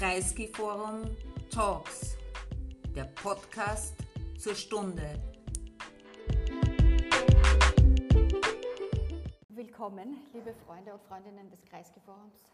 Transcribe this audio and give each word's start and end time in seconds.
Kreisky 0.00 0.48
Forum 0.48 1.14
Talks, 1.50 2.16
der 2.96 3.04
Podcast 3.04 3.94
zur 4.38 4.54
Stunde. 4.54 5.20
Willkommen, 9.50 10.16
liebe 10.32 10.54
Freunde 10.54 10.94
und 10.94 11.02
Freundinnen 11.02 11.50
des 11.50 11.62
Kreisky 11.66 12.00
Forums, 12.00 12.50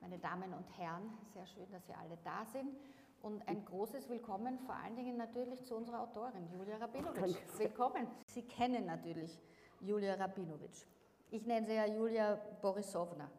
meine 0.00 0.18
Damen 0.18 0.52
und 0.52 0.66
Herren, 0.76 1.16
sehr 1.32 1.46
schön, 1.46 1.64
dass 1.70 1.86
Sie 1.86 1.94
alle 1.94 2.18
da 2.22 2.44
sind. 2.44 2.76
Und 3.22 3.48
ein 3.48 3.64
großes 3.64 4.10
Willkommen 4.10 4.58
vor 4.58 4.74
allen 4.74 4.96
Dingen 4.96 5.16
natürlich 5.16 5.64
zu 5.64 5.76
unserer 5.76 6.02
Autorin 6.02 6.46
Julia 6.52 6.76
Rabinowitsch. 6.76 7.38
Willkommen. 7.56 8.06
Sie 8.26 8.42
kennen 8.42 8.84
natürlich 8.84 9.40
Julia 9.80 10.12
Rabinowitsch. 10.16 10.84
Ich 11.30 11.46
nenne 11.46 11.66
sie 11.66 11.72
ja 11.72 11.86
Julia 11.86 12.34
Borisovna 12.60 13.30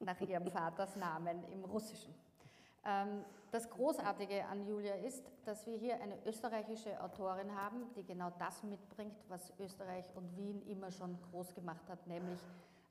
nach 0.00 0.20
ihrem 0.20 0.50
Vaters 0.50 0.96
Namen 0.96 1.44
im 1.44 1.64
Russischen. 1.64 2.14
Ähm, 2.84 3.24
das 3.50 3.70
Großartige 3.70 4.44
an 4.46 4.66
Julia 4.66 4.94
ist, 4.94 5.24
dass 5.44 5.64
wir 5.66 5.76
hier 5.76 6.00
eine 6.00 6.16
österreichische 6.26 7.00
Autorin 7.02 7.54
haben, 7.54 7.84
die 7.96 8.04
genau 8.04 8.30
das 8.38 8.62
mitbringt, 8.64 9.14
was 9.28 9.52
Österreich 9.60 10.04
und 10.16 10.36
Wien 10.36 10.60
immer 10.66 10.90
schon 10.90 11.16
groß 11.30 11.54
gemacht 11.54 11.88
hat, 11.88 12.06
nämlich 12.06 12.40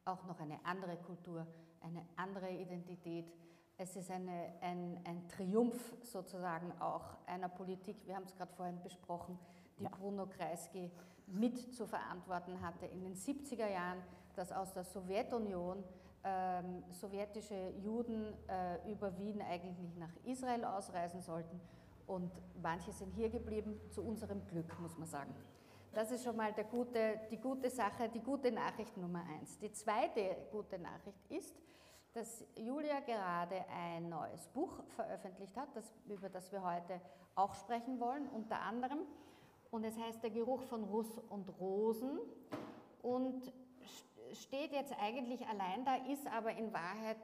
auch 0.06 0.24
noch 0.26 0.40
eine 0.40 0.58
andere 0.64 0.96
Kultur, 0.98 1.46
eine 1.82 2.06
andere 2.16 2.50
Identität. 2.50 3.32
Es 3.78 3.96
ist 3.96 4.10
eine, 4.10 4.54
ein, 4.62 5.02
ein 5.04 5.28
Triumph 5.28 5.96
sozusagen 6.02 6.72
auch 6.80 7.18
einer 7.26 7.50
Politik, 7.50 7.98
wir 8.06 8.16
haben 8.16 8.24
es 8.24 8.36
gerade 8.36 8.54
vorhin 8.54 8.82
besprochen, 8.82 9.38
die 9.80 9.86
Bruno 9.86 10.28
Kreisky 10.28 10.92
mit 11.28 11.76
zu 11.76 11.86
verantworten 11.86 12.62
hatte 12.62 12.86
in 12.86 13.02
den 13.02 13.16
70er 13.16 13.68
Jahren, 13.68 14.02
dass 14.36 14.52
aus 14.52 14.72
der 14.72 14.84
Sowjetunion 14.84 15.84
ähm, 16.24 16.84
sowjetische 16.92 17.72
Juden 17.84 18.34
äh, 18.48 18.92
über 18.92 19.18
Wien 19.18 19.42
eigentlich 19.42 19.96
nach 19.98 20.16
Israel 20.24 20.64
ausreisen 20.66 21.22
sollten 21.22 21.60
und 22.08 22.32
manche 22.62 22.92
sind 22.92 23.12
hier 23.14 23.30
geblieben, 23.30 23.80
zu 23.90 24.02
unserem 24.02 24.46
Glück, 24.48 24.80
muss 24.80 24.98
man 24.98 25.08
sagen. 25.08 25.34
Das 25.94 26.12
ist 26.12 26.24
schon 26.24 26.36
mal 26.36 26.54
gute, 26.72 27.20
die 27.30 27.38
gute 27.38 27.70
Sache, 27.70 28.10
die 28.10 28.20
gute 28.20 28.52
Nachricht 28.52 28.98
Nummer 28.98 29.24
eins. 29.38 29.60
Die 29.60 29.72
zweite 29.72 30.36
gute 30.52 30.80
Nachricht 30.80 31.24
ist, 31.30 31.56
dass 32.14 32.44
Julia 32.56 33.00
gerade 33.02 33.64
ein 33.70 34.10
neues 34.10 34.48
Buch 34.48 34.84
veröffentlicht 34.96 35.56
hat, 35.56 35.76
das, 35.76 35.94
über 36.08 36.30
das 36.30 36.52
wir 36.52 36.64
heute 36.64 37.00
auch 37.36 37.54
sprechen 37.56 38.00
wollen, 38.00 38.28
unter 38.30 38.62
anderem. 38.62 39.00
Und 39.72 39.84
es 39.84 39.98
heißt 39.98 40.22
Der 40.24 40.30
Geruch 40.30 40.62
von 40.64 40.84
Russ 40.84 41.18
und 41.30 41.50
Rosen 41.60 42.20
und 43.02 43.52
steht 44.36 44.72
jetzt 44.72 44.94
eigentlich 45.00 45.46
allein 45.48 45.86
da, 45.86 45.96
ist 46.12 46.28
aber 46.28 46.52
in 46.52 46.74
Wahrheit 46.74 47.18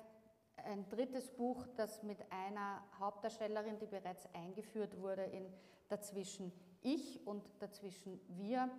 ein 0.65 0.87
drittes 0.89 1.31
Buch, 1.31 1.65
das 1.75 2.03
mit 2.03 2.19
einer 2.31 2.83
Hauptdarstellerin, 2.99 3.79
die 3.79 3.87
bereits 3.87 4.27
eingeführt 4.33 4.99
wurde, 4.99 5.23
in 5.23 5.45
Dazwischen 5.87 6.51
ich 6.81 7.25
und 7.25 7.43
Dazwischen 7.59 8.19
wir, 8.27 8.69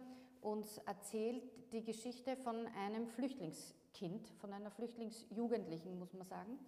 uns 0.40 0.78
erzählt 0.78 1.42
die 1.72 1.84
Geschichte 1.84 2.36
von 2.36 2.66
einem 2.68 3.06
Flüchtlingskind, 3.06 4.28
von 4.40 4.52
einer 4.52 4.70
Flüchtlingsjugendlichen, 4.70 5.98
muss 5.98 6.14
man 6.14 6.26
sagen. 6.26 6.58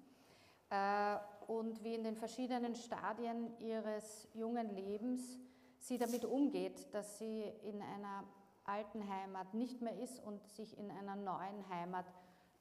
Äh, 0.71 1.19
und 1.47 1.83
wie 1.83 1.95
in 1.95 2.05
den 2.05 2.17
verschiedenen 2.17 2.75
Stadien 2.75 3.59
ihres 3.59 4.29
jungen 4.35 4.75
Lebens 4.75 5.39
sie 5.79 5.99
damit 5.99 6.25
umgeht, 6.25 6.93
dass 6.95 7.19
sie 7.19 7.43
in 7.65 7.81
einer 7.83 8.25
alten 8.65 9.09
Heimat 9.09 9.55
nicht 9.55 9.81
mehr 9.81 9.99
ist 9.99 10.21
und 10.21 10.47
sich 10.49 10.79
in 10.79 10.91
einer 10.91 11.17
neuen 11.17 11.69
Heimat 11.69 12.07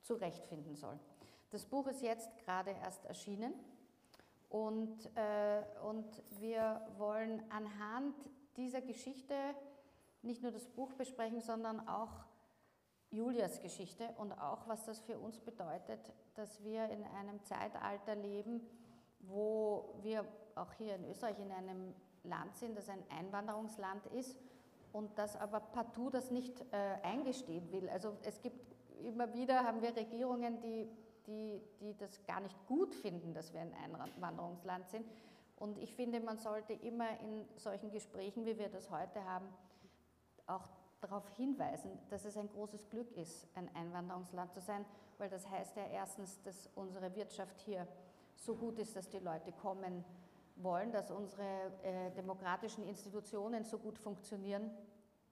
zurechtfinden 0.02 0.76
soll. 0.76 1.00
Das 1.52 1.66
Buch 1.66 1.88
ist 1.88 2.02
jetzt 2.02 2.38
gerade 2.40 2.72
erst 2.72 3.06
erschienen 3.06 3.54
und, 4.50 5.06
äh, 5.16 5.64
und 5.84 6.24
wir 6.40 6.82
wollen 6.98 7.44
anhand 7.52 8.16
dieser 8.58 8.82
Geschichte 8.82 9.36
nicht 10.22 10.42
nur 10.42 10.52
das 10.52 10.68
Buch 10.68 10.94
besprechen, 10.94 11.42
sondern 11.42 11.88
auch 11.88 12.26
Julias 13.10 13.60
Geschichte 13.60 14.14
und 14.18 14.32
auch, 14.32 14.68
was 14.68 14.86
das 14.86 15.00
für 15.02 15.20
uns 15.20 15.40
bedeutet, 15.40 16.00
dass 16.36 16.64
wir 16.64 16.90
in 16.90 17.04
einem 17.04 17.44
Zeitalter 17.44 18.16
leben, 18.16 18.62
wo 19.20 19.96
wir 20.02 20.26
auch 20.56 20.72
hier 20.74 20.96
in 20.96 21.06
Österreich 21.06 21.38
in 21.40 21.52
einem 21.52 21.94
Land 22.24 22.56
sind, 22.56 22.78
das 22.78 22.88
ein 22.88 23.04
Einwanderungsland 23.10 24.06
ist 24.08 24.38
und 24.94 25.18
das 25.18 25.36
aber 25.36 25.60
partout 25.60 26.10
das 26.10 26.32
nicht 26.32 26.62
äh, 26.72 26.76
eingestehen 27.04 27.72
will. 27.72 27.90
Also 27.90 28.18
es 28.24 28.42
gibt 28.42 28.76
immer 29.04 29.34
wieder, 29.34 29.64
haben 29.64 29.82
wir 29.82 29.96
Regierungen, 29.96 30.60
die, 30.62 30.90
die, 31.28 31.62
die 31.80 31.98
das 31.98 32.24
gar 32.26 32.40
nicht 32.40 32.56
gut 32.68 32.94
finden, 32.94 33.34
dass 33.34 33.54
wir 33.54 33.62
ein 33.62 33.74
Einwanderungsland 33.74 34.90
sind. 34.90 35.06
Und 35.56 35.78
ich 35.78 35.94
finde, 35.94 36.20
man 36.20 36.38
sollte 36.38 36.74
immer 36.74 37.20
in 37.20 37.46
solchen 37.56 37.92
Gesprächen, 37.92 38.46
wie 38.46 38.58
wir 38.58 38.70
das 38.70 38.90
heute 38.90 39.24
haben, 39.24 39.48
auch 40.48 40.68
darauf 41.02 41.28
hinweisen, 41.36 41.92
dass 42.10 42.26
es 42.26 42.38
ein 42.38 42.50
großes 42.50 42.90
Glück 42.90 43.12
ist, 43.16 43.48
ein 43.56 43.70
Einwanderungsland 43.76 44.54
zu 44.54 44.62
sein, 44.62 44.86
weil 45.18 45.30
das 45.30 45.50
heißt 45.50 45.76
ja 45.76 45.86
erstens, 45.86 46.42
dass 46.44 46.70
unsere 46.76 47.16
Wirtschaft 47.16 47.60
hier 47.62 47.88
so 48.36 48.56
gut 48.56 48.80
ist, 48.80 48.96
dass 48.96 49.10
die 49.10 49.20
Leute 49.20 49.52
kommen, 49.52 50.04
wollen, 50.56 50.92
dass 50.92 51.12
unsere 51.12 51.72
äh, 51.84 52.12
demokratischen 52.12 52.84
Institutionen 52.88 53.64
so 53.64 53.78
gut 53.78 53.98
funktionieren, 53.98 54.70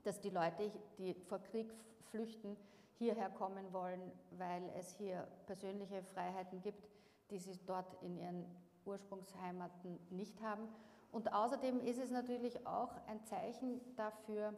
dass 0.03 0.19
die 0.19 0.29
Leute, 0.29 0.71
die 0.97 1.13
vor 1.13 1.39
Krieg 1.39 1.73
flüchten, 2.11 2.57
hierher 2.97 3.29
kommen 3.29 3.71
wollen, 3.71 4.11
weil 4.31 4.63
es 4.77 4.91
hier 4.97 5.27
persönliche 5.45 6.03
Freiheiten 6.03 6.61
gibt, 6.61 6.89
die 7.31 7.37
sie 7.37 7.57
dort 7.65 8.01
in 8.03 8.17
ihren 8.17 8.45
Ursprungsheimaten 8.85 9.99
nicht 10.09 10.41
haben. 10.41 10.67
Und 11.11 11.33
außerdem 11.33 11.79
ist 11.81 11.99
es 11.99 12.11
natürlich 12.11 12.65
auch 12.67 12.91
ein 13.07 13.23
Zeichen 13.23 13.79
dafür, 13.95 14.53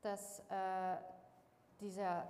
dass 0.00 0.40
äh, 0.50 0.96
dieser, 1.80 2.26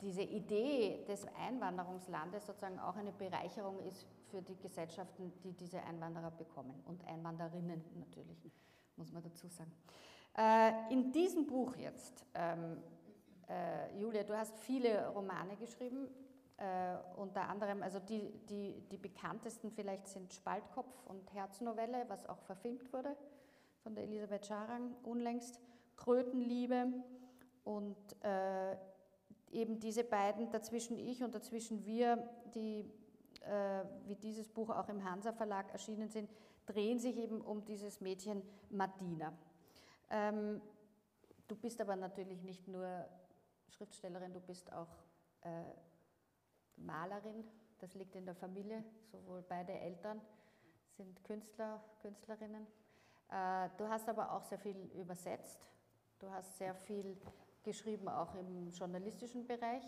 diese 0.00 0.22
Idee 0.22 1.04
des 1.06 1.26
Einwanderungslandes 1.38 2.46
sozusagen 2.46 2.78
auch 2.78 2.96
eine 2.96 3.12
Bereicherung 3.12 3.80
ist 3.80 4.06
für 4.30 4.42
die 4.42 4.56
Gesellschaften, 4.56 5.32
die 5.42 5.52
diese 5.52 5.82
Einwanderer 5.82 6.30
bekommen 6.30 6.82
und 6.86 7.04
Einwanderinnen 7.06 7.84
natürlich, 7.98 8.38
muss 8.96 9.12
man 9.12 9.22
dazu 9.22 9.48
sagen. 9.48 9.72
Äh, 10.36 10.92
in 10.92 11.12
diesem 11.12 11.46
Buch 11.46 11.76
jetzt, 11.76 12.24
ähm, 12.34 12.78
äh, 13.48 13.98
Julia, 13.98 14.22
du 14.22 14.36
hast 14.36 14.58
viele 14.60 15.08
Romane 15.08 15.56
geschrieben, 15.56 16.08
äh, 16.56 16.96
unter 17.16 17.48
anderem, 17.48 17.82
also 17.82 17.98
die, 17.98 18.30
die, 18.48 18.82
die 18.90 18.98
bekanntesten 18.98 19.70
vielleicht 19.70 20.06
sind 20.08 20.32
Spaltkopf 20.32 21.06
und 21.06 21.32
Herznovelle, 21.32 22.04
was 22.08 22.28
auch 22.28 22.40
verfilmt 22.42 22.92
wurde 22.92 23.16
von 23.82 23.94
der 23.94 24.04
Elisabeth 24.04 24.46
Scharang 24.46 24.94
unlängst, 25.02 25.58
Krötenliebe 25.96 26.86
und 27.64 27.96
äh, 28.22 28.76
eben 29.52 29.80
diese 29.80 30.04
beiden, 30.04 30.50
dazwischen 30.50 30.98
ich 30.98 31.22
und 31.22 31.34
dazwischen 31.34 31.84
wir, 31.84 32.28
die 32.54 32.84
äh, 33.40 33.84
wie 34.06 34.16
dieses 34.16 34.48
Buch 34.48 34.70
auch 34.70 34.88
im 34.88 35.04
Hansa 35.04 35.32
Verlag 35.32 35.70
erschienen 35.72 36.08
sind, 36.08 36.30
drehen 36.66 36.98
sich 36.98 37.16
eben 37.16 37.40
um 37.40 37.64
dieses 37.64 38.00
Mädchen 38.00 38.42
Martina. 38.70 39.32
Ähm, 40.10 40.60
du 41.48 41.56
bist 41.56 41.80
aber 41.80 41.96
natürlich 41.96 42.42
nicht 42.42 42.68
nur 42.68 43.06
Schriftstellerin, 43.68 44.32
du 44.32 44.40
bist 44.40 44.72
auch 44.72 44.88
äh, 45.42 45.64
Malerin. 46.76 47.44
Das 47.78 47.94
liegt 47.94 48.14
in 48.14 48.26
der 48.26 48.34
Familie, 48.34 48.84
sowohl 49.10 49.42
beide 49.42 49.72
Eltern 49.72 50.20
sind 50.96 51.24
Künstler, 51.24 51.82
Künstlerinnen. 52.02 52.66
Äh, 53.30 53.70
du 53.78 53.88
hast 53.88 54.08
aber 54.08 54.32
auch 54.32 54.44
sehr 54.44 54.58
viel 54.58 54.76
übersetzt. 54.94 55.66
Du 56.18 56.30
hast 56.30 56.58
sehr 56.58 56.74
viel 56.74 57.16
geschrieben, 57.62 58.08
auch 58.08 58.34
im 58.34 58.70
journalistischen 58.70 59.46
Bereich. 59.46 59.84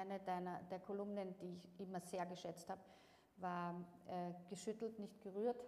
Eine 0.00 0.20
deiner 0.20 0.60
der 0.70 0.80
Kolumnen, 0.80 1.36
die 1.38 1.54
ich 1.54 1.80
immer 1.80 2.00
sehr 2.00 2.26
geschätzt 2.26 2.68
habe, 2.68 2.80
war 3.36 3.74
äh, 4.08 4.32
Geschüttelt, 4.48 4.98
nicht 4.98 5.20
gerührt 5.20 5.64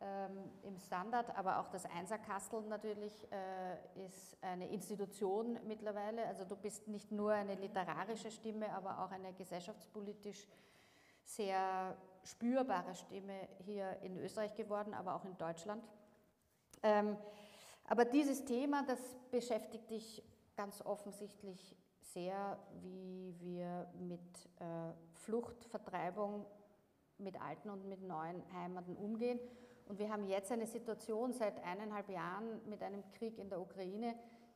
ähm, 0.00 0.50
im 0.62 0.78
Standard, 0.78 1.34
aber 1.36 1.58
auch 1.60 1.68
das 1.68 1.86
Einserkastel 1.86 2.60
natürlich 2.62 3.12
äh, 3.32 4.06
ist 4.06 4.36
eine 4.42 4.68
Institution 4.68 5.58
mittlerweile. 5.66 6.26
Also 6.26 6.44
du 6.44 6.56
bist 6.56 6.86
nicht 6.88 7.10
nur 7.10 7.32
eine 7.32 7.54
literarische 7.54 8.30
Stimme, 8.30 8.70
aber 8.74 9.02
auch 9.02 9.10
eine 9.10 9.32
gesellschaftspolitisch 9.32 10.46
sehr 11.24 11.96
spürbare 12.24 12.94
Stimme 12.94 13.48
hier 13.64 13.98
in 14.02 14.18
Österreich 14.18 14.54
geworden, 14.54 14.92
aber 14.94 15.14
auch 15.14 15.24
in 15.24 15.36
Deutschland. 15.38 15.82
Ähm, 16.82 17.16
aber 17.84 18.04
dieses 18.04 18.44
Thema, 18.44 18.84
das 18.86 19.00
beschäftigt 19.30 19.88
dich 19.90 20.22
ganz 20.56 20.82
offensichtlich 20.82 21.76
sehr, 22.16 22.58
wie 22.80 23.34
wir 23.40 23.86
mit 23.98 24.20
äh, 24.58 24.64
Flucht, 25.12 25.66
Vertreibung, 25.66 26.46
mit 27.18 27.38
alten 27.38 27.68
und 27.68 27.86
mit 27.86 28.00
neuen 28.00 28.42
Heimaten 28.54 28.96
umgehen. 28.96 29.38
Und 29.86 29.98
wir 29.98 30.10
haben 30.10 30.26
jetzt 30.26 30.50
eine 30.50 30.66
Situation 30.66 31.34
seit 31.34 31.62
eineinhalb 31.62 32.08
Jahren 32.08 32.66
mit 32.70 32.82
einem 32.82 33.02
Krieg 33.12 33.38
in 33.38 33.50
der 33.50 33.60
Ukraine, 33.60 34.14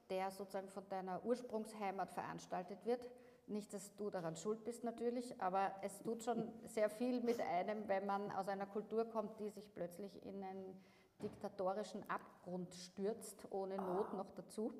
der 0.08 0.30
sozusagen 0.30 0.70
von 0.70 0.88
deiner 0.88 1.22
Ursprungsheimat 1.22 2.10
veranstaltet 2.14 2.78
wird, 2.86 3.06
nicht, 3.46 3.74
dass 3.74 3.94
du 3.96 4.08
daran 4.08 4.36
schuld 4.36 4.64
bist 4.64 4.82
natürlich, 4.82 5.38
aber 5.42 5.70
es 5.82 6.00
tut 6.00 6.22
schon 6.22 6.50
sehr 6.64 6.88
viel 6.88 7.20
mit 7.20 7.40
einem, 7.40 7.86
wenn 7.88 8.06
man 8.06 8.30
aus 8.30 8.48
einer 8.48 8.66
Kultur 8.66 9.04
kommt, 9.04 9.38
die 9.38 9.50
sich 9.50 9.70
plötzlich 9.74 10.24
in 10.24 10.42
einen 10.42 10.80
diktatorischen 11.22 12.08
Abgrund 12.08 12.72
stürzt, 12.74 13.46
ohne 13.50 13.76
Not 13.76 14.14
noch 14.14 14.30
dazu. 14.30 14.72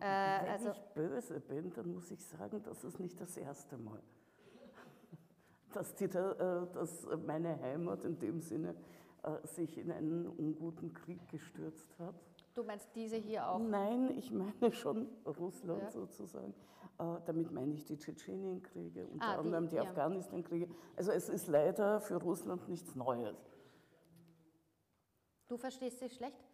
Äh, 0.00 0.02
wenn 0.02 0.50
also, 0.50 0.70
ich 0.70 0.80
böse 0.94 1.40
bin, 1.40 1.72
dann 1.72 1.92
muss 1.92 2.10
ich 2.10 2.24
sagen, 2.24 2.62
das 2.62 2.84
ist 2.84 3.00
nicht 3.00 3.20
das 3.20 3.36
erste 3.36 3.76
Mal, 3.76 4.00
dass, 5.72 5.94
die, 5.94 6.04
äh, 6.04 6.66
dass 6.72 7.06
meine 7.26 7.60
Heimat 7.60 8.04
in 8.04 8.18
dem 8.18 8.40
Sinne 8.40 8.74
äh, 9.22 9.46
sich 9.46 9.76
in 9.76 9.90
einen 9.90 10.26
unguten 10.26 10.92
Krieg 10.94 11.28
gestürzt 11.28 11.98
hat. 11.98 12.14
Du 12.54 12.62
meinst 12.62 12.88
diese 12.94 13.16
hier 13.16 13.48
auch? 13.48 13.58
Nein, 13.58 14.10
ich 14.16 14.30
meine 14.30 14.72
schon 14.72 15.08
Russland 15.26 15.82
ja. 15.82 15.90
sozusagen. 15.90 16.54
Äh, 16.98 17.04
damit 17.26 17.52
meine 17.52 17.74
ich 17.74 17.84
die 17.84 17.96
Tschetschenienkriege, 17.96 19.06
unter 19.06 19.26
ah, 19.26 19.36
anderem 19.36 19.68
die, 19.68 19.76
die. 19.76 19.80
Afghanistan-Kriege. 19.80 20.68
Also 20.96 21.12
es 21.12 21.28
ist 21.28 21.46
leider 21.46 22.00
für 22.00 22.16
Russland 22.16 22.68
nichts 22.68 22.94
Neues. 22.96 23.36
Du 25.48 25.56
verstehst 25.56 26.00
dich 26.00 26.14
schlecht? 26.14 26.47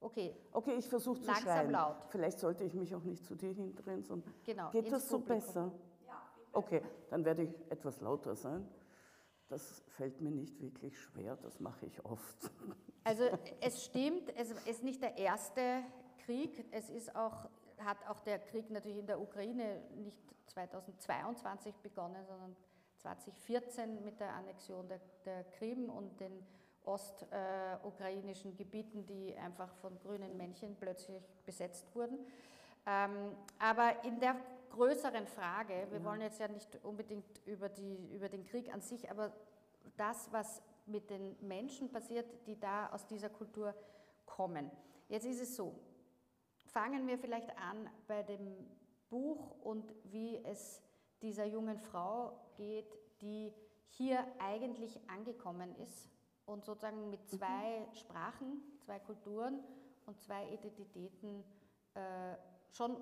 Okay. 0.00 0.34
Okay, 0.52 0.74
ich 0.76 0.88
versuche 0.88 1.20
zu 1.20 1.34
schreien. 1.34 1.70
laut. 1.70 1.96
Vielleicht 2.08 2.38
sollte 2.38 2.64
ich 2.64 2.74
mich 2.74 2.94
auch 2.94 3.02
nicht 3.02 3.24
zu 3.24 3.34
dir 3.34 3.52
hindrehen, 3.52 4.02
sondern 4.02 4.32
genau, 4.44 4.70
geht 4.70 4.90
das 4.90 5.08
so 5.08 5.18
Publikum. 5.18 5.36
besser? 5.46 5.72
Ja. 6.06 6.22
Okay, 6.52 6.82
dann 7.10 7.24
werde 7.24 7.42
ich 7.42 7.54
etwas 7.70 8.00
lauter 8.00 8.34
sein. 8.34 8.66
Das 9.48 9.82
fällt 9.88 10.20
mir 10.20 10.30
nicht 10.30 10.60
wirklich 10.60 10.98
schwer, 10.98 11.36
das 11.36 11.60
mache 11.60 11.86
ich 11.86 12.04
oft. 12.04 12.50
Also 13.02 13.24
es 13.62 13.82
stimmt, 13.86 14.30
es 14.36 14.50
ist 14.66 14.84
nicht 14.84 15.00
der 15.00 15.16
erste 15.16 15.82
Krieg, 16.18 16.66
es 16.70 16.90
ist 16.90 17.16
auch, 17.16 17.48
hat 17.78 17.96
auch 18.06 18.20
der 18.20 18.38
Krieg 18.38 18.70
natürlich 18.70 18.98
in 18.98 19.06
der 19.06 19.18
Ukraine 19.18 19.82
nicht 19.96 20.22
2022 20.48 21.76
begonnen, 21.76 22.22
sondern 22.26 22.54
2014 22.98 24.04
mit 24.04 24.20
der 24.20 24.34
Annexion 24.34 24.86
der, 24.86 25.00
der 25.24 25.44
Krim 25.44 25.88
und 25.88 26.20
den 26.20 26.46
ostukrainischen 26.84 28.56
Gebieten, 28.56 29.06
die 29.06 29.36
einfach 29.36 29.72
von 29.76 29.98
grünen 30.00 30.36
Männchen 30.36 30.76
plötzlich 30.76 31.22
besetzt 31.44 31.94
wurden. 31.94 32.18
Ähm, 32.86 33.36
aber 33.58 34.04
in 34.04 34.18
der 34.20 34.36
größeren 34.70 35.26
Frage, 35.26 35.86
wir 35.90 35.98
ja. 35.98 36.04
wollen 36.04 36.20
jetzt 36.20 36.40
ja 36.40 36.48
nicht 36.48 36.82
unbedingt 36.84 37.46
über, 37.46 37.68
die, 37.68 38.08
über 38.14 38.28
den 38.28 38.44
Krieg 38.44 38.72
an 38.72 38.80
sich, 38.80 39.10
aber 39.10 39.32
das, 39.96 40.32
was 40.32 40.62
mit 40.86 41.10
den 41.10 41.36
Menschen 41.40 41.90
passiert, 41.90 42.26
die 42.46 42.58
da 42.58 42.88
aus 42.90 43.06
dieser 43.06 43.28
Kultur 43.28 43.74
kommen. 44.26 44.70
Jetzt 45.08 45.26
ist 45.26 45.40
es 45.40 45.56
so, 45.56 45.74
fangen 46.66 47.06
wir 47.06 47.18
vielleicht 47.18 47.50
an 47.58 47.88
bei 48.06 48.22
dem 48.22 48.56
Buch 49.08 49.56
und 49.62 49.92
wie 50.04 50.42
es 50.44 50.82
dieser 51.20 51.44
jungen 51.44 51.78
Frau 51.78 52.40
geht, 52.56 52.98
die 53.20 53.52
hier 53.88 54.24
eigentlich 54.38 54.98
angekommen 55.08 55.74
ist 55.76 56.09
und 56.50 56.64
sozusagen 56.64 57.10
mit 57.10 57.26
zwei 57.28 57.80
mhm. 57.80 57.94
Sprachen, 57.94 58.62
zwei 58.84 58.98
Kulturen 58.98 59.60
und 60.06 60.20
zwei 60.20 60.52
Identitäten 60.52 61.44
äh, 61.94 62.00
schon 62.70 62.96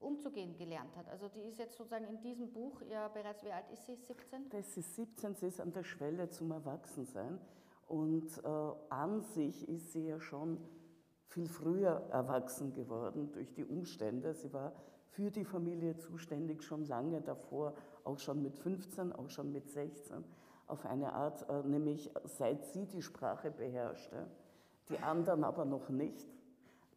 umzugehen 0.00 0.56
gelernt 0.56 0.96
hat. 0.96 1.08
Also 1.08 1.28
die 1.28 1.42
ist 1.42 1.58
jetzt 1.58 1.76
sozusagen 1.76 2.06
in 2.06 2.20
diesem 2.20 2.52
Buch 2.52 2.80
ja 2.90 3.08
bereits, 3.08 3.44
wie 3.44 3.52
alt 3.52 3.70
ist 3.70 3.86
sie, 3.86 3.94
17? 3.94 4.48
Das 4.50 4.76
ist 4.76 4.96
17, 4.96 5.34
sie 5.36 5.46
ist 5.46 5.60
an 5.60 5.72
der 5.72 5.84
Schwelle 5.84 6.30
zum 6.30 6.50
Erwachsensein 6.50 7.38
und 7.86 8.38
äh, 8.42 8.48
an 8.88 9.22
sich 9.22 9.68
ist 9.68 9.92
sie 9.92 10.06
ja 10.06 10.20
schon 10.20 10.58
viel 11.26 11.48
früher 11.48 12.06
erwachsen 12.10 12.72
geworden 12.72 13.30
durch 13.32 13.52
die 13.52 13.64
Umstände. 13.64 14.34
Sie 14.34 14.52
war 14.52 14.72
für 15.10 15.30
die 15.30 15.44
Familie 15.44 15.96
zuständig 15.98 16.62
schon 16.62 16.86
lange 16.86 17.20
davor, 17.20 17.74
auch 18.04 18.18
schon 18.18 18.42
mit 18.42 18.56
15, 18.58 19.12
auch 19.12 19.28
schon 19.28 19.52
mit 19.52 19.68
16, 19.68 20.24
auf 20.70 20.86
eine 20.86 21.12
Art, 21.12 21.48
äh, 21.48 21.62
nämlich 21.66 22.10
seit 22.24 22.64
sie 22.66 22.86
die 22.86 23.02
Sprache 23.02 23.50
beherrschte, 23.50 24.26
die 24.88 24.98
anderen 24.98 25.44
aber 25.44 25.64
noch 25.64 25.88
nicht. 25.88 26.26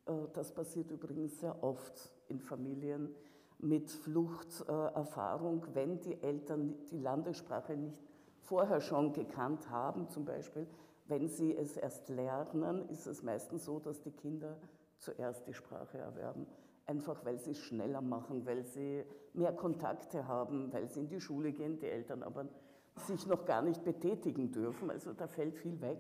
Äh, 0.06 0.12
das 0.34 0.54
passiert 0.54 0.92
übrigens 0.92 1.40
sehr 1.40 1.64
oft 1.64 2.12
in 2.28 2.40
Familien 2.40 3.14
mit 3.60 3.90
Fluchterfahrung, 3.90 5.66
wenn 5.74 6.00
die 6.02 6.22
Eltern 6.22 6.76
die 6.92 7.00
Landessprache 7.00 7.76
nicht 7.76 8.02
vorher 8.42 8.82
schon 8.82 9.14
gekannt 9.14 9.70
haben, 9.70 10.10
zum 10.10 10.26
Beispiel, 10.26 10.68
wenn 11.08 11.28
sie 11.28 11.56
es 11.56 11.78
erst 11.78 12.10
lernen, 12.10 12.90
ist 12.90 13.08
es 13.08 13.24
meistens 13.24 13.66
so, 13.66 13.80
dass 13.80 14.02
die 14.02 14.12
Kinder 14.12 14.58
zuerst 15.00 15.48
die 15.48 15.54
Sprache 15.54 15.98
erwerben. 15.98 16.46
Einfach 16.86 17.24
weil 17.24 17.40
sie 17.40 17.52
es 17.52 17.60
schneller 17.60 18.02
machen, 18.02 18.46
weil 18.46 18.64
sie 18.64 19.04
mehr 19.34 19.54
Kontakte 19.54 20.28
haben, 20.28 20.72
weil 20.74 20.90
sie 20.90 21.02
in 21.02 21.08
die 21.08 21.22
Schule 21.22 21.54
gehen, 21.54 21.80
die 21.80 21.88
Eltern 21.88 22.24
aber 22.24 22.46
sich 22.96 23.28
noch 23.28 23.46
gar 23.46 23.62
nicht 23.62 23.84
betätigen 23.84 24.52
dürfen. 24.52 24.90
Also 24.90 25.14
da 25.14 25.28
fällt 25.28 25.56
viel 25.58 25.80
weg. 25.82 26.00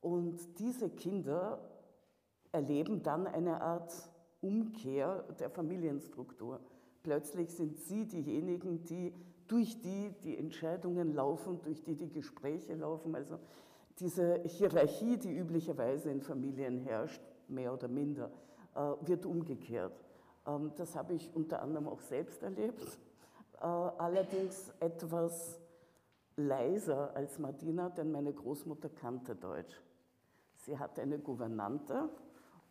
Und 0.00 0.58
diese 0.58 0.90
Kinder 0.90 1.58
erleben 2.52 3.02
dann 3.02 3.26
eine 3.26 3.60
Art 3.60 3.92
Umkehr 4.40 5.24
der 5.38 5.50
Familienstruktur. 5.50 6.60
Plötzlich 7.02 7.50
sind 7.50 7.78
sie 7.78 8.06
diejenigen, 8.06 8.84
die 8.84 9.14
durch 9.46 9.80
die 9.80 10.14
die 10.22 10.38
Entscheidungen 10.38 11.14
laufen, 11.14 11.60
durch 11.62 11.82
die 11.82 11.94
die 11.94 12.10
Gespräche 12.10 12.74
laufen. 12.74 13.14
Also 13.14 13.38
diese 13.98 14.42
Hierarchie, 14.44 15.16
die 15.16 15.36
üblicherweise 15.36 16.10
in 16.10 16.20
Familien 16.20 16.80
herrscht, 16.80 17.20
mehr 17.48 17.72
oder 17.72 17.88
minder, 17.88 18.30
äh, 18.74 18.80
wird 19.02 19.26
umgekehrt. 19.26 20.04
Ähm, 20.46 20.72
das 20.76 20.96
habe 20.96 21.14
ich 21.14 21.30
unter 21.34 21.62
anderem 21.62 21.88
auch 21.88 22.00
selbst 22.00 22.42
erlebt, 22.42 22.98
äh, 23.60 23.64
allerdings 23.64 24.72
etwas 24.80 25.60
leiser 26.36 27.14
als 27.14 27.38
Martina, 27.38 27.88
denn 27.88 28.10
meine 28.10 28.32
Großmutter 28.32 28.88
kannte 28.88 29.34
Deutsch. 29.34 29.80
Sie 30.56 30.78
hatte 30.78 31.02
eine 31.02 31.18
Gouvernante 31.18 32.08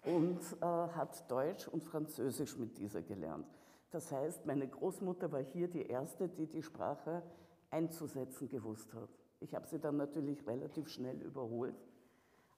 und 0.03 0.39
äh, 0.61 0.65
hat 0.65 1.29
Deutsch 1.29 1.67
und 1.67 1.83
Französisch 1.83 2.57
mit 2.57 2.77
dieser 2.77 3.01
gelernt. 3.01 3.47
Das 3.91 4.11
heißt, 4.11 4.45
meine 4.45 4.67
Großmutter 4.67 5.31
war 5.31 5.41
hier 5.41 5.67
die 5.67 5.85
Erste, 5.85 6.27
die 6.27 6.47
die 6.47 6.63
Sprache 6.63 7.21
einzusetzen 7.69 8.49
gewusst 8.49 8.93
hat. 8.93 9.09
Ich 9.39 9.53
habe 9.53 9.67
sie 9.67 9.79
dann 9.79 9.97
natürlich 9.97 10.45
relativ 10.47 10.89
schnell 10.89 11.21
überholt, 11.21 11.75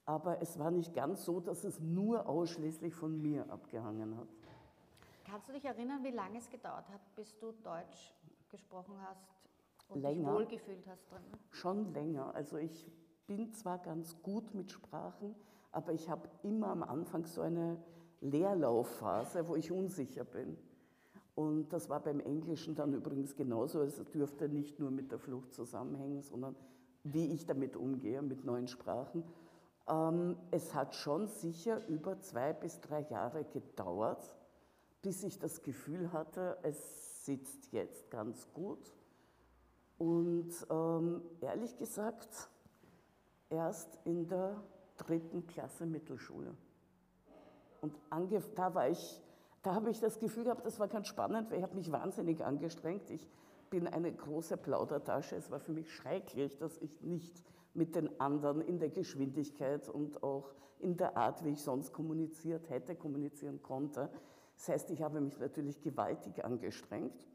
aber 0.06 0.42
es 0.42 0.58
war 0.58 0.72
nicht 0.72 0.94
ganz 0.94 1.26
so, 1.26 1.40
dass 1.40 1.64
es 1.64 1.80
nur 1.80 2.28
ausschließlich 2.28 2.94
von 2.94 3.22
mir 3.22 3.50
abgehangen 3.52 4.18
hat. 4.18 4.28
Kannst 5.26 5.50
du 5.50 5.54
dich 5.54 5.66
erinnern, 5.66 6.04
wie 6.04 6.12
lange 6.12 6.38
es 6.38 6.50
gedauert 6.50 6.88
hat, 6.90 7.02
bis 7.16 7.38
du 7.38 7.52
Deutsch 7.64 8.14
gesprochen 8.50 8.96
hast 9.02 9.35
und 9.90 10.02
länger, 10.02 10.32
dich 10.32 10.40
wohlgefühlt 10.40 10.88
hast 10.88 11.12
drin? 11.12 11.22
Schon 11.52 11.94
länger. 11.94 12.34
Also 12.36 12.58
ich 12.58 12.92
bin 13.28 13.52
zwar 13.54 13.80
ganz 13.80 14.22
gut 14.22 14.54
mit 14.54 14.72
Sprachen, 14.72 15.36
aber 15.72 15.94
ich 15.94 16.10
habe 16.10 16.30
immer 16.44 16.68
am 16.68 16.84
Anfang 16.84 17.26
so 17.26 17.42
eine 17.42 17.78
Leerlaufphase, 18.22 19.48
wo 19.48 19.56
ich 19.56 19.72
unsicher 19.72 20.24
bin. 20.24 20.58
Und 21.36 21.74
das 21.74 21.90
war 21.90 22.00
beim 22.00 22.22
Englischen 22.22 22.76
dann 22.76 22.94
übrigens 22.94 23.36
genauso. 23.36 23.82
Es 23.82 24.02
dürfte 24.14 24.48
nicht 24.48 24.80
nur 24.80 24.90
mit 24.90 25.12
der 25.12 25.20
Flucht 25.20 25.54
zusammenhängen, 25.54 26.22
sondern 26.22 26.56
wie 27.04 27.34
ich 27.34 27.46
damit 27.46 27.76
umgehe, 27.76 28.22
mit 28.22 28.46
neuen 28.46 28.68
Sprachen. 28.68 29.24
Ähm, 29.88 30.38
es 30.52 30.74
hat 30.74 30.96
schon 30.96 31.28
sicher 31.28 31.86
über 31.88 32.20
zwei 32.22 32.54
bis 32.54 32.80
drei 32.80 33.02
Jahre 33.02 33.44
gedauert, 33.44 34.36
bis 35.02 35.24
ich 35.24 35.38
das 35.38 35.62
Gefühl 35.62 36.12
hatte, 36.14 36.58
es 36.64 37.26
sitzt 37.26 37.72
jetzt 37.72 38.10
ganz 38.10 38.48
gut. 38.54 38.94
Und 39.98 40.52
ähm, 40.70 41.22
ehrlich 41.42 41.78
gesagt, 41.78 42.50
erst 43.50 43.98
in 44.04 44.28
der 44.28 44.62
dritten 44.98 45.46
Klasse 45.48 45.86
Mittelschule. 45.86 46.56
Und 47.82 47.94
da 48.56 48.74
war 48.74 48.90
ich, 48.90 49.22
da 49.62 49.76
habe 49.76 49.92
ich 49.92 50.00
das 50.00 50.20
Gefühl 50.20 50.46
gehabt, 50.46 50.66
das 50.66 50.80
war 50.80 50.88
ganz 50.88 51.08
spannend, 51.08 51.52
weil 51.52 51.58
ich 51.58 51.64
habe 51.64 51.76
mich 51.76 51.92
wahnsinnig 51.92 52.44
angestrengt. 52.44 53.10
Ich 53.10 53.30
bin 53.70 53.88
eine 53.88 54.12
große 54.12 54.58
Plaudertasche. 54.58 55.36
Es 55.36 55.52
war 55.52 55.60
für 55.60 55.74
mich 55.74 55.94
schrecklich, 55.94 56.58
dass 56.58 56.78
ich 56.80 57.02
nicht 57.02 57.44
mit 57.74 57.96
den 57.96 58.20
anderen 58.20 58.62
in 58.62 58.80
der 58.80 58.90
Geschwindigkeit 58.90 59.90
und 59.90 60.24
auch 60.24 60.54
in 60.80 60.98
der 60.98 61.18
Art, 61.18 61.44
wie 61.44 61.50
ich 61.50 61.62
sonst 61.62 61.94
kommuniziert 61.94 62.70
hätte, 62.70 62.96
kommunizieren 62.96 63.62
konnte. 63.62 64.10
Das 64.58 64.70
heißt, 64.70 64.92
ich 64.92 65.02
habe 65.02 65.20
mich 65.20 65.38
natürlich 65.40 65.82
gewaltig 65.82 66.44
angestrengt. 66.44 67.28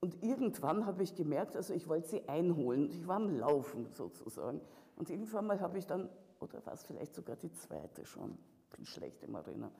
Und 0.00 0.22
irgendwann 0.22 0.86
habe 0.86 1.02
ich 1.02 1.14
gemerkt, 1.14 1.56
also 1.56 1.74
ich 1.74 1.86
wollte 1.86 2.08
sie 2.08 2.28
einholen. 2.28 2.90
Ich 2.90 3.06
war 3.06 3.16
am 3.16 3.28
Laufen 3.28 3.86
sozusagen. 3.92 4.60
Und 4.96 5.10
irgendwann 5.10 5.46
mal 5.46 5.60
habe 5.60 5.78
ich 5.78 5.86
dann 5.86 6.08
oder 6.40 6.64
war 6.64 6.72
es 6.72 6.82
vielleicht 6.82 7.14
sogar 7.14 7.36
die 7.36 7.52
zweite 7.52 8.04
schon, 8.06 8.36
bin 8.74 8.86
schlecht 8.86 9.22
im 9.24 9.34
Erinnern. 9.34 9.70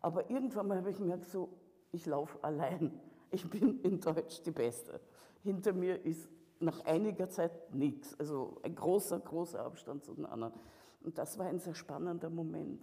Aber 0.00 0.28
irgendwann 0.30 0.66
mal 0.66 0.78
habe 0.78 0.90
ich 0.90 0.98
gemerkt, 0.98 1.26
so, 1.26 1.48
ich 1.92 2.06
laufe 2.06 2.42
allein. 2.42 3.00
Ich 3.30 3.48
bin 3.48 3.80
in 3.82 4.00
Deutsch 4.00 4.42
die 4.42 4.50
Beste. 4.50 5.00
Hinter 5.42 5.72
mir 5.72 6.04
ist 6.04 6.28
nach 6.60 6.84
einiger 6.84 7.28
Zeit 7.28 7.72
nichts. 7.74 8.18
Also 8.18 8.58
ein 8.62 8.74
großer, 8.74 9.20
großer 9.20 9.60
Abstand 9.60 10.04
zu 10.04 10.14
den 10.14 10.26
anderen. 10.26 10.54
Und 11.02 11.18
das 11.18 11.38
war 11.38 11.46
ein 11.46 11.60
sehr 11.60 11.74
spannender 11.74 12.30
Moment. 12.30 12.82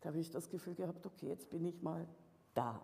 Da 0.00 0.10
habe 0.10 0.18
ich 0.18 0.30
das 0.30 0.48
Gefühl 0.48 0.74
gehabt, 0.74 1.04
okay, 1.06 1.28
jetzt 1.28 1.50
bin 1.50 1.64
ich 1.64 1.82
mal 1.82 2.06
da. 2.54 2.80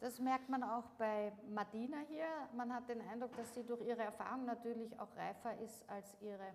Das 0.00 0.18
merkt 0.18 0.48
man 0.48 0.62
auch 0.62 0.84
bei 0.98 1.32
Martina 1.48 1.96
hier. 2.08 2.26
Man 2.54 2.72
hat 2.74 2.88
den 2.88 3.00
Eindruck, 3.08 3.34
dass 3.36 3.54
sie 3.54 3.64
durch 3.64 3.80
ihre 3.80 4.02
Erfahrung 4.02 4.44
natürlich 4.44 4.98
auch 5.00 5.08
reifer 5.16 5.56
ist 5.58 5.88
als 5.88 6.14
ihre 6.20 6.52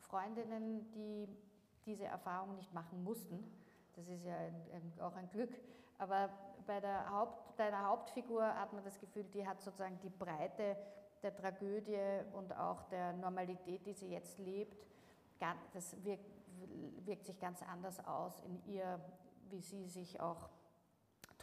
Freundinnen, 0.00 0.90
die 0.92 1.28
diese 1.86 2.04
Erfahrung 2.04 2.56
nicht 2.56 2.72
machen 2.74 3.02
mussten. 3.04 3.44
Das 3.94 4.08
ist 4.08 4.24
ja 4.24 4.36
ein, 4.36 4.54
ein, 4.72 5.00
auch 5.00 5.14
ein 5.14 5.30
Glück. 5.30 5.56
Aber 5.98 6.30
bei 6.66 6.80
der 6.80 7.08
Haupt, 7.10 7.58
deiner 7.58 7.84
Hauptfigur 7.84 8.42
hat 8.42 8.72
man 8.72 8.82
das 8.82 8.98
Gefühl, 8.98 9.24
die 9.32 9.46
hat 9.46 9.60
sozusagen 9.62 9.98
die 10.02 10.10
Breite 10.10 10.76
der 11.22 11.34
Tragödie 11.34 12.22
und 12.32 12.54
auch 12.56 12.82
der 12.84 13.12
Normalität, 13.14 13.86
die 13.86 13.92
sie 13.92 14.10
jetzt 14.10 14.38
lebt. 14.38 14.84
Das 15.72 16.02
wirkt, 16.04 16.24
wirkt 17.04 17.26
sich 17.26 17.38
ganz 17.38 17.62
anders 17.62 18.04
aus 18.06 18.40
in 18.40 18.64
ihr, 18.66 18.98
wie 19.50 19.60
sie 19.60 19.86
sich 19.86 20.20
auch 20.20 20.48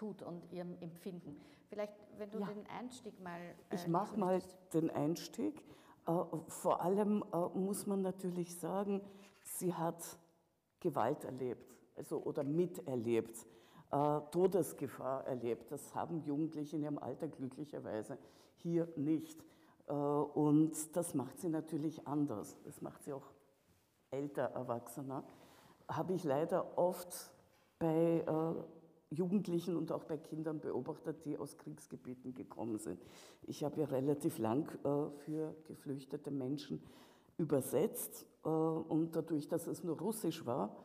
tut 0.02 0.24
und 0.24 0.52
ihrem 0.52 0.76
Empfinden. 0.82 1.40
Vielleicht, 1.70 1.94
wenn 2.18 2.32
du 2.32 2.40
ja. 2.40 2.48
den 2.48 2.66
Einstieg 2.68 3.20
mal. 3.22 3.40
Äh, 3.70 3.76
ich 3.76 3.88
mache 3.88 4.18
mal 4.18 4.42
den 4.74 4.90
Einstieg. 4.90 5.64
Äh, 6.08 6.12
vor 6.48 6.82
allem 6.82 7.24
äh, 7.32 7.38
muss 7.58 7.86
man 7.86 8.02
natürlich 8.02 8.56
sagen, 8.56 9.02
sie 9.44 9.76
hat 9.76 10.18
Gewalt 10.80 11.24
erlebt 11.24 11.72
also, 11.96 12.18
oder 12.24 12.44
miterlebt, 12.44 13.46
äh, 13.92 14.22
Todesgefahr 14.32 15.28
erlebt. 15.28 15.72
Das 15.72 15.94
haben 15.94 16.22
Jugendliche 16.22 16.78
in 16.78 16.84
ihrem 16.84 16.98
Alter 16.98 17.28
glücklicherweise 17.28 18.18
hier 18.56 18.88
nicht. 18.96 19.40
Äh, 19.88 19.94
und 19.94 20.74
das 20.96 21.14
macht 21.14 21.40
sie 21.40 21.50
natürlich 21.50 22.08
anders. 22.08 22.58
Das 22.64 22.82
macht 22.82 23.04
sie 23.04 23.14
auch 23.14 23.30
älter, 24.10 24.46
erwachsener. 24.46 25.24
Habe 25.88 26.14
ich 26.14 26.24
leider 26.24 26.76
oft 26.76 27.32
bei 27.78 28.24
äh, 28.26 28.81
Jugendlichen 29.12 29.76
und 29.76 29.92
auch 29.92 30.06
bei 30.06 30.18
Kindern 30.18 30.60
beobachtet, 30.60 31.26
die 31.26 31.38
aus 31.38 31.58
Kriegsgebieten 31.58 32.34
gekommen 32.34 32.80
sind. 32.80 33.00
Ich 33.44 33.64
habe 33.64 33.82
ja 33.82 33.86
relativ 33.86 34.40
lang 34.40 34.68
äh, 34.84 35.12
für 35.20 35.56
geflüchtete 35.68 36.32
Menschen 36.32 36.82
übersetzt 37.38 38.26
äh, 38.44 38.48
und 38.48 39.16
dadurch, 39.16 39.48
dass 39.48 39.68
es 39.68 39.84
nur 39.84 40.00
Russisch 40.00 40.46
war, 40.46 40.76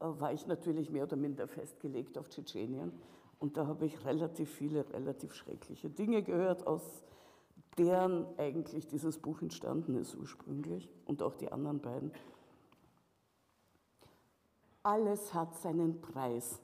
äh, 0.00 0.04
war 0.04 0.32
ich 0.32 0.46
natürlich 0.46 0.90
mehr 0.90 1.04
oder 1.04 1.16
minder 1.16 1.48
festgelegt 1.48 2.16
auf 2.18 2.28
Tschetschenien. 2.28 2.92
Und 3.40 3.56
da 3.56 3.66
habe 3.66 3.86
ich 3.86 4.04
relativ 4.04 4.50
viele, 4.50 4.88
relativ 4.92 5.34
schreckliche 5.34 5.90
Dinge 5.90 6.22
gehört, 6.22 6.64
aus 6.64 7.02
deren 7.76 8.26
eigentlich 8.38 8.86
dieses 8.86 9.18
Buch 9.18 9.42
entstanden 9.42 9.96
ist 9.96 10.14
ursprünglich 10.14 10.88
und 11.06 11.22
auch 11.22 11.34
die 11.34 11.50
anderen 11.50 11.80
beiden. 11.80 12.12
Alles 14.84 15.32
hat 15.32 15.56
seinen 15.56 16.00
Preis, 16.00 16.60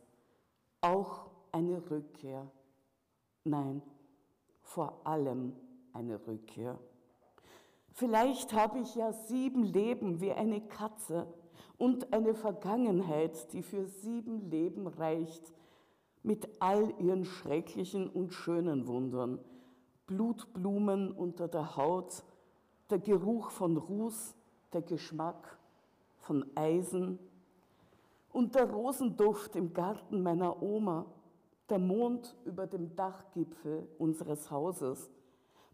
auch 0.80 1.26
eine 1.52 1.90
Rückkehr. 1.90 2.50
Nein, 3.44 3.82
vor 4.62 5.00
allem 5.04 5.54
eine 5.92 6.26
Rückkehr. 6.26 6.78
Vielleicht 7.92 8.52
habe 8.52 8.78
ich 8.80 8.94
ja 8.94 9.12
sieben 9.12 9.64
Leben 9.64 10.20
wie 10.20 10.32
eine 10.32 10.60
Katze 10.60 11.26
und 11.78 12.12
eine 12.12 12.34
Vergangenheit, 12.34 13.52
die 13.52 13.62
für 13.62 13.86
sieben 13.86 14.50
Leben 14.50 14.86
reicht, 14.86 15.52
mit 16.22 16.48
all 16.60 16.92
ihren 17.00 17.24
schrecklichen 17.24 18.08
und 18.08 18.32
schönen 18.32 18.86
Wundern. 18.86 19.38
Blutblumen 20.06 21.12
unter 21.12 21.48
der 21.48 21.76
Haut, 21.76 22.24
der 22.90 22.98
Geruch 22.98 23.50
von 23.50 23.76
Ruß, 23.76 24.34
der 24.72 24.82
Geschmack 24.82 25.58
von 26.18 26.44
Eisen 26.54 27.18
und 28.38 28.54
der 28.54 28.70
Rosenduft 28.70 29.56
im 29.56 29.74
Garten 29.74 30.22
meiner 30.22 30.62
Oma, 30.62 31.06
der 31.68 31.80
Mond 31.80 32.36
über 32.44 32.68
dem 32.68 32.94
Dachgipfel 32.94 33.88
unseres 33.98 34.48
Hauses, 34.48 35.10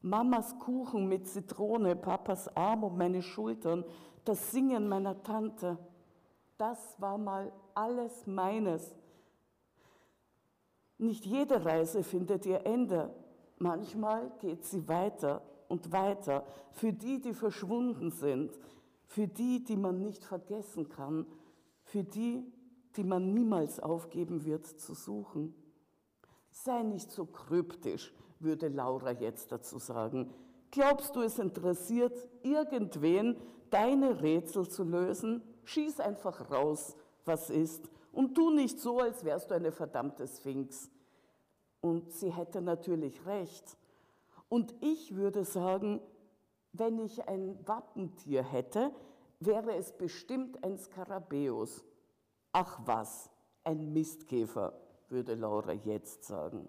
Mamas 0.00 0.59
Kuchen 0.59 1.06
mit 1.06 1.28
Zitrone, 1.28 1.94
Papas 1.94 2.49
Arm 2.56 2.85
um 2.85 2.97
meine 2.97 3.21
Schultern, 3.21 3.85
das 4.25 4.50
Singen 4.50 4.88
meiner 4.88 5.23
Tante, 5.23 5.76
das 6.56 6.99
war 6.99 7.18
mal 7.18 7.52
alles 7.75 8.26
meines. 8.26 8.97
Nicht 10.97 11.26
jede 11.26 11.66
Reise 11.66 12.02
findet 12.02 12.47
ihr 12.47 12.64
Ende. 12.64 13.14
Manchmal 13.59 14.33
geht 14.38 14.64
sie 14.64 14.88
weiter 14.88 15.42
und 15.68 15.92
weiter. 15.92 16.47
Für 16.73 16.94
die, 16.94 17.21
die 17.21 17.35
verschwunden 17.35 18.11
sind, 18.11 18.59
für 19.04 19.28
die, 19.28 19.62
die 19.62 19.76
man 19.76 20.00
nicht 20.00 20.25
vergessen 20.25 20.88
kann, 20.88 21.26
für 21.85 22.02
die, 22.02 22.44
die 22.97 23.05
man 23.05 23.33
niemals 23.35 23.81
aufgeben 23.81 24.45
wird 24.45 24.67
zu 24.67 24.95
suchen. 24.95 25.55
Sei 26.51 26.83
nicht 26.83 27.11
so 27.11 27.27
kryptisch, 27.27 28.13
würde 28.39 28.69
Laura 28.69 29.11
jetzt 29.11 29.51
dazu 29.51 29.79
sagen. 29.79 30.33
Glaubst 30.71 31.15
du, 31.17 31.23
es 31.23 31.39
interessiert 31.39 32.29
irgendwen, 32.43 33.37
deine 33.71 34.23
Rätsel 34.23 34.69
zu 34.69 34.85
lösen? 34.85 35.43
Schieß 35.65 36.01
einfach 36.01 36.51
raus, 36.51 36.97
was 37.25 37.51
ist. 37.51 37.91
Und 38.13 38.35
tu 38.35 38.51
nicht 38.51 38.79
so, 38.79 39.01
als 39.01 39.25
wärst 39.25 39.51
du 39.51 39.55
eine 39.55 39.73
verdammte 39.73 40.27
Sphinx. 40.27 40.91
Und 41.81 42.13
sie 42.13 42.33
hätte 42.33 42.61
natürlich 42.61 43.27
recht. 43.27 43.77
Und 44.49 44.75
ich 44.81 45.17
würde 45.17 45.45
sagen, 45.45 46.01
wenn 46.73 46.99
ich 46.99 47.29
ein 47.29 47.59
Wappentier 47.67 48.43
hätte, 48.43 48.91
wäre 49.41 49.75
es 49.75 49.93
bestimmt 49.93 50.63
ein 50.65 50.79
Skarabäus. 50.79 51.85
Ach 52.56 52.78
was, 52.84 53.28
ein 53.64 53.92
Mistkäfer, 53.92 54.75
würde 55.08 55.34
Laura 55.34 55.73
jetzt 55.73 56.23
sagen. 56.23 56.68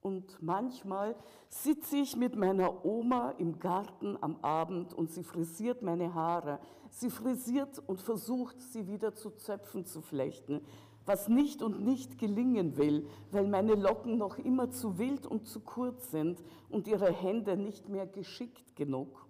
Und 0.00 0.40
manchmal 0.40 1.16
sitze 1.48 1.96
ich 1.96 2.16
mit 2.16 2.36
meiner 2.36 2.84
Oma 2.84 3.30
im 3.38 3.58
Garten 3.58 4.16
am 4.20 4.36
Abend 4.36 4.94
und 4.94 5.10
sie 5.10 5.24
frisiert 5.24 5.82
meine 5.82 6.14
Haare. 6.14 6.60
Sie 6.90 7.10
frisiert 7.10 7.80
und 7.84 8.00
versucht, 8.00 8.60
sie 8.60 8.86
wieder 8.86 9.16
zu 9.16 9.30
Zöpfen 9.30 9.84
zu 9.84 10.00
flechten, 10.00 10.60
was 11.06 11.26
nicht 11.26 11.60
und 11.60 11.84
nicht 11.84 12.18
gelingen 12.18 12.76
will, 12.76 13.08
weil 13.32 13.48
meine 13.48 13.74
Locken 13.74 14.16
noch 14.16 14.38
immer 14.38 14.70
zu 14.70 14.96
wild 14.96 15.26
und 15.26 15.48
zu 15.48 15.58
kurz 15.58 16.12
sind 16.12 16.40
und 16.68 16.86
ihre 16.86 17.12
Hände 17.12 17.56
nicht 17.56 17.88
mehr 17.88 18.06
geschickt 18.06 18.76
genug. 18.76 19.27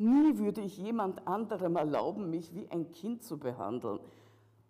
Nie 0.00 0.38
würde 0.38 0.62
ich 0.62 0.78
jemand 0.78 1.28
anderem 1.28 1.76
erlauben, 1.76 2.30
mich 2.30 2.54
wie 2.54 2.66
ein 2.70 2.90
Kind 2.90 3.22
zu 3.22 3.38
behandeln. 3.38 4.00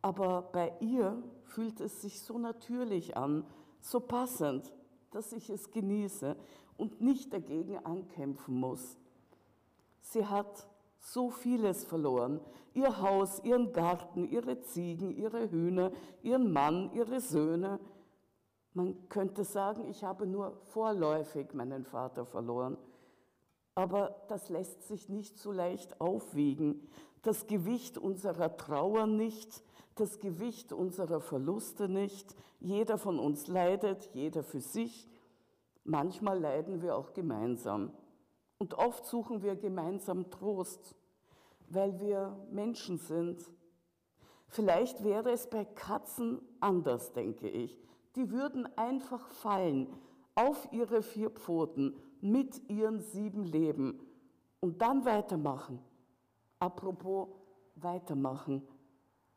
Aber 0.02 0.42
bei 0.50 0.72
ihr 0.80 1.22
fühlt 1.44 1.80
es 1.80 2.02
sich 2.02 2.20
so 2.20 2.37
natürlich 2.37 3.16
an, 3.16 3.46
so 3.80 4.00
passend, 4.00 4.72
dass 5.12 5.32
ich 5.32 5.49
es 5.49 5.70
genieße 5.70 6.34
und 6.76 7.00
nicht 7.00 7.32
dagegen 7.32 7.78
ankämpfen 7.78 8.56
muss. 8.56 8.99
Sie 10.00 10.26
hat 10.26 10.66
so 10.99 11.30
vieles 11.30 11.84
verloren. 11.84 12.40
Ihr 12.75 13.00
Haus, 13.00 13.38
ihren 13.44 13.72
Garten, 13.72 14.28
ihre 14.28 14.60
Ziegen, 14.62 15.12
ihre 15.12 15.49
Hühner, 15.49 15.92
ihren 16.25 16.52
Mann, 16.52 16.90
ihre 16.92 17.20
Söhne. 17.20 17.78
Man 18.75 19.08
könnte 19.08 19.44
sagen, 19.44 19.88
ich 19.88 20.02
habe 20.02 20.26
nur 20.26 20.56
vorläufig 20.64 21.54
meinen 21.54 21.84
Vater 21.84 22.26
verloren. 22.26 22.76
Aber 23.80 24.14
das 24.28 24.50
lässt 24.50 24.87
sich 24.88 25.08
nicht 25.08 25.38
so 25.38 25.52
leicht 25.52 26.02
aufwiegen. 26.02 26.87
Das 27.22 27.46
Gewicht 27.46 27.96
unserer 27.96 28.58
Trauer 28.58 29.06
nicht, 29.06 29.64
das 29.94 30.18
Gewicht 30.18 30.75
unserer 30.75 31.22
Verluste 31.22 31.88
nicht. 31.88 32.37
Jeder 32.60 32.99
von 32.99 33.18
uns 33.18 33.46
leidet, 33.46 34.10
jeder 34.12 34.42
für 34.42 34.60
sich. 34.60 35.08
Manchmal 35.82 36.38
leiden 36.38 36.82
wir 36.82 36.94
auch 36.94 37.14
gemeinsam. 37.14 37.90
Und 38.58 38.75
oft 38.75 39.06
suchen 39.06 39.42
wir 39.42 39.56
gemeinsam 39.56 40.30
Trost, 40.30 40.94
weil 41.70 41.99
wir 42.00 42.37
Menschen 42.50 42.99
sind. 42.99 43.50
Vielleicht 44.49 45.02
wäre 45.02 45.30
es 45.30 45.49
bei 45.49 45.64
Katzen 45.64 46.42
anders, 46.60 47.14
denke 47.14 47.49
ich. 47.49 47.82
Die 48.14 48.30
würden 48.30 48.68
einfach 48.76 49.26
fallen 49.30 49.87
auf 50.34 50.68
ihre 50.70 51.00
vier 51.00 51.30
Pfoten 51.30 51.96
mit 52.23 52.69
ihren 52.69 53.00
sieben 53.00 53.45
Leben 53.45 54.00
und 54.61 54.81
dann 54.83 55.05
weitermachen. 55.05 55.79
Apropos 56.59 57.29
weitermachen, 57.77 58.67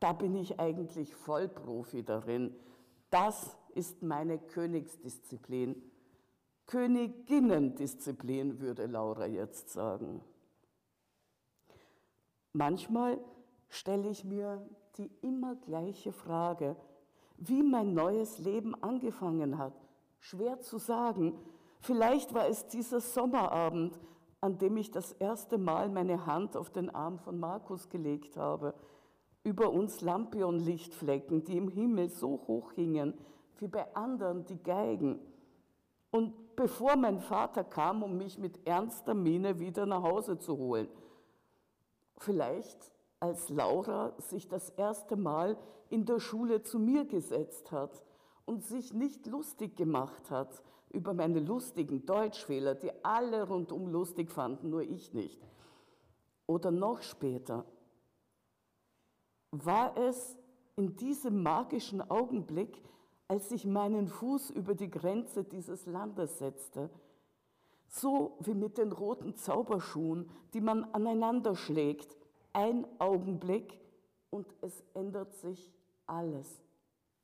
da 0.00 0.12
bin 0.12 0.34
ich 0.34 0.60
eigentlich 0.60 1.14
Vollprofi 1.14 2.02
darin. 2.02 2.54
Das 3.10 3.56
ist 3.74 4.02
meine 4.02 4.38
Königsdisziplin. 4.38 5.82
Königinnendisziplin, 6.66 8.60
würde 8.60 8.86
Laura 8.86 9.26
jetzt 9.26 9.70
sagen. 9.70 10.22
Manchmal 12.52 13.18
stelle 13.68 14.08
ich 14.08 14.24
mir 14.24 14.64
die 14.96 15.10
immer 15.22 15.56
gleiche 15.56 16.12
Frage, 16.12 16.76
wie 17.36 17.62
mein 17.62 17.94
neues 17.94 18.38
Leben 18.38 18.74
angefangen 18.82 19.58
hat. 19.58 19.74
Schwer 20.20 20.60
zu 20.60 20.78
sagen. 20.78 21.34
Vielleicht 21.84 22.32
war 22.32 22.48
es 22.48 22.66
dieser 22.66 22.98
Sommerabend, 22.98 24.00
an 24.40 24.56
dem 24.56 24.78
ich 24.78 24.90
das 24.90 25.12
erste 25.12 25.58
Mal 25.58 25.90
meine 25.90 26.24
Hand 26.24 26.56
auf 26.56 26.70
den 26.70 26.88
Arm 26.88 27.18
von 27.18 27.38
Markus 27.38 27.90
gelegt 27.90 28.38
habe. 28.38 28.74
über 29.42 29.68
uns 29.68 30.00
Lampionlichtflecken, 30.00 31.44
die 31.44 31.58
im 31.58 31.68
Himmel 31.68 32.08
so 32.08 32.42
hoch 32.48 32.72
hingen, 32.72 33.12
wie 33.58 33.68
bei 33.68 33.94
anderen 33.94 34.46
die 34.46 34.62
Geigen. 34.62 35.18
Und 36.10 36.56
bevor 36.56 36.96
mein 36.96 37.20
Vater 37.20 37.62
kam, 37.62 38.02
um 38.02 38.16
mich 38.16 38.38
mit 38.38 38.66
ernster 38.66 39.12
Miene 39.12 39.58
wieder 39.58 39.84
nach 39.84 40.02
Hause 40.02 40.38
zu 40.38 40.56
holen, 40.56 40.88
vielleicht 42.16 42.90
als 43.20 43.50
Laura 43.50 44.14
sich 44.16 44.48
das 44.48 44.70
erste 44.70 45.16
Mal 45.16 45.58
in 45.90 46.06
der 46.06 46.20
Schule 46.20 46.62
zu 46.62 46.78
mir 46.78 47.04
gesetzt 47.04 47.70
hat 47.70 48.02
und 48.46 48.64
sich 48.64 48.94
nicht 48.94 49.26
lustig 49.26 49.76
gemacht 49.76 50.30
hat 50.30 50.62
über 50.94 51.12
meine 51.12 51.40
lustigen 51.40 52.06
Deutschfehler, 52.06 52.74
die 52.74 52.90
alle 53.04 53.46
rundum 53.46 53.88
lustig 53.88 54.30
fanden, 54.30 54.70
nur 54.70 54.82
ich 54.82 55.12
nicht. 55.12 55.40
Oder 56.46 56.70
noch 56.70 57.02
später, 57.02 57.64
war 59.50 59.96
es 59.96 60.36
in 60.76 60.96
diesem 60.96 61.42
magischen 61.42 62.00
Augenblick, 62.10 62.82
als 63.28 63.50
ich 63.50 63.64
meinen 63.64 64.08
Fuß 64.08 64.50
über 64.50 64.74
die 64.74 64.90
Grenze 64.90 65.44
dieses 65.44 65.86
Landes 65.86 66.38
setzte, 66.38 66.90
so 67.88 68.36
wie 68.40 68.54
mit 68.54 68.78
den 68.78 68.92
roten 68.92 69.36
Zauberschuhen, 69.36 70.28
die 70.52 70.60
man 70.60 70.84
aneinander 70.92 71.54
schlägt, 71.54 72.16
ein 72.52 72.86
Augenblick 72.98 73.80
und 74.30 74.46
es 74.60 74.82
ändert 74.94 75.34
sich 75.34 75.72
alles, 76.06 76.60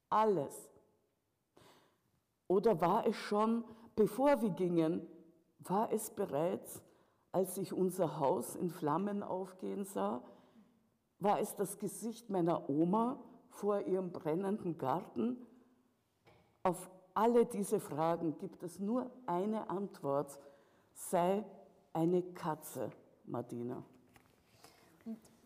alles. 0.08 0.70
Oder 2.50 2.80
war 2.80 3.06
es 3.06 3.14
schon, 3.14 3.62
bevor 3.94 4.42
wir 4.42 4.50
gingen, 4.50 5.06
war 5.60 5.92
es 5.92 6.10
bereits, 6.10 6.82
als 7.30 7.56
ich 7.58 7.72
unser 7.72 8.18
Haus 8.18 8.56
in 8.56 8.70
Flammen 8.70 9.22
aufgehen 9.22 9.84
sah, 9.84 10.20
war 11.20 11.38
es 11.38 11.54
das 11.54 11.78
Gesicht 11.78 12.28
meiner 12.28 12.68
Oma 12.68 13.20
vor 13.50 13.82
ihrem 13.82 14.10
brennenden 14.10 14.76
Garten? 14.78 15.36
Auf 16.64 16.90
alle 17.14 17.46
diese 17.46 17.78
Fragen 17.78 18.36
gibt 18.38 18.64
es 18.64 18.80
nur 18.80 19.08
eine 19.26 19.70
Antwort, 19.70 20.36
sei 20.92 21.44
eine 21.92 22.20
Katze, 22.32 22.90
Martina. 23.26 23.80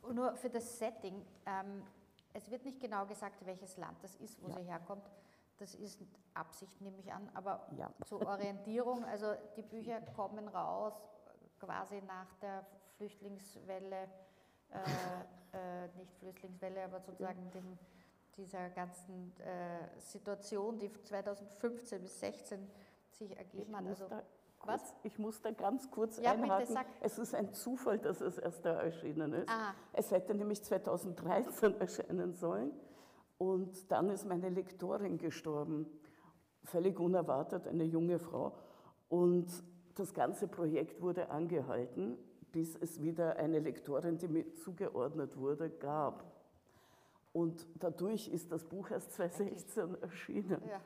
Und 0.01 0.15
nur 0.15 0.35
für 0.37 0.49
das 0.49 0.79
Setting, 0.79 1.21
ähm, 1.45 1.83
es 2.33 2.51
wird 2.51 2.65
nicht 2.65 2.81
genau 2.81 3.05
gesagt, 3.05 3.45
welches 3.45 3.77
Land 3.77 3.99
das 4.03 4.17
ist, 4.17 4.43
wo 4.43 4.49
Ja. 4.49 4.55
sie 4.55 4.63
herkommt. 4.63 5.03
Das 5.59 5.75
ist 5.75 6.01
Absicht, 6.35 6.81
nehme 6.81 6.99
ich 6.99 7.13
an, 7.13 7.31
aber 7.35 7.67
Ja. 7.77 7.91
zur 8.07 8.27
Orientierung, 8.27 9.05
also 9.05 9.35
die 9.57 9.63
Bücher 9.63 10.01
kommen 10.17 10.49
raus 10.49 10.95
quasi 11.61 12.03
nach 12.03 12.35
der 12.43 12.67
Flüchtlingswelle, 12.97 14.09
äh, 14.71 14.77
äh, 15.57 15.89
nicht 15.97 16.13
Flüchtlingswelle, 16.19 16.85
aber 16.85 17.01
sozusagen 17.01 17.51
dem, 17.53 17.79
dieser 18.37 18.69
ganzen 18.71 19.33
äh, 19.41 20.01
Situation, 20.01 20.79
die 20.79 20.93
2015 21.05 22.03
bis 22.03 22.19
2016 22.19 22.71
sich 23.13 23.37
ergeben 23.37 23.77
hat. 23.77 23.85
muss 23.85 24.03
Also, 24.03 24.23
was? 24.65 24.95
ich 25.05 25.19
muss 25.19 25.41
da 25.41 25.53
ganz 25.53 25.89
kurz 25.91 26.17
Ja, 26.19 26.33
bitte, 26.33 26.45
einhaken. 26.45 26.75
sag. 26.75 26.87
Es 27.01 27.17
ist 27.19 27.33
ein 27.35 27.53
Zufall, 27.55 27.99
dass 28.01 28.21
es 28.21 28.39
erst 28.39 28.65
da 28.65 28.81
erschienen 28.83 29.33
ist. 29.35 29.49
Ah. 29.49 29.73
Es 29.93 30.11
hätte 30.11 30.35
nämlich 30.35 30.65
2013 30.65 31.75
erscheinen 31.81 32.35
sollen. 32.35 32.73
Und 33.39 33.91
dann 33.91 34.09
ist 34.11 34.27
meine 34.27 34.49
Lektorin 34.49 35.19
gestorben, 35.19 35.87
völlig 36.65 36.99
unerwartet, 36.99 37.67
eine 37.67 37.85
junge 37.85 38.19
Frau. 38.19 38.53
Und 39.09 39.47
das 39.97 40.13
ganze 40.15 40.49
Projekt 40.49 41.01
wurde 41.03 41.31
angehalten, 41.31 42.17
bis 42.53 42.77
es 42.77 43.03
wieder 43.03 43.37
eine 43.37 43.59
Lektorin, 43.59 44.19
die 44.19 44.29
mir 44.29 44.55
zugeordnet 44.55 45.37
wurde, 45.37 45.71
gab. 45.71 46.25
Und 47.33 47.67
dadurch 47.81 48.29
ist 48.29 48.53
das 48.53 48.65
Buch 48.65 48.91
erst 48.91 49.13
2016 49.13 50.01
erschienen. 50.03 50.63
Ja. 50.69 50.81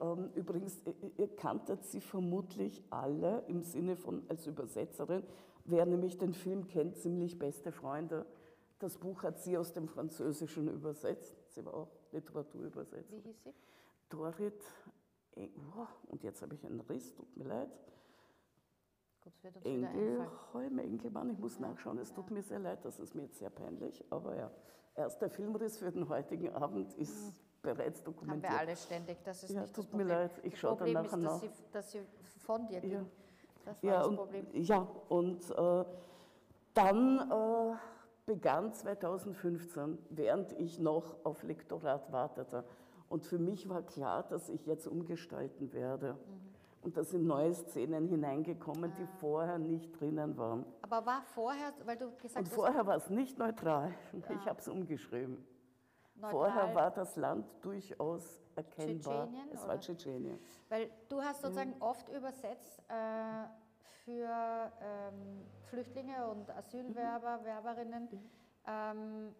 Äh, 0.00 0.12
ähm, 0.12 0.30
übrigens, 0.34 0.80
ihr- 0.86 1.10
ihr 1.18 1.36
kanntet 1.36 1.84
sie 1.84 2.00
vermutlich 2.00 2.82
alle 2.90 3.44
im 3.48 3.62
Sinne 3.62 3.96
von 3.96 4.22
als 4.28 4.46
Übersetzerin. 4.46 5.22
Wer 5.64 5.86
nämlich 5.86 6.18
den 6.18 6.32
Film 6.34 6.66
kennt, 6.68 6.96
ziemlich 6.96 7.38
beste 7.38 7.70
Freunde. 7.72 8.26
Das 8.78 8.98
Buch 8.98 9.22
hat 9.22 9.38
sie 9.40 9.56
aus 9.56 9.72
dem 9.72 9.88
Französischen 9.88 10.68
übersetzt. 10.68 11.34
Sie 11.52 11.64
war 11.64 11.74
auch 11.74 11.88
Wie 12.10 12.16
Literaturübersetzerin. 12.16 13.22
hieß 13.22 13.42
sie? 13.44 13.54
Dorit, 14.08 14.62
oh, 15.36 15.86
und 16.08 16.22
jetzt 16.22 16.42
habe 16.42 16.54
ich 16.54 16.64
einen 16.66 16.80
Riss, 16.80 17.14
tut 17.14 17.36
mir 17.36 17.44
leid. 17.44 17.70
Engel, 19.62 20.20
einfallen. 20.20 20.30
Holm, 20.52 20.78
Engelmann, 20.80 21.30
ich 21.30 21.38
muss 21.38 21.60
nachschauen, 21.60 21.98
es 21.98 22.12
tut 22.12 22.30
mir 22.30 22.42
sehr 22.42 22.58
leid, 22.58 22.84
das 22.84 22.98
ist 22.98 23.14
mir 23.14 23.22
jetzt 23.22 23.38
sehr 23.38 23.50
peinlich, 23.50 24.04
aber 24.10 24.36
ja. 24.36 24.50
Erster 24.94 25.30
Filmriss 25.30 25.78
für 25.78 25.90
den 25.90 26.06
heutigen 26.08 26.50
Abend 26.54 26.92
ist 26.94 27.32
bereits 27.62 28.00
Haben 28.00 28.04
dokumentiert. 28.04 28.52
wir 28.52 28.58
alle 28.58 28.76
ständig, 28.76 29.18
das 29.24 29.44
ist 29.44 29.50
Ja, 29.50 29.60
nicht 29.62 29.76
das 29.76 29.84
tut 29.84 29.92
mir 29.94 30.00
Problem. 30.04 30.08
leid, 30.18 30.30
ich 30.42 30.58
schaue 30.58 30.70
dann 30.76 30.78
Problem 30.78 30.94
nachher 30.94 31.06
ist, 31.06 31.12
dass 31.12 31.22
nach. 31.22 31.40
sie, 31.40 31.50
dass 31.72 31.90
sie 31.92 32.00
von 32.40 32.66
dir 32.66 32.80
ging. 32.80 32.90
Ja. 32.92 33.04
Das 33.64 33.82
war 33.82 33.90
Ja, 33.90 33.98
das 34.00 34.08
und, 34.08 34.16
Problem. 34.16 34.46
ja, 34.52 34.78
und 35.08 35.50
äh, 35.50 35.84
dann 36.74 37.30
äh, 37.30 37.76
begann 38.26 38.72
2015, 38.72 39.98
während 40.10 40.52
ich 40.52 40.78
noch 40.78 41.16
auf 41.24 41.42
Lektorat 41.42 42.12
wartete. 42.12 42.64
Und 43.08 43.24
für 43.24 43.38
mich 43.38 43.68
war 43.68 43.82
klar, 43.82 44.22
dass 44.22 44.48
ich 44.48 44.64
jetzt 44.66 44.86
umgestalten 44.86 45.72
werde. 45.72 46.14
Mhm. 46.14 46.52
Und 46.82 46.96
da 46.96 47.04
sind 47.04 47.26
neue 47.26 47.54
Szenen 47.54 48.08
hineingekommen, 48.08 48.92
die 48.98 49.04
Ah. 49.04 49.16
vorher 49.20 49.58
nicht 49.58 50.00
drinnen 50.00 50.36
waren. 50.36 50.64
Aber 50.82 51.04
war 51.06 51.22
vorher, 51.22 51.72
weil 51.84 51.96
du 51.96 52.10
gesagt 52.16 52.36
Und 52.38 52.46
hast, 52.46 52.54
vorher 52.54 52.86
war 52.86 52.96
es 52.96 53.08
nicht 53.10 53.38
neutral. 53.38 53.94
Ich 54.12 54.24
Ah. 54.30 54.46
habe 54.46 54.58
es 54.60 54.68
umgeschrieben. 54.68 55.44
neutral, 56.14 56.30
Vorher 56.30 56.74
war 56.74 56.90
das 56.90 57.16
Land 57.16 57.46
durchaus 57.60 58.40
erkennbar. 58.56 59.26
Tschetschenien, 59.26 59.48
es 59.52 59.66
war 59.66 59.78
Tschetschenien. 59.80 60.38
weil 60.68 60.90
du 61.08 61.20
hast 61.22 61.42
sozusagen 61.42 61.74
oft 61.80 62.08
übersetzt 62.08 62.80
äh, 62.88 63.44
für 64.04 64.72
ähm, 64.80 65.44
Flüchtlinge 65.70 66.26
und 66.28 66.50
Asylwerber, 66.50 67.38
Mhm. 67.38 67.44
Werberinnen 67.44 68.08
ähm, 68.66 69.34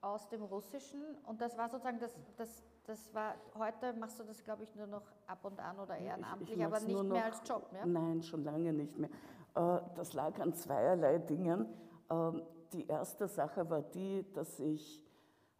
aus 0.00 0.28
dem 0.28 0.42
Russischen 0.42 1.02
und 1.26 1.40
das 1.40 1.56
war 1.56 1.68
sozusagen 1.68 2.00
das, 2.00 2.10
das, 2.36 2.62
das 2.84 3.14
war, 3.14 3.34
heute 3.56 3.92
machst 3.94 4.18
du 4.18 4.24
das 4.24 4.42
glaube 4.42 4.64
ich 4.64 4.74
nur 4.74 4.86
noch 4.86 5.04
ab 5.26 5.44
und 5.44 5.60
an 5.60 5.78
oder 5.78 5.96
ehrenamtlich, 5.96 6.58
aber 6.60 6.70
mach's 6.70 6.82
nicht 6.86 6.94
nur 6.94 7.04
mehr 7.04 7.18
noch- 7.18 7.24
als 7.38 7.48
Job, 7.48 7.70
ja? 7.72 7.86
Nein, 7.86 8.22
schon 8.22 8.42
lange 8.44 8.72
nicht 8.72 8.98
mehr. 8.98 9.10
Äh, 9.54 9.80
Das 9.94 10.12
lag 10.14 10.38
an 10.40 10.54
zweierlei 10.54 11.18
Dingen. 11.18 11.66
Ähm, 12.10 12.42
Die 12.72 12.86
erste 12.86 13.28
Sache 13.28 13.68
war 13.68 13.82
die, 13.82 14.24
dass 14.32 14.58
ich, 14.58 15.04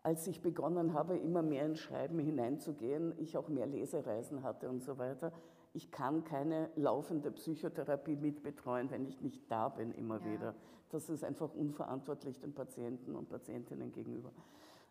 als 0.03 0.27
ich 0.27 0.41
begonnen 0.41 0.95
habe, 0.95 1.19
immer 1.19 1.43
mehr 1.43 1.67
ins 1.67 1.79
Schreiben 1.81 2.19
hineinzugehen, 2.19 3.15
ich 3.19 3.37
auch 3.37 3.49
mehr 3.49 3.67
Lesereisen 3.67 4.43
hatte 4.43 4.71
und 4.71 4.83
so 4.83 4.97
weiter. 4.97 5.31
Ich 5.75 5.91
kann 5.91 6.25
keine 6.25 6.71
laufende 6.77 7.31
Psychotherapie 7.31 8.17
mitbetreuen, 8.17 8.91
wenn 8.91 9.07
ich 9.07 9.21
nicht 9.23 9.51
da 9.51 9.69
bin, 9.69 9.93
immer 9.93 10.19
Ja. 10.21 10.25
wieder. 10.33 10.55
Das 10.91 11.09
ist 11.09 11.25
einfach 11.25 11.55
unverantwortlich 11.55 12.39
den 12.39 12.53
Patienten 12.53 13.17
und 13.17 13.29
Patientinnen 13.31 13.93
gegenüber. 13.93 14.33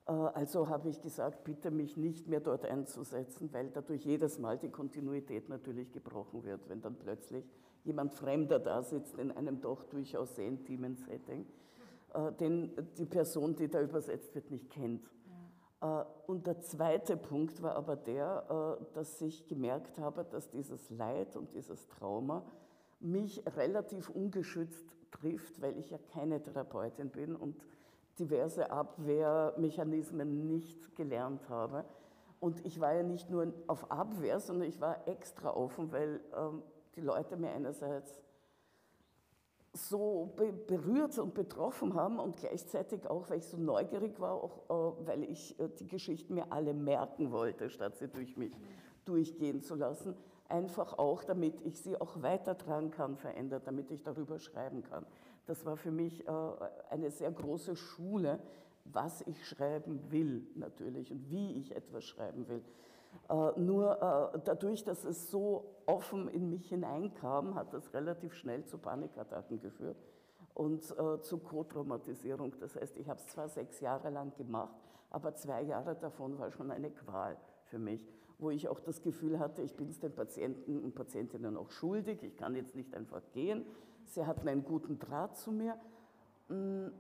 Äh, 0.08 0.12
Also 0.14 0.68
habe 0.70 0.90
ich 0.90 1.00
gesagt, 1.00 1.44
bitte 1.44 1.70
mich 1.70 1.98
nicht 1.98 2.28
mehr 2.28 2.40
dort 2.40 2.66
einzusetzen, 2.66 3.54
weil 3.54 3.70
dadurch 3.70 4.04
jedes 4.04 4.40
Mal 4.40 4.58
die 4.58 4.70
Kontinuität 4.70 5.50
natürlich 5.50 5.92
gebrochen 5.92 6.44
wird, 6.44 6.68
wenn 6.70 6.82
dann 6.82 6.96
plötzlich 6.96 7.46
jemand 7.84 8.14
Fremder 8.14 8.58
da 8.60 8.82
sitzt 8.82 9.18
in 9.20 9.32
einem 9.32 9.62
doch 9.62 9.84
durchaus 9.84 10.36
sehr 10.36 10.48
intimen 10.48 10.96
Setting, 10.96 11.46
äh, 12.16 12.32
den 12.34 12.72
die 12.98 13.06
Person, 13.06 13.56
die 13.56 13.68
da 13.70 13.80
übersetzt 13.82 14.34
wird, 14.34 14.50
nicht 14.50 14.72
kennt. 14.72 15.08
Äh, 15.82 16.04
Und 16.28 16.48
der 16.48 16.60
zweite 16.62 17.18
Punkt 17.18 17.62
war 17.62 17.76
aber 17.76 17.96
der, 17.96 18.78
äh, 18.80 18.94
dass 18.94 19.22
ich 19.22 19.48
gemerkt 19.48 20.00
habe, 20.00 20.24
dass 20.24 20.50
dieses 20.50 20.90
Leid 20.90 21.36
und 21.36 21.54
dieses 21.54 21.88
Trauma 21.88 22.44
mich 23.00 23.44
relativ 23.58 24.10
ungeschützt 24.10 24.86
trifft, 25.12 25.62
weil 25.62 25.78
ich 25.78 25.90
ja 25.90 25.98
keine 26.14 26.42
Therapeutin 26.42 27.10
bin 27.10 27.36
und 27.36 27.60
diverse 28.20 28.70
Abwehrmechanismen 28.72 30.48
nicht 30.48 30.96
gelernt 30.96 31.50
habe. 31.50 31.84
Und 32.40 32.66
ich 32.66 32.80
war 32.80 32.94
ja 32.94 33.04
nicht 33.04 33.30
nur 33.30 33.54
auf 33.68 33.92
Abwehr, 33.92 34.40
sondern 34.40 34.68
ich 34.68 34.80
war 34.80 35.08
extra 35.08 35.52
offen, 35.56 35.92
weil 35.92 36.22
ähm, 36.36 36.64
die 36.96 37.02
Leute 37.02 37.38
mir 37.38 37.52
einerseits 37.52 38.22
so 39.74 40.34
be 40.36 40.52
berührt 40.52 41.18
und 41.18 41.34
betroffen 41.34 41.94
haben 41.94 42.20
und 42.20 42.38
gleichzeitig 42.38 43.08
auch, 43.08 43.30
weil 43.30 43.40
ich 43.40 43.46
so 43.46 43.58
neugierig 43.58 44.20
war, 44.20 44.34
auch 44.34 44.70
äh, 44.70 45.08
weil 45.08 45.24
ich 45.24 45.58
äh, 45.60 45.70
die 45.80 45.88
Geschichten 45.88 46.34
mir 46.36 46.52
alle 46.52 46.74
merken 46.74 47.32
wollte, 47.32 47.70
statt 47.70 47.98
sie 47.98 48.08
durch 48.08 48.36
mich 48.36 48.58
durchgehen 49.06 49.62
zu 49.62 49.76
lassen. 49.76 50.16
Einfach 50.50 50.98
auch, 50.98 51.24
damit 51.24 51.62
ich 51.66 51.80
sie 51.80 52.00
auch 52.00 52.22
weitertragen 52.22 52.92
kann, 52.92 53.16
verändert, 53.16 53.66
damit 53.66 53.90
ich 53.92 54.04
darüber 54.04 54.38
schreiben 54.38 54.84
kann. 54.84 55.06
Das 55.46 55.66
war 55.66 55.78
für 55.78 55.92
mich 55.92 56.28
äh, 56.28 56.32
eine 56.90 57.10
sehr 57.10 57.32
große 57.32 57.76
Schule, 57.76 58.40
was 58.84 59.22
ich 59.22 59.48
schreiben 59.48 60.12
will 60.12 60.46
natürlich 60.56 61.12
und 61.12 61.30
wie 61.30 61.60
ich 61.60 61.76
etwas 61.76 62.04
schreiben 62.04 62.48
will. 62.50 62.62
Äh, 63.30 63.60
nur 63.60 64.34
äh, 64.34 64.40
dadurch, 64.44 64.84
dass 64.84 65.04
es 65.04 65.30
so 65.32 65.66
offen 65.86 66.28
in 66.28 66.50
mich 66.50 66.70
hineinkam, 66.70 67.56
hat 67.56 67.74
das 67.74 67.94
relativ 67.94 68.34
schnell 68.34 68.66
zu 68.66 68.78
Panikattacken 68.78 69.60
geführt. 69.60 69.98
und 70.54 70.84
äh, 70.98 71.22
zu 71.22 71.38
Co-Traumatisierung. 71.40 72.54
Das 72.60 72.76
heißt, 72.76 72.98
ich 72.98 73.08
habe 73.10 73.20
es 73.20 73.28
zwar 73.28 73.48
sechs 73.48 73.80
Jahre 73.80 74.10
lang 74.10 74.36
gemacht, 74.36 74.76
aber 75.10 75.34
zwei 75.36 75.62
Jahre 75.62 75.96
davon 75.96 76.38
war 76.40 76.52
schon 76.52 76.72
eine 76.72 76.92
Qual 76.92 77.38
für 77.64 77.80
mich, 77.80 78.08
wo 78.38 78.50
ich 78.50 78.68
auch 78.68 78.80
das 78.80 79.02
Gefühl 79.02 79.40
hatte, 79.40 79.62
ich 79.62 79.76
bin 79.76 79.88
es 79.88 80.00
den 80.00 80.14
Patienten 80.14 80.84
und 80.84 80.94
Patientinnen 80.96 81.58
auch 81.58 81.72
schuldig, 81.72 82.24
ich 82.24 82.36
kann 82.38 82.56
jetzt 82.56 82.76
nicht 82.76 82.94
einfach 82.96 83.22
gehen. 83.32 83.66
Sie 84.06 84.26
hatten 84.26 84.48
einen 84.48 84.64
guten 84.64 85.00
Draht 85.00 85.38
zu 85.38 85.52
mir. 85.52 85.78
Hm, 86.50 86.92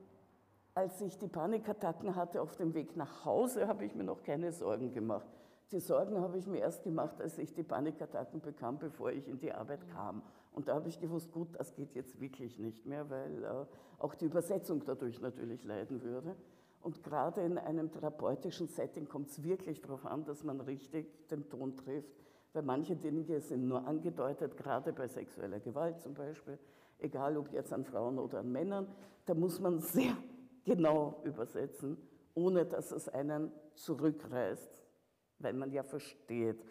als 0.73 1.01
ich 1.01 1.17
die 1.17 1.27
Panikattacken 1.27 2.15
hatte 2.15 2.41
auf 2.41 2.55
dem 2.55 2.73
Weg 2.73 2.95
nach 2.95 3.25
Hause, 3.25 3.67
habe 3.67 3.83
ich 3.83 3.95
mir 3.95 4.05
noch 4.05 4.23
keine 4.23 4.53
Sorgen 4.53 4.93
gemacht. 4.93 5.27
Die 5.71 5.79
Sorgen 5.79 6.19
habe 6.19 6.37
ich 6.37 6.47
mir 6.47 6.59
erst 6.59 6.83
gemacht, 6.83 7.21
als 7.21 7.37
ich 7.37 7.53
die 7.53 7.63
Panikattacken 7.63 8.41
bekam, 8.41 8.77
bevor 8.77 9.11
ich 9.11 9.27
in 9.29 9.39
die 9.39 9.53
Arbeit 9.53 9.87
kam. 9.87 10.21
Und 10.51 10.67
da 10.67 10.75
habe 10.75 10.89
ich 10.89 10.99
gewusst, 10.99 11.31
gut, 11.31 11.47
das 11.57 11.73
geht 11.73 11.95
jetzt 11.95 12.19
wirklich 12.19 12.59
nicht 12.59 12.85
mehr, 12.85 13.09
weil 13.09 13.43
äh, 13.43 13.65
auch 13.97 14.13
die 14.15 14.25
Übersetzung 14.25 14.83
dadurch 14.85 15.21
natürlich 15.21 15.63
leiden 15.63 16.01
würde. 16.03 16.35
Und 16.81 17.03
gerade 17.03 17.41
in 17.41 17.57
einem 17.57 17.89
therapeutischen 17.89 18.67
Setting 18.67 19.07
kommt 19.07 19.29
es 19.29 19.43
wirklich 19.43 19.81
darauf 19.81 20.05
an, 20.05 20.25
dass 20.25 20.43
man 20.43 20.59
richtig 20.59 21.27
den 21.29 21.47
Ton 21.47 21.77
trifft, 21.77 22.11
weil 22.51 22.63
manche 22.63 22.97
Dinge 22.97 23.39
sind 23.39 23.67
nur 23.67 23.87
angedeutet, 23.87 24.57
gerade 24.57 24.91
bei 24.91 25.07
sexueller 25.07 25.61
Gewalt 25.61 26.01
zum 26.01 26.15
Beispiel, 26.15 26.59
egal 26.99 27.37
ob 27.37 27.49
jetzt 27.53 27.71
an 27.71 27.85
Frauen 27.85 28.19
oder 28.19 28.39
an 28.39 28.51
Männern, 28.51 28.87
da 29.25 29.33
muss 29.33 29.61
man 29.61 29.79
sehr 29.79 30.17
genau 30.65 31.21
übersetzen, 31.23 31.97
ohne 32.33 32.65
dass 32.65 32.91
es 32.91 33.07
einen 33.07 33.51
zurückreißt, 33.75 34.80
weil 35.43 35.53
man 35.53 35.71
ja 35.71 35.83
versteht, 35.83 36.63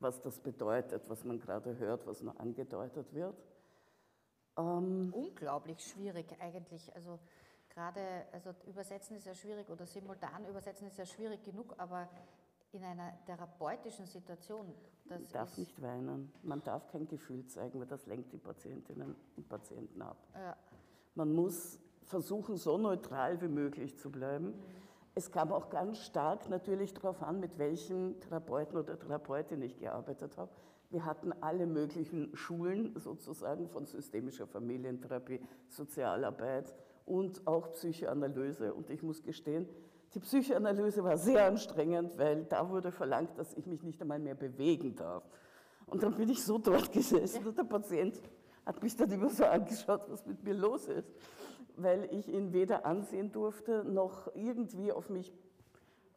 was 0.00 0.20
das 0.20 0.38
bedeutet, 0.38 1.08
was 1.08 1.24
man 1.24 1.38
gerade 1.38 1.78
hört, 1.78 2.06
was 2.06 2.22
nur 2.22 2.38
angedeutet 2.40 3.12
wird. 3.14 3.36
Ähm 4.56 5.12
Unglaublich 5.12 5.80
schwierig 5.80 6.26
eigentlich. 6.40 6.94
Also 6.94 7.18
gerade, 7.70 8.00
also 8.32 8.54
übersetzen 8.66 9.16
ist 9.16 9.26
ja 9.26 9.34
schwierig 9.34 9.68
oder 9.70 9.86
simultan 9.86 10.46
übersetzen 10.46 10.86
ist 10.88 10.98
ja 10.98 11.06
schwierig 11.06 11.42
genug, 11.44 11.74
aber 11.78 12.08
in 12.72 12.84
einer 12.84 13.12
therapeutischen 13.24 14.06
Situation. 14.06 14.74
Man 15.08 15.26
darf 15.32 15.56
nicht 15.56 15.80
weinen, 15.80 16.32
man 16.42 16.62
darf 16.62 16.88
kein 16.88 17.06
Gefühl 17.06 17.46
zeigen, 17.46 17.78
weil 17.78 17.86
das 17.86 18.06
lenkt 18.06 18.32
die 18.32 18.38
Patientinnen 18.38 19.14
und 19.36 19.48
Patienten 19.48 20.02
ab. 20.02 20.16
Ja. 20.34 20.56
Man 21.14 21.32
muss 21.32 21.78
versuchen, 22.04 22.56
so 22.56 22.76
neutral 22.76 23.40
wie 23.40 23.48
möglich 23.48 23.96
zu 23.98 24.10
bleiben. 24.10 24.48
Mhm. 24.48 24.85
Es 25.18 25.30
kam 25.30 25.50
auch 25.50 25.70
ganz 25.70 26.00
stark 26.00 26.50
natürlich 26.50 26.92
darauf 26.92 27.22
an, 27.22 27.40
mit 27.40 27.56
welchen 27.56 28.20
Therapeuten 28.20 28.76
oder 28.76 28.98
Therapeutin 28.98 29.62
ich 29.62 29.78
gearbeitet 29.78 30.36
habe. 30.36 30.50
Wir 30.90 31.06
hatten 31.06 31.32
alle 31.40 31.64
möglichen 31.64 32.36
Schulen 32.36 32.94
sozusagen 32.98 33.66
von 33.66 33.86
systemischer 33.86 34.46
Familientherapie, 34.46 35.40
Sozialarbeit 35.70 36.74
und 37.06 37.46
auch 37.46 37.72
Psychoanalyse. 37.72 38.74
Und 38.74 38.90
ich 38.90 39.02
muss 39.02 39.22
gestehen, 39.22 39.66
die 40.12 40.20
Psychoanalyse 40.20 41.02
war 41.02 41.16
sehr 41.16 41.46
anstrengend, 41.46 42.18
weil 42.18 42.44
da 42.44 42.68
wurde 42.68 42.92
verlangt, 42.92 43.38
dass 43.38 43.54
ich 43.54 43.66
mich 43.66 43.82
nicht 43.82 44.02
einmal 44.02 44.18
mehr 44.18 44.34
bewegen 44.34 44.96
darf. 44.96 45.24
Und 45.86 46.02
dann 46.02 46.14
bin 46.14 46.28
ich 46.28 46.44
so 46.44 46.58
dort 46.58 46.92
gesessen 46.92 47.46
und 47.46 47.56
der 47.56 47.64
Patient 47.64 48.20
hat 48.66 48.82
mich 48.82 48.94
dann 48.94 49.10
immer 49.10 49.30
so 49.30 49.46
angeschaut, 49.46 50.02
was 50.10 50.26
mit 50.26 50.44
mir 50.44 50.52
los 50.52 50.88
ist 50.88 51.08
weil 51.76 52.08
ich 52.12 52.28
ihn 52.28 52.52
weder 52.52 52.84
ansehen 52.86 53.32
durfte, 53.32 53.84
noch 53.84 54.34
irgendwie 54.34 54.92
auf 54.92 55.08
mich 55.10 55.32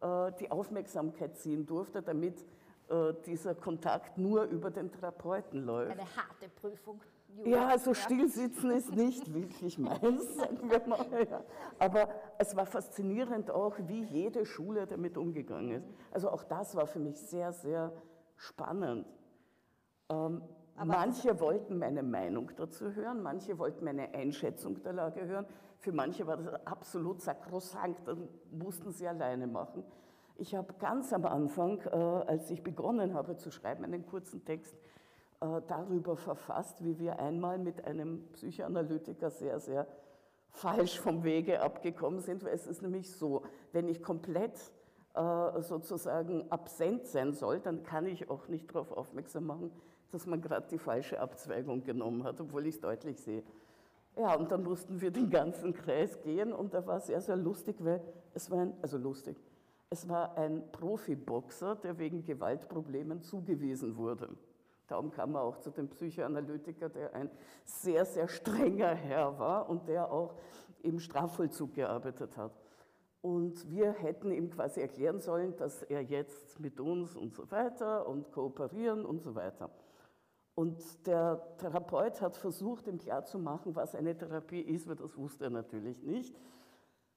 äh, 0.02 0.32
die 0.40 0.52
Aufmerksamkeit 0.52 1.38
ziehen 1.38 1.66
durfte, 1.66 2.02
damit 2.02 2.46
äh, 2.90 3.14
dieser 3.26 3.56
Kontakt 3.56 4.18
nur 4.18 4.44
über 4.44 4.72
den 4.72 4.92
Therapeuten 4.92 5.66
läuft. 5.66 5.92
Eine 5.92 6.16
harte 6.16 6.50
Prüfung. 6.60 7.02
Julia. 7.36 7.58
Ja, 7.58 7.68
also 7.68 7.94
stillsitzen 7.94 8.72
ist 8.72 8.92
nicht 8.96 9.34
wirklich 9.34 9.78
meins, 9.78 10.36
sagen 10.36 10.70
wir 10.70 10.88
mal. 10.88 11.28
Ja. 11.30 11.44
Aber 11.78 12.10
es 12.40 12.56
war 12.56 12.66
faszinierend 12.66 13.52
auch, 13.52 13.76
wie 13.86 14.04
jede 14.04 14.46
Schule 14.46 14.88
damit 14.88 15.18
umgegangen 15.18 15.72
ist. 15.72 15.88
Also 16.12 16.30
auch 16.30 16.44
das 16.44 16.76
war 16.76 16.88
für 16.88 17.00
mich 17.00 17.20
sehr, 17.20 17.54
sehr 17.54 17.94
spannend. 18.36 19.06
Ähm, 20.10 20.42
aber 20.80 20.94
manche 20.94 21.38
wollten 21.42 21.78
meine 21.78 22.04
Meinung 22.04 22.52
dazu 22.56 22.94
hören, 22.96 23.22
manche 23.22 23.58
wollten 23.58 23.84
meine 23.84 24.14
Einschätzung 24.14 24.82
der 24.82 24.94
Lage 24.94 25.26
hören. 25.26 25.46
Für 25.80 25.92
manche 25.92 26.26
war 26.26 26.38
das 26.38 26.66
absolut 26.66 27.22
sakrosankt, 27.22 28.08
dann 28.08 28.30
mussten 28.50 28.92
sie 28.92 29.06
alleine 29.06 29.46
machen. 29.46 29.84
Ich 30.38 30.56
habe 30.56 30.74
ganz 30.80 31.12
am 31.12 31.26
Anfang, 31.26 31.82
äh, 31.82 31.90
als 31.90 32.50
ich 32.50 32.64
begonnen 32.64 33.14
habe 33.14 33.36
zu 33.36 33.52
schreiben, 33.52 33.84
einen 33.84 34.06
kurzen 34.06 34.46
Text 34.46 34.74
äh, 35.42 35.62
darüber 35.68 36.16
verfasst, 36.16 36.82
wie 36.82 36.98
wir 36.98 37.20
einmal 37.20 37.58
mit 37.58 37.84
einem 37.84 38.24
Psychoanalytiker 38.32 39.32
sehr, 39.32 39.60
sehr 39.60 39.86
falsch 40.50 40.98
vom 40.98 41.26
Wege 41.26 41.62
abgekommen 41.62 42.22
sind. 42.22 42.46
Weil 42.46 42.54
es 42.54 42.68
ist 42.68 42.82
nämlich 42.82 43.12
so, 43.12 43.42
wenn 43.74 43.90
ich 43.90 44.02
komplett 44.02 44.58
äh, 45.14 45.62
sozusagen 45.62 46.50
absent 46.50 47.06
sein 47.06 47.34
soll, 47.34 47.60
dann 47.60 47.84
kann 47.84 48.06
ich 48.06 48.30
auch 48.30 48.48
nicht 48.48 48.74
darauf 48.74 48.94
aufmerksam 48.94 49.46
machen, 49.46 49.72
dass 50.12 50.26
man 50.26 50.42
gerade 50.42 50.68
die 50.70 50.78
falsche 50.78 51.20
Abzweigung 51.20 51.84
genommen 51.84 52.24
hat, 52.24 52.40
obwohl 52.42 52.66
ich 52.68 52.76
es 52.76 52.82
deutlich 52.82 53.20
sehe. 53.20 53.44
Ja, 54.18 54.36
und 54.36 54.52
dann 54.52 54.64
mussten 54.64 55.00
wir 55.02 55.12
den 55.12 55.30
ganzen 55.30 55.74
Kreis 55.74 56.20
gehen 56.22 56.52
und 56.52 56.74
da 56.74 56.86
war 56.86 56.98
es 56.98 57.08
sehr, 57.08 57.22
sehr 57.22 57.38
lustig, 57.38 57.78
weil 57.80 58.02
es 58.34 58.52
war 58.52 58.60
ein, 58.60 58.74
also 58.82 58.98
lustig, 58.98 59.38
es 59.90 60.08
war 60.08 60.38
ein 60.38 60.64
Profiboxer, 60.72 61.76
der 61.76 61.98
wegen 61.98 62.24
Gewaltproblemen 62.24 63.22
zugewiesen 63.22 63.98
wurde. 63.98 64.30
Darum 64.88 65.12
kam 65.12 65.36
er 65.36 65.42
auch 65.42 65.58
zu 65.58 65.70
dem 65.70 65.88
Psychoanalytiker, 65.88 66.90
der 66.90 67.14
ein 67.14 67.30
sehr, 67.64 68.06
sehr 68.06 68.28
strenger 68.28 68.94
Herr 68.94 69.38
war 69.40 69.70
und 69.70 69.88
der 69.88 70.12
auch 70.12 70.34
im 70.82 71.00
Strafvollzug 71.00 71.74
gearbeitet 71.74 72.36
hat. 72.38 72.52
Und 73.22 73.70
wir 73.70 73.92
hätten 73.92 74.32
ihm 74.32 74.50
quasi 74.50 74.82
erklären 74.82 75.20
sollen, 75.20 75.56
dass 75.58 75.84
er 75.84 76.02
jetzt 76.02 76.60
mit 76.60 76.80
uns 76.80 77.16
und 77.16 77.34
so 77.34 77.50
weiter 77.52 78.08
und 78.08 78.32
kooperieren 78.32 79.06
und 79.06 79.22
so 79.22 79.36
weiter. 79.36 79.70
Und 80.60 81.08
der 81.08 81.42
Therapeut 81.58 82.20
hat 82.20 82.36
versucht, 82.36 82.86
ihm 82.88 82.98
klarzumachen, 82.98 83.78
was 83.78 83.96
eine 83.96 84.14
Therapie 84.14 84.60
ist, 84.60 84.90
weil 84.90 84.98
das 84.98 85.18
wusste 85.18 85.46
er 85.46 85.52
natürlich 85.52 86.04
nicht. 86.04 86.36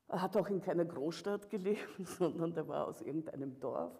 Er 0.07 0.23
hat 0.23 0.37
auch 0.37 0.47
in 0.47 0.63
keiner 0.63 0.85
Großstadt 0.85 1.51
gelebt, 1.51 2.07
sondern 2.07 2.55
der 2.55 2.69
war 2.69 2.87
aus 2.87 3.01
irgendeinem 3.01 3.59
Dorf. 3.59 3.99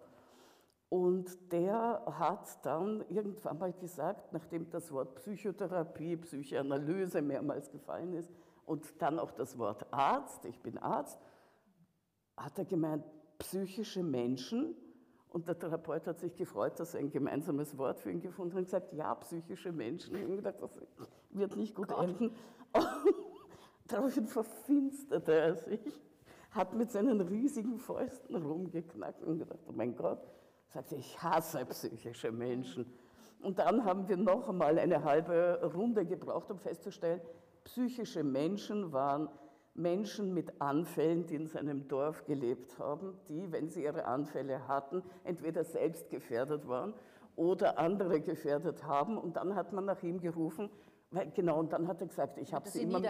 Und 0.87 1.51
der 1.51 2.03
hat 2.05 2.65
dann 2.65 3.03
irgendwann 3.09 3.59
mal 3.59 3.73
gesagt, 3.73 4.31
nachdem 4.31 4.69
das 4.69 4.89
Wort 4.93 5.13
Psychotherapie, 5.15 6.15
Psychoanalyse 6.15 7.21
mehrmals 7.21 7.69
gefallen 7.69 8.13
ist 8.13 8.31
und 8.65 9.01
dann 9.01 9.19
auch 9.19 9.31
das 9.31 9.57
Wort 9.57 9.85
Arzt, 9.91 10.45
ich 10.45 10.61
bin 10.61 10.77
Arzt, 10.77 11.19
hat 12.37 12.57
er 12.57 12.63
gemeint, 12.63 13.03
psychische 13.39 14.03
Menschen 14.03 14.73
und 15.33 15.47
der 15.47 15.57
Therapeut 15.57 16.05
hat 16.05 16.19
sich 16.19 16.35
gefreut, 16.35 16.79
dass 16.79 16.93
er 16.93 16.99
ein 16.99 17.09
gemeinsames 17.09 17.75
Wort 17.77 17.99
für 17.99 18.11
ihn 18.11 18.21
gefunden 18.21 18.53
hat 18.53 18.59
und 18.59 18.65
gesagt, 18.65 18.93
ja, 18.93 19.15
psychische 19.15 19.71
Menschen. 19.71 20.15
Ich 20.15 20.23
habe 20.23 20.35
gedacht, 20.35 20.61
das 20.61 20.79
wird 21.31 21.57
nicht 21.57 21.73
gut 21.73 21.87
Gott. 21.87 22.07
enden. 22.07 22.35
Daraufhin 23.87 24.27
verfinsterte 24.27 25.33
er 25.33 25.55
sich, 25.55 26.01
hat 26.51 26.75
mit 26.75 26.91
seinen 26.91 27.19
riesigen 27.19 27.79
Fäusten 27.79 28.35
rumgeknackt 28.35 29.23
und 29.23 29.39
gedacht, 29.39 29.59
oh 29.67 29.71
mein 29.71 29.95
Gott, 29.95 30.21
sagte, 30.67 30.95
ich 30.95 31.21
hasse 31.21 31.65
psychische 31.65 32.31
Menschen. 32.31 32.85
Und 33.41 33.57
dann 33.57 33.83
haben 33.85 34.07
wir 34.07 34.17
noch 34.17 34.47
einmal 34.47 34.77
eine 34.77 35.03
halbe 35.03 35.59
Runde 35.73 36.05
gebraucht, 36.05 36.51
um 36.51 36.59
festzustellen, 36.59 37.21
psychische 37.63 38.23
Menschen 38.23 38.91
waren 38.93 39.29
Menschen 39.75 40.33
mit 40.33 40.61
Anfällen, 40.61 41.25
die 41.25 41.35
in 41.35 41.47
seinem 41.47 41.87
Dorf 41.87 42.25
gelebt 42.25 42.77
haben, 42.77 43.17
die, 43.27 43.51
wenn 43.51 43.69
sie 43.69 43.83
ihre 43.83 44.05
Anfälle 44.05 44.67
hatten, 44.67 45.03
entweder 45.23 45.63
selbst 45.63 46.09
gefährdet 46.09 46.67
waren 46.67 46.93
oder 47.35 47.79
andere 47.79 48.21
gefährdet 48.21 48.83
haben. 48.83 49.17
Und 49.17 49.35
dann 49.35 49.55
hat 49.55 49.73
man 49.73 49.85
nach 49.85 50.03
ihm 50.03 50.19
gerufen, 50.19 50.69
weil, 51.09 51.31
genau, 51.31 51.59
und 51.59 51.73
dann 51.73 51.87
hat 51.87 52.01
er 52.01 52.07
gesagt, 52.07 52.37
ich 52.37 52.53
habe 52.53 52.67
sie, 52.69 52.79
sie 52.79 52.83
immer 52.85 53.01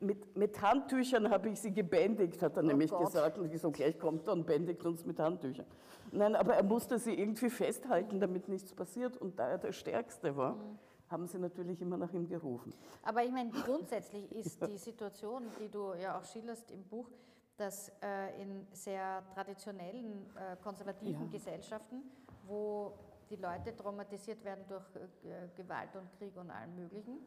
mit, 0.00 0.36
mit, 0.36 0.62
Handtüchern 0.62 1.30
habe 1.30 1.48
ich 1.50 1.60
sie 1.60 1.72
gebändigt, 1.72 2.42
hat 2.42 2.56
er 2.56 2.62
oh 2.62 2.66
nämlich 2.66 2.90
Gott. 2.90 3.06
gesagt. 3.06 3.38
Und 3.38 3.52
ich 3.52 3.60
so, 3.60 3.70
gleich 3.70 3.98
kommt 3.98 4.26
er 4.26 4.34
und 4.34 4.46
bändigt 4.46 4.84
uns 4.84 5.04
mit 5.04 5.18
Handtüchern. 5.18 5.66
Nein, 6.12 6.36
aber 6.36 6.54
er 6.54 6.64
musste 6.64 6.98
sie 6.98 7.14
irgendwie 7.14 7.50
festhalten, 7.50 8.20
damit 8.20 8.48
nichts 8.48 8.72
passiert. 8.72 9.16
Und 9.16 9.38
da 9.38 9.48
er 9.48 9.58
der 9.58 9.72
Stärkste 9.72 10.36
war, 10.36 10.54
mhm 10.56 10.78
haben 11.14 11.28
sie 11.28 11.38
natürlich 11.38 11.80
immer 11.80 11.96
nach 11.96 12.12
ihm 12.12 12.28
gerufen. 12.28 12.74
Aber 13.04 13.22
ich 13.22 13.30
meine, 13.30 13.50
grundsätzlich 13.50 14.30
ist 14.32 14.60
die 14.66 14.76
Situation, 14.76 15.44
die 15.60 15.68
du 15.68 15.94
ja 15.94 16.18
auch 16.18 16.24
schilderst 16.24 16.70
im 16.72 16.82
Buch, 16.84 17.08
dass 17.56 17.92
äh, 18.02 18.42
in 18.42 18.66
sehr 18.72 19.22
traditionellen, 19.32 20.26
äh, 20.36 20.56
konservativen 20.62 21.26
ja. 21.26 21.30
Gesellschaften, 21.30 22.02
wo 22.46 22.92
die 23.30 23.36
Leute 23.36 23.76
traumatisiert 23.76 24.44
werden 24.44 24.64
durch 24.66 24.84
äh, 24.96 25.48
Gewalt 25.56 25.94
und 25.94 26.10
Krieg 26.18 26.36
und 26.36 26.50
allem 26.50 26.74
Möglichen, 26.74 27.18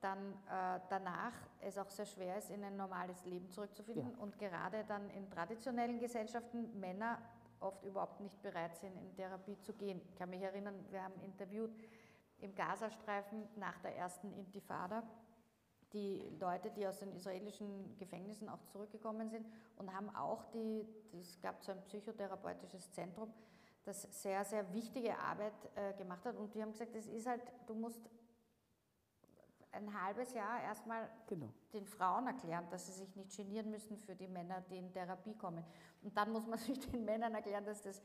dann 0.00 0.32
äh, 0.48 0.78
danach 0.88 1.32
es 1.60 1.76
auch 1.76 1.90
sehr 1.90 2.06
schwer 2.06 2.38
ist, 2.38 2.50
in 2.50 2.62
ein 2.62 2.76
normales 2.76 3.24
Leben 3.24 3.50
zurückzufinden 3.50 4.12
ja. 4.12 4.22
und 4.22 4.38
gerade 4.38 4.84
dann 4.86 5.10
in 5.10 5.28
traditionellen 5.28 5.98
Gesellschaften 5.98 6.78
Männer 6.78 7.18
oft 7.58 7.82
überhaupt 7.82 8.20
nicht 8.20 8.40
bereit 8.40 8.76
sind, 8.76 8.96
in 8.96 9.12
Therapie 9.16 9.58
zu 9.58 9.72
gehen. 9.72 10.00
Ich 10.04 10.14
kann 10.14 10.30
mich 10.30 10.40
erinnern, 10.40 10.74
wir 10.90 11.02
haben 11.02 11.20
interviewt 11.24 11.72
im 12.40 12.54
Gazastreifen 12.54 13.48
nach 13.56 13.78
der 13.80 13.96
ersten 13.96 14.32
Intifada 14.32 15.02
die 15.92 16.22
Leute, 16.38 16.70
die 16.70 16.86
aus 16.86 16.98
den 16.98 17.12
israelischen 17.12 17.96
Gefängnissen 17.96 18.48
auch 18.48 18.62
zurückgekommen 18.64 19.30
sind 19.30 19.46
und 19.76 19.92
haben 19.92 20.14
auch 20.14 20.44
die, 20.52 20.86
es 21.18 21.40
gab 21.40 21.62
so 21.62 21.72
ein 21.72 21.82
psychotherapeutisches 21.84 22.92
Zentrum, 22.92 23.32
das 23.84 24.02
sehr, 24.22 24.44
sehr 24.44 24.70
wichtige 24.74 25.18
Arbeit 25.18 25.54
äh, 25.74 25.94
gemacht 25.94 26.24
hat 26.26 26.36
und 26.36 26.54
die 26.54 26.62
haben 26.62 26.72
gesagt, 26.72 26.94
es 26.94 27.06
ist 27.06 27.26
halt, 27.26 27.40
du 27.66 27.74
musst 27.74 28.02
ein 29.72 30.02
halbes 30.02 30.34
Jahr 30.34 30.62
erstmal 30.62 31.08
genau. 31.26 31.48
den 31.72 31.86
Frauen 31.86 32.26
erklären, 32.26 32.66
dass 32.70 32.86
sie 32.86 32.92
sich 32.92 33.14
nicht 33.16 33.36
genieren 33.36 33.70
müssen 33.70 33.96
für 33.96 34.14
die 34.14 34.28
Männer, 34.28 34.62
die 34.70 34.78
in 34.78 34.92
Therapie 34.92 35.34
kommen. 35.34 35.64
Und 36.02 36.16
dann 36.16 36.32
muss 36.32 36.46
man 36.46 36.58
sich 36.58 36.78
den 36.80 37.04
Männern 37.04 37.34
erklären, 37.34 37.64
dass 37.64 37.82
das 37.82 38.02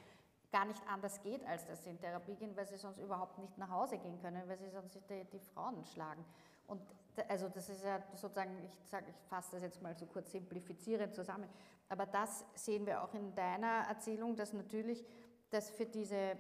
gar 0.54 0.66
nicht 0.66 0.82
anders 0.88 1.20
geht, 1.22 1.44
als 1.48 1.66
dass 1.66 1.84
sie 1.84 1.90
in 1.90 2.00
Therapie 2.00 2.36
gehen, 2.36 2.56
weil 2.56 2.68
sie 2.68 2.78
sonst 2.78 3.00
überhaupt 3.00 3.40
nicht 3.40 3.58
nach 3.58 3.70
Hause 3.70 3.98
gehen 3.98 4.22
können, 4.22 4.48
weil 4.48 4.58
sie 4.58 4.70
sonst 4.70 4.96
die, 5.10 5.26
die 5.26 5.40
Frauen 5.40 5.84
schlagen. 5.84 6.24
Und 6.68 6.80
also 7.28 7.50
das 7.50 7.70
ist 7.70 7.84
ja 7.84 8.02
sozusagen, 8.14 8.64
ich 8.64 8.80
sage, 8.88 9.08
ich 9.10 9.16
fasse 9.28 9.54
das 9.54 9.64
jetzt 9.64 9.82
mal 9.82 9.98
so 9.98 10.06
kurz 10.06 10.32
simplifizierend 10.32 11.16
zusammen, 11.16 11.50
aber 11.90 12.06
das 12.06 12.46
sehen 12.54 12.86
wir 12.86 13.04
auch 13.04 13.14
in 13.16 13.34
deiner 13.34 13.88
Erzählung, 13.90 14.36
dass 14.36 14.54
natürlich 14.54 15.04
das 15.50 15.72
für 15.72 15.88
diese 15.88 16.38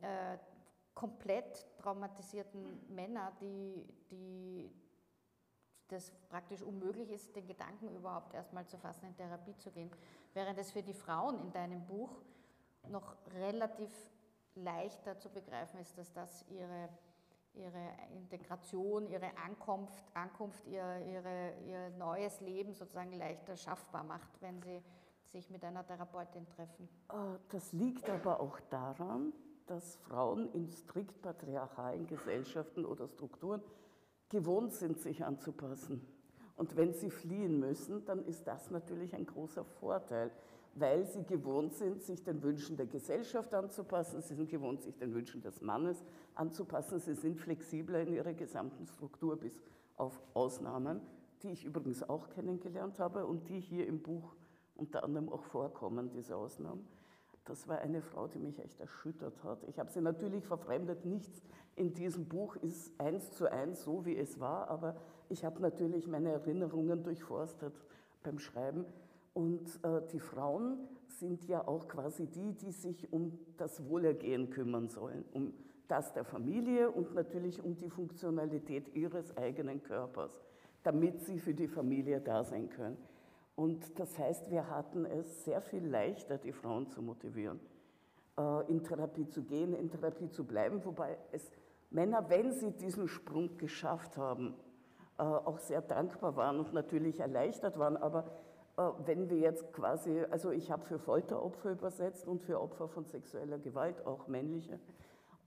äh, 0.00 0.38
komplett 0.94 1.66
traumatisierten 1.78 2.94
Männer, 2.94 3.32
die, 3.40 3.84
die 4.08 4.70
das 5.88 6.12
praktisch 6.28 6.62
unmöglich 6.62 7.10
ist, 7.10 7.34
den 7.34 7.46
Gedanken 7.46 7.94
überhaupt 7.94 8.34
erstmal 8.34 8.66
zu 8.66 8.78
fassen, 8.78 9.06
in 9.06 9.16
Therapie 9.16 9.56
zu 9.56 9.72
gehen, 9.72 9.90
während 10.32 10.58
es 10.58 10.70
für 10.70 10.82
die 10.82 10.94
Frauen 10.94 11.40
in 11.40 11.52
deinem 11.52 11.84
Buch 11.86 12.22
noch 12.88 13.16
relativ 13.34 13.90
leichter 14.54 15.18
zu 15.18 15.30
begreifen 15.30 15.80
ist, 15.80 15.96
dass 15.96 16.12
das 16.12 16.44
ihre, 16.48 16.88
ihre 17.54 17.88
Integration, 18.14 19.06
ihre 19.06 19.36
Ankunft, 19.44 20.04
Ankunft 20.14 20.66
ihr, 20.66 20.98
ihre, 21.06 21.54
ihr 21.66 21.90
neues 21.98 22.40
Leben 22.40 22.74
sozusagen 22.74 23.12
leichter 23.12 23.56
schaffbar 23.56 24.04
macht, 24.04 24.40
wenn 24.40 24.60
sie 24.62 24.82
sich 25.26 25.48
mit 25.48 25.64
einer 25.64 25.86
Therapeutin 25.86 26.46
treffen. 26.46 26.88
Äh, 27.08 27.38
das 27.50 27.72
liegt 27.72 28.08
aber 28.10 28.40
auch 28.40 28.60
daran, 28.70 29.32
dass 29.66 29.96
Frauen 29.96 30.52
in 30.52 30.68
strikt 30.70 31.22
patriarchalen 31.22 32.06
Gesellschaften 32.06 32.84
oder 32.84 33.08
Strukturen 33.08 33.62
gewohnt 34.28 34.74
sind, 34.74 34.98
sich 34.98 35.24
anzupassen. 35.24 36.06
Und 36.56 36.76
wenn 36.76 36.92
sie 36.92 37.10
fliehen 37.10 37.58
müssen, 37.58 38.04
dann 38.04 38.24
ist 38.24 38.46
das 38.46 38.70
natürlich 38.70 39.14
ein 39.14 39.26
großer 39.26 39.64
Vorteil 39.64 40.30
weil 40.74 41.04
sie 41.04 41.24
gewohnt 41.24 41.74
sind, 41.74 42.02
sich 42.02 42.22
den 42.22 42.42
Wünschen 42.42 42.76
der 42.76 42.86
Gesellschaft 42.86 43.52
anzupassen, 43.54 44.22
sie 44.22 44.34
sind 44.34 44.48
gewohnt, 44.48 44.82
sich 44.82 44.96
den 44.96 45.12
Wünschen 45.14 45.42
des 45.42 45.60
Mannes 45.60 46.04
anzupassen, 46.34 46.98
sie 46.98 47.14
sind 47.14 47.38
flexibler 47.38 48.00
in 48.00 48.14
ihrer 48.14 48.32
gesamten 48.32 48.86
Struktur 48.86 49.36
bis 49.36 49.62
auf 49.96 50.20
Ausnahmen, 50.34 51.00
die 51.42 51.50
ich 51.50 51.64
übrigens 51.64 52.02
auch 52.02 52.30
kennengelernt 52.30 52.98
habe 52.98 53.26
und 53.26 53.48
die 53.48 53.60
hier 53.60 53.86
im 53.86 54.00
Buch 54.00 54.34
unter 54.76 55.04
anderem 55.04 55.28
auch 55.28 55.44
vorkommen, 55.44 56.10
diese 56.10 56.36
Ausnahmen. 56.36 56.86
Das 57.44 57.66
war 57.66 57.78
eine 57.78 58.02
Frau, 58.02 58.28
die 58.28 58.38
mich 58.38 58.58
echt 58.60 58.80
erschüttert 58.80 59.42
hat. 59.42 59.64
Ich 59.68 59.78
habe 59.78 59.90
sie 59.90 60.00
natürlich 60.00 60.46
verfremdet. 60.46 61.04
Nichts 61.04 61.42
in 61.74 61.92
diesem 61.92 62.26
Buch 62.26 62.56
ist 62.56 62.92
eins 63.00 63.32
zu 63.32 63.50
eins 63.50 63.82
so, 63.82 64.04
wie 64.04 64.16
es 64.16 64.38
war, 64.38 64.68
aber 64.68 64.96
ich 65.28 65.44
habe 65.44 65.60
natürlich 65.60 66.06
meine 66.06 66.30
Erinnerungen 66.30 67.02
durchforstet 67.02 67.74
beim 68.22 68.38
Schreiben. 68.38 68.84
Und 69.34 69.80
äh, 69.82 70.02
die 70.12 70.20
Frauen 70.20 70.78
sind 71.08 71.44
ja 71.48 71.66
auch 71.66 71.88
quasi 71.88 72.26
die, 72.26 72.52
die 72.52 72.72
sich 72.72 73.12
um 73.12 73.38
das 73.56 73.88
Wohlergehen 73.88 74.50
kümmern 74.50 74.88
sollen, 74.88 75.24
um 75.32 75.54
das 75.88 76.12
der 76.12 76.24
Familie 76.24 76.90
und 76.90 77.14
natürlich 77.14 77.62
um 77.62 77.76
die 77.76 77.90
Funktionalität 77.90 78.94
ihres 78.94 79.36
eigenen 79.36 79.82
Körpers, 79.82 80.40
damit 80.82 81.20
sie 81.20 81.38
für 81.38 81.54
die 81.54 81.68
Familie 81.68 82.20
da 82.20 82.44
sein 82.44 82.68
können. 82.68 82.96
Und 83.54 83.98
das 83.98 84.18
heißt, 84.18 84.50
wir 84.50 84.68
hatten 84.70 85.04
es 85.04 85.44
sehr 85.44 85.60
viel 85.60 85.86
leichter, 85.86 86.38
die 86.38 86.52
Frauen 86.52 86.88
zu 86.88 87.02
motivieren, 87.02 87.60
äh, 88.38 88.70
in 88.70 88.82
Therapie 88.82 89.28
zu 89.28 89.44
gehen, 89.44 89.74
in 89.74 89.90
Therapie 89.90 90.30
zu 90.30 90.44
bleiben, 90.44 90.84
wobei 90.84 91.18
es 91.32 91.50
Männer, 91.90 92.28
wenn 92.30 92.52
sie 92.52 92.70
diesen 92.72 93.08
Sprung 93.08 93.58
geschafft 93.58 94.16
haben, 94.16 94.54
äh, 95.18 95.22
auch 95.22 95.58
sehr 95.58 95.82
dankbar 95.82 96.36
waren 96.36 96.58
und 96.58 96.72
natürlich 96.72 97.20
erleichtert 97.20 97.78
waren, 97.78 97.98
aber 97.98 98.24
wenn 98.76 99.28
wir 99.28 99.38
jetzt 99.38 99.72
quasi, 99.72 100.24
also 100.30 100.50
ich 100.50 100.70
habe 100.70 100.84
für 100.84 100.98
Folteropfer 100.98 101.72
übersetzt 101.72 102.26
und 102.26 102.42
für 102.42 102.60
Opfer 102.60 102.88
von 102.88 103.04
sexueller 103.04 103.58
Gewalt, 103.58 104.06
auch 104.06 104.28
männliche. 104.28 104.80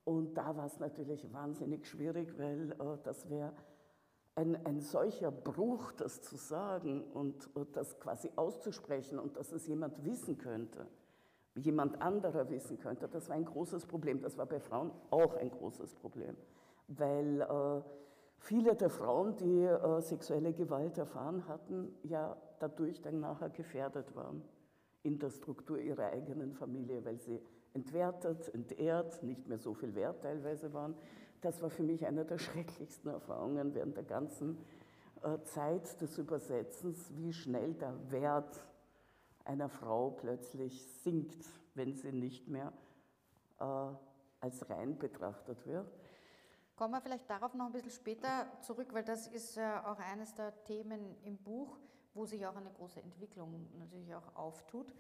Und 0.04 0.36
da 0.36 0.56
war 0.56 0.68
es 0.68 0.80
natürlich 0.80 1.34
wahnsinnig 1.34 1.88
schwierig, 1.88 2.38
weil 2.38 2.74
äh, 2.74 2.98
das 3.04 3.28
wäre 3.30 3.54
ein, 4.36 4.64
ein 4.66 4.82
solcher 4.82 5.32
Bruch, 5.32 5.92
das 5.94 6.22
zu 6.22 6.36
sagen 6.36 7.04
und, 7.14 7.56
und 7.56 7.76
das 7.76 8.00
quasi 8.00 8.30
auszusprechen 8.36 9.18
und 9.18 9.38
dass 9.38 9.52
es 9.52 9.66
jemand 9.66 10.04
wissen 10.06 10.38
könnte, 10.38 10.86
jemand 11.56 12.02
anderer 12.02 12.50
wissen 12.50 12.78
könnte, 12.78 13.08
das 13.08 13.30
war 13.30 13.36
ein 13.36 13.46
großes 13.46 13.86
Problem. 13.86 14.22
Das 14.22 14.38
war 14.38 14.46
bei 14.46 14.60
Frauen 14.60 14.92
auch 15.10 15.36
ein 15.36 15.50
großes 15.50 15.96
Problem, 15.96 16.36
weil 16.88 17.42
äh, 17.42 17.82
viele 18.38 18.76
der 18.76 18.90
Frauen, 18.90 19.38
die 19.38 19.64
äh, 19.64 20.02
sexuelle 20.02 20.54
Gewalt 20.54 20.98
erfahren 20.98 21.48
hatten, 21.48 21.96
ja 22.04 22.38
dadurch 22.60 23.02
dann 23.02 23.20
nachher 23.20 23.50
gefährdet 23.50 24.16
waren 24.16 24.44
in 25.04 25.20
der 25.20 25.30
Struktur 25.30 25.78
ihrer 25.78 26.08
eigenen 26.08 26.54
Familie, 26.54 27.06
weil 27.06 27.20
sie 27.20 27.40
entwertet, 27.74 28.54
entehrt, 28.54 29.22
nicht 29.22 29.48
mehr 29.48 29.60
so 29.60 29.74
viel 29.74 29.94
wert 29.94 30.24
teilweise 30.24 30.74
waren. 30.74 30.96
Das 31.42 31.62
war 31.62 31.70
für 31.70 31.84
mich 31.84 32.06
eine 32.06 32.26
der 32.26 32.40
schrecklichsten 32.40 33.12
Erfahrungen 33.12 33.76
während 33.76 33.96
der 33.98 34.04
ganzen 34.04 34.58
äh, 35.22 35.38
Zeit 35.44 36.02
des 36.02 36.18
Übersetzens, 36.18 37.12
wie 37.16 37.34
schnell 37.34 37.74
der 37.74 38.12
Wert 38.12 38.66
einer 39.44 39.70
Frau 39.70 40.10
plötzlich 40.10 40.84
sinkt, 41.04 41.46
wenn 41.76 41.94
sie 41.94 42.12
nicht 42.12 42.48
mehr 42.48 42.74
äh, 43.60 43.64
als 44.40 44.70
rein 44.70 44.98
betrachtet 44.98 45.66
wird. 45.68 45.88
Kommen 46.76 46.94
wir 46.94 47.02
vielleicht 47.02 47.30
darauf 47.30 47.54
noch 47.54 47.68
ein 47.68 47.72
bisschen 47.72 47.92
später 47.92 48.48
zurück, 48.62 48.88
weil 48.92 49.04
das 49.04 49.28
ist 49.28 49.58
äh, 49.58 49.62
auch 49.86 50.00
eines 50.00 50.34
der 50.34 50.64
Themen 50.64 51.16
im 51.24 51.38
Buch 51.38 51.78
wo 52.16 52.26
sich 52.26 52.46
auch 52.48 52.56
eine 52.56 52.72
große 52.72 53.02
Entwicklung 53.02 53.68
natürlich 53.78 54.16
auch 54.16 54.36
auftut. 54.36 54.94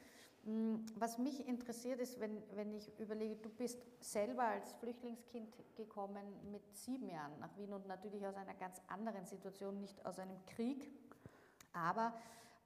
Mm, 0.43 0.75
was 0.95 1.17
mich 1.17 1.47
interessiert 1.47 1.99
ist, 1.99 2.19
wenn, 2.19 2.43
wenn 2.53 2.71
ich 2.73 2.91
überlege, 2.99 3.35
du 3.37 3.49
bist 3.49 3.81
selber 3.99 4.43
als 4.43 4.73
Flüchtlingskind 4.73 5.51
gekommen 5.75 6.51
mit 6.51 6.61
sieben 6.75 7.09
Jahren 7.09 7.39
nach 7.39 7.57
Wien 7.57 7.73
und 7.73 7.87
natürlich 7.87 8.25
aus 8.27 8.35
einer 8.35 8.53
ganz 8.53 8.79
anderen 8.87 9.25
Situation, 9.25 9.79
nicht 9.79 10.05
aus 10.05 10.19
einem 10.19 10.45
Krieg, 10.45 10.91
aber 11.73 12.13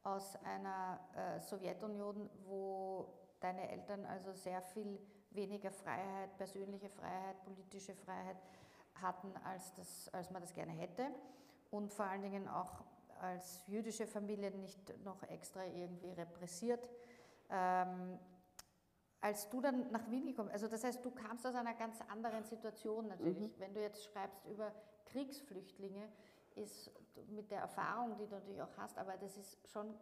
aus 0.04 0.36
einer 0.44 1.00
äh, 1.16 1.40
Sowjetunion, 1.40 2.30
wo 2.46 3.08
deine 3.40 3.70
Eltern 3.70 4.06
also 4.06 4.34
sehr 4.34 4.62
viel 4.62 5.00
weniger 5.32 5.72
Freiheit, 5.72 6.36
persönliche 6.38 6.90
Freiheit, 6.90 7.42
politische 7.44 7.96
Freiheit 7.96 8.38
hatten, 8.96 9.32
als, 9.46 9.74
das, 9.76 10.10
als 10.10 10.30
man 10.32 10.42
das 10.42 10.54
gerne 10.54 10.72
hätte 10.74 11.08
und 11.72 11.94
vor 11.94 12.06
allen 12.06 12.24
Dingen 12.24 12.48
auch 12.48 12.84
als 13.22 13.64
jüdische 13.68 14.08
Familie 14.08 14.52
nicht 14.52 14.80
noch 15.04 15.22
extra 15.24 15.66
irgendwie 15.66 16.12
repressiert. 16.12 16.90
Ähm, 17.50 18.20
als 19.22 19.50
du 19.50 19.60
dann 19.60 19.92
nach 19.92 20.10
Wien 20.10 20.26
gekommen 20.26 20.50
also 20.50 20.68
das 20.68 20.84
heißt, 20.84 21.04
du 21.04 21.12
kamst 21.12 21.46
aus 21.46 21.56
einer 21.56 21.74
ganz 21.74 22.00
anderen 22.10 22.46
Situation 22.46 23.08
natürlich. 23.08 23.58
Mhm. 23.58 23.62
Wenn 23.62 23.74
du 23.74 23.82
jetzt 23.82 24.04
schreibst 24.06 24.46
über 24.46 24.72
Kriegsflüchtlinge, 25.06 26.10
ist 26.56 26.92
mit 27.30 27.52
der 27.52 27.60
Erfahrung, 27.62 28.18
die 28.18 28.26
du 28.26 28.32
natürlich 28.32 28.62
auch 28.62 28.78
hast, 28.78 28.98
aber 28.98 29.18
das 29.18 29.38
ist 29.38 29.58
schon 29.68 29.94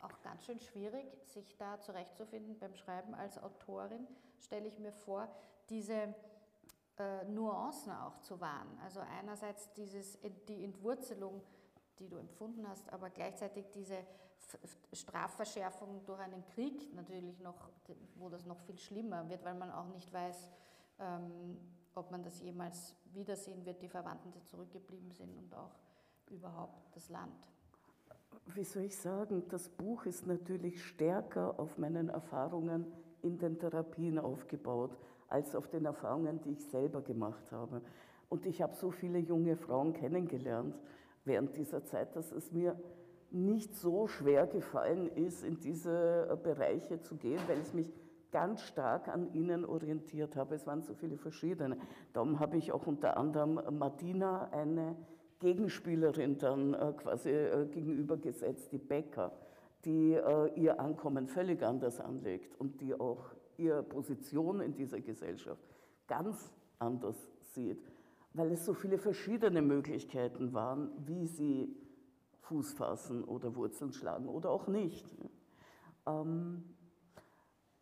auch 0.00 0.20
ganz 0.22 0.44
schön 0.44 0.60
schwierig, 0.60 1.06
sich 1.24 1.56
da 1.56 1.80
zurechtzufinden 1.80 2.58
beim 2.58 2.74
Schreiben 2.74 3.14
als 3.14 3.42
Autorin, 3.42 4.06
stelle 4.38 4.68
ich 4.68 4.78
mir 4.78 4.92
vor, 4.92 5.28
diese 5.70 6.14
äh, 6.98 7.24
Nuancen 7.24 7.92
auch 7.92 8.18
zu 8.18 8.40
wahren. 8.40 8.78
Also 8.82 9.00
einerseits 9.00 9.72
dieses, 9.72 10.18
die 10.48 10.64
Entwurzelung 10.64 11.42
die 11.98 12.08
du 12.08 12.16
empfunden 12.16 12.66
hast, 12.68 12.92
aber 12.92 13.10
gleichzeitig 13.10 13.70
diese 13.70 13.96
Strafverschärfung 14.92 16.04
durch 16.04 16.20
einen 16.20 16.44
Krieg 16.54 16.94
natürlich 16.94 17.40
noch, 17.40 17.70
wo 18.16 18.28
das 18.28 18.46
noch 18.46 18.58
viel 18.60 18.78
schlimmer 18.78 19.28
wird, 19.28 19.44
weil 19.44 19.54
man 19.54 19.70
auch 19.70 19.88
nicht 19.88 20.12
weiß, 20.12 20.48
ähm, 21.00 21.58
ob 21.94 22.10
man 22.10 22.22
das 22.22 22.40
jemals 22.40 22.94
wiedersehen 23.12 23.64
wird, 23.64 23.80
die 23.82 23.88
Verwandten, 23.88 24.32
die 24.32 24.42
zurückgeblieben 24.44 25.10
sind 25.12 25.36
und 25.36 25.54
auch 25.54 25.74
überhaupt 26.30 26.94
das 26.94 27.08
Land. 27.08 27.48
Wie 28.46 28.64
soll 28.64 28.84
ich 28.84 28.96
sagen, 28.96 29.44
das 29.48 29.68
Buch 29.68 30.04
ist 30.04 30.26
natürlich 30.26 30.84
stärker 30.84 31.58
auf 31.58 31.78
meinen 31.78 32.08
Erfahrungen 32.08 32.92
in 33.22 33.38
den 33.38 33.58
Therapien 33.58 34.18
aufgebaut, 34.18 34.96
als 35.28 35.54
auf 35.54 35.68
den 35.68 35.86
Erfahrungen, 35.86 36.40
die 36.42 36.50
ich 36.50 36.64
selber 36.66 37.00
gemacht 37.00 37.50
habe. 37.50 37.80
Und 38.28 38.46
ich 38.46 38.60
habe 38.60 38.74
so 38.74 38.90
viele 38.90 39.18
junge 39.18 39.56
Frauen 39.56 39.92
kennengelernt 39.92 40.76
während 41.24 41.56
dieser 41.56 41.84
Zeit, 41.84 42.14
dass 42.16 42.32
es 42.32 42.52
mir 42.52 42.76
nicht 43.30 43.74
so 43.74 44.06
schwer 44.06 44.46
gefallen 44.46 45.08
ist, 45.08 45.44
in 45.44 45.58
diese 45.58 46.28
äh, 46.30 46.36
Bereiche 46.36 47.00
zu 47.00 47.16
gehen, 47.16 47.40
weil 47.48 47.60
ich 47.60 47.74
mich 47.74 47.92
ganz 48.30 48.62
stark 48.62 49.08
an 49.08 49.32
ihnen 49.32 49.64
orientiert 49.64 50.36
habe. 50.36 50.54
Es 50.54 50.66
waren 50.66 50.82
so 50.82 50.94
viele 50.94 51.16
verschiedene. 51.16 51.76
Darum 52.12 52.40
habe 52.40 52.56
ich 52.56 52.72
auch 52.72 52.86
unter 52.86 53.16
anderem 53.16 53.60
Martina, 53.76 54.48
eine 54.50 54.96
Gegenspielerin 55.40 56.38
dann 56.38 56.74
äh, 56.74 56.92
quasi 56.96 57.30
äh, 57.30 57.66
gegenübergesetzt, 57.66 58.72
die 58.72 58.78
Bäcker, 58.78 59.32
die 59.84 60.18
ihr 60.54 60.80
Ankommen 60.80 61.28
völlig 61.28 61.62
anders 61.62 62.00
anlegt 62.00 62.58
und 62.58 62.80
die 62.80 62.98
auch 62.98 63.34
ihre 63.58 63.82
Position 63.82 64.60
in 64.60 64.74
dieser 64.74 64.98
Gesellschaft 65.02 65.62
ganz 66.06 66.54
anders 66.78 67.16
sieht, 67.40 67.86
weil 68.34 68.50
es 68.50 68.64
so 68.64 68.74
viele 68.74 68.98
verschiedene 68.98 69.62
Möglichkeiten 69.62 70.52
waren, 70.52 70.90
wie 71.06 71.26
sie 71.26 71.74
Fuß 72.40 72.74
fassen 72.74 73.24
oder 73.24 73.54
Wurzeln 73.54 73.92
schlagen 73.92 74.28
oder 74.28 74.50
auch 74.50 74.66
nicht. 74.66 75.06
Ähm, 76.06 76.64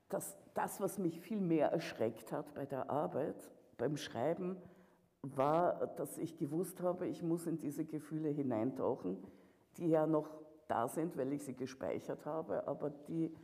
das, 0.08 0.36
das, 0.54 0.80
was 0.80 0.98
mich 0.98 1.20
viel 1.20 1.40
mehr 1.40 1.72
erschreckt 1.72 2.32
hat 2.32 2.54
bei 2.54 2.66
der 2.66 2.90
Arbeit, 2.90 3.50
beim 3.78 3.96
Schreiben, 3.96 4.56
war, 5.22 5.86
dass 5.96 6.18
ich 6.18 6.36
gewusst 6.36 6.82
habe, 6.82 7.06
ich 7.06 7.22
muss 7.22 7.46
in 7.46 7.58
diese 7.58 7.84
Gefühle 7.84 8.28
hineintauchen, 8.28 9.16
die 9.78 9.88
ja 9.88 10.06
noch 10.06 10.28
da 10.68 10.86
sind, 10.86 11.16
weil 11.16 11.32
ich 11.32 11.44
sie 11.44 11.54
gespeichert 11.54 12.26
habe, 12.26 12.66
aber 12.68 12.90
die 12.90 13.34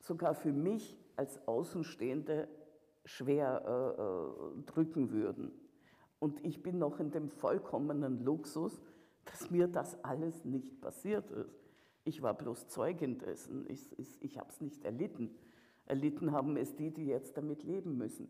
sogar 0.00 0.34
für 0.34 0.52
mich 0.52 0.98
als 1.14 1.46
Außenstehende 1.46 2.48
schwer 3.04 3.62
äh, 3.64 4.60
äh, 4.60 4.62
drücken 4.64 5.10
würden. 5.10 5.52
Und 6.18 6.44
ich 6.44 6.62
bin 6.62 6.78
noch 6.78 6.98
in 6.98 7.10
dem 7.10 7.28
vollkommenen 7.28 8.24
Luxus, 8.24 8.80
dass 9.24 9.50
mir 9.50 9.68
das 9.68 10.02
alles 10.04 10.44
nicht 10.44 10.80
passiert 10.80 11.30
ist. 11.30 11.58
Ich 12.04 12.22
war 12.22 12.34
bloß 12.34 12.68
Zeugin 12.68 13.18
dessen. 13.18 13.68
Ich, 13.68 13.98
ich, 13.98 14.22
ich 14.22 14.38
habe 14.38 14.48
es 14.50 14.60
nicht 14.60 14.84
erlitten. 14.84 15.34
Erlitten 15.86 16.32
haben 16.32 16.56
es 16.56 16.74
die, 16.76 16.92
die 16.92 17.06
jetzt 17.06 17.36
damit 17.36 17.64
leben 17.64 17.96
müssen. 17.96 18.28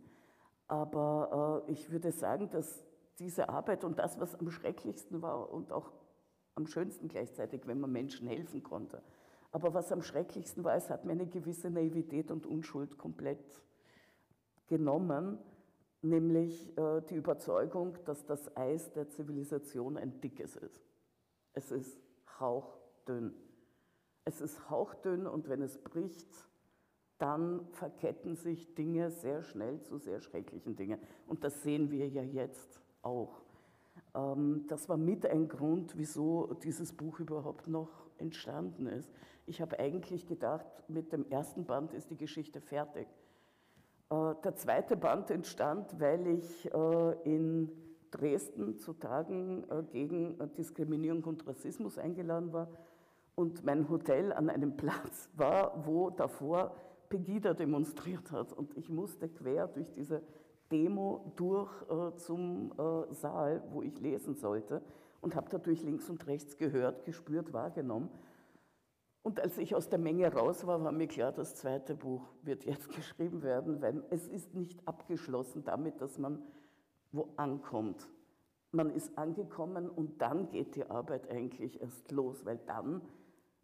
Aber 0.68 1.64
äh, 1.66 1.72
ich 1.72 1.90
würde 1.90 2.11
sagen, 2.11 2.51
dass 2.51 2.83
diese 3.18 3.49
Arbeit 3.49 3.85
und 3.85 3.99
das, 3.99 4.18
was 4.18 4.35
am 4.35 4.51
schrecklichsten 4.51 5.22
war 5.22 5.53
und 5.53 5.72
auch 5.72 5.92
am 6.55 6.66
schönsten 6.66 7.09
gleichzeitig, 7.09 7.66
wenn 7.66 7.81
man 7.81 7.92
Menschen 7.92 8.27
helfen 8.27 8.62
konnte. 8.62 9.03
Aber 9.53 9.75
was 9.75 9.92
am 9.92 10.03
schrecklichsten 10.03 10.64
war, 10.64 10.75
es 10.75 10.90
hat 10.90 11.05
mir 11.05 11.12
eine 11.12 11.27
gewisse 11.27 11.70
Naivität 11.70 12.31
und 12.31 12.46
Unschuld 12.46 12.99
komplett 12.99 13.62
genommen, 14.66 15.38
nämlich 16.09 16.77
äh, 16.79 17.01
die 17.09 17.16
Überzeugung, 17.16 17.97
dass 18.05 18.25
das 18.27 18.57
Eis 18.57 18.92
der 18.92 19.09
Zivilisation 19.09 19.97
ein 19.97 20.21
dickes 20.21 20.57
ist. 20.57 20.81
Es 21.53 21.71
ist 21.71 21.99
hauchdünn. 22.40 23.35
Es 24.25 24.40
ist 24.40 24.69
hauchdünn 24.71 25.27
und 25.27 25.49
wenn 25.49 25.62
es 25.62 25.79
bricht, 25.79 26.29
dann 27.19 27.66
verketten 27.73 28.37
sich 28.37 28.75
Dinge 28.75 29.11
sehr 29.11 29.42
schnell 29.42 29.81
zu 29.83 29.99
sehr 29.99 30.21
schrecklichen 30.21 30.77
Dingen. 30.77 31.01
Und 31.27 31.45
das 31.45 31.62
sehen 31.62 31.90
wir 31.90 32.09
ja 32.09 32.23
jetzt 32.23 32.81
auch. 33.03 33.42
Ähm, 34.14 34.64
das 34.69 34.88
war 34.88 34.97
mit 34.97 35.25
ein 35.27 35.49
Grund, 35.49 35.97
wieso 35.97 36.55
dieses 36.62 36.92
Buch 36.92 37.21
überhaupt 37.21 37.69
noch 37.69 37.90
entstanden 38.19 38.87
ist. 38.87 39.11
Ich 39.47 39.61
habe 39.61 39.79
eigentlich 39.79 40.27
gedacht, 40.27 40.66
mit 40.88 41.12
dem 41.12 41.29
ersten 41.31 41.64
Band 41.64 41.95
ist 41.95 42.11
die 42.11 42.16
Geschichte 42.16 42.61
fertig. 42.61 43.07
Äh, 44.11 44.35
der 44.45 44.55
zweite 44.55 44.97
Band 44.97 45.31
entstand, 45.31 45.99
weil 46.01 46.27
ich 46.29 46.73
äh, 46.73 47.12
in 47.25 47.71
Dresden 48.11 48.79
zu 48.79 48.92
Tagen 48.92 49.64
äh, 49.69 49.83
gegen 49.90 50.38
Diskriminierung 50.57 51.25
und 51.25 51.47
Rassismus 51.47 51.99
eingeladen 51.99 52.53
war 52.53 52.69
und 53.35 53.64
mein 53.64 53.88
Hotel 53.88 54.33
an 54.33 54.49
einem 54.49 54.77
Platz 54.77 55.29
war, 55.35 55.85
wo 55.85 56.11
davor 56.11 56.77
Pegida 57.09 57.55
demonstriert 57.55 58.31
hat. 58.31 58.53
Und 58.53 58.77
ich 58.77 58.88
musste 58.88 59.29
quer 59.29 59.66
durch 59.69 59.90
diese 59.92 60.23
Demo 60.73 61.33
durch 61.37 61.71
zum 62.16 62.73
Saal, 63.12 63.62
wo 63.71 63.83
ich 63.83 64.01
lesen 64.01 64.35
sollte 64.35 64.83
und 65.21 65.37
habe 65.37 65.47
dadurch 65.49 65.85
links 65.85 66.11
und 66.11 66.27
rechts 66.27 66.57
gehört, 66.57 67.05
gespürt, 67.05 67.53
wahrgenommen. 67.53 68.11
Und 69.27 69.41
als 69.41 69.59
ich 69.59 69.75
aus 69.75 69.89
der 69.89 69.99
Menge 69.99 70.33
raus 70.33 70.69
war, 70.69 70.85
war 70.85 70.93
mir 70.93 71.09
klar, 71.09 71.33
das 71.33 71.57
zweite 71.57 71.97
Buch 71.97 72.23
wird 72.43 72.65
jetzt 72.65 72.89
geschrieben 72.95 73.43
werden, 73.43 73.83
weil 73.83 74.05
es 74.11 74.29
ist 74.29 74.55
nicht 74.55 74.87
abgeschlossen 74.87 75.65
damit, 75.65 76.01
dass 76.01 76.17
man 76.17 76.45
wo 77.11 77.31
ankommt. 77.37 78.09
Man 78.71 78.89
ist 78.89 79.19
angekommen 79.19 79.91
und 79.91 80.23
dann 80.23 80.49
geht 80.49 80.77
die 80.77 80.89
Arbeit 80.89 81.29
eigentlich 81.29 81.81
erst 81.81 82.12
los, 82.12 82.45
weil 82.45 82.59
dann 82.67 83.03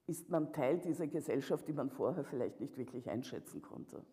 ist 0.08 0.28
man 0.30 0.52
Teil 0.52 0.80
dieser 0.80 1.06
Gesellschaft, 1.06 1.68
die 1.68 1.74
man 1.74 1.90
vorher 1.90 2.24
vielleicht 2.24 2.58
nicht 2.58 2.76
wirklich 2.76 3.08
einschätzen 3.08 3.62
konnte. 3.62 4.04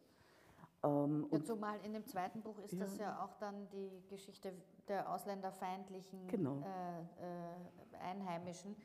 Ähm, 0.84 1.30
ja, 1.32 1.44
zumal 1.44 1.80
in 1.84 1.94
dem 1.94 2.06
zweiten 2.06 2.44
Buch 2.44 2.60
ist 2.60 2.74
ja. 2.74 2.80
das 2.80 2.96
ja 3.00 3.26
auch 3.26 3.34
dann 3.40 3.68
die 3.72 4.04
Geschichte 4.08 4.54
der 4.88 5.12
ausländerfeindlichen 5.12 6.28
genau. 6.28 6.62
äh, 6.62 7.00
äh, 7.00 8.04
Einheimischen, 8.04 8.76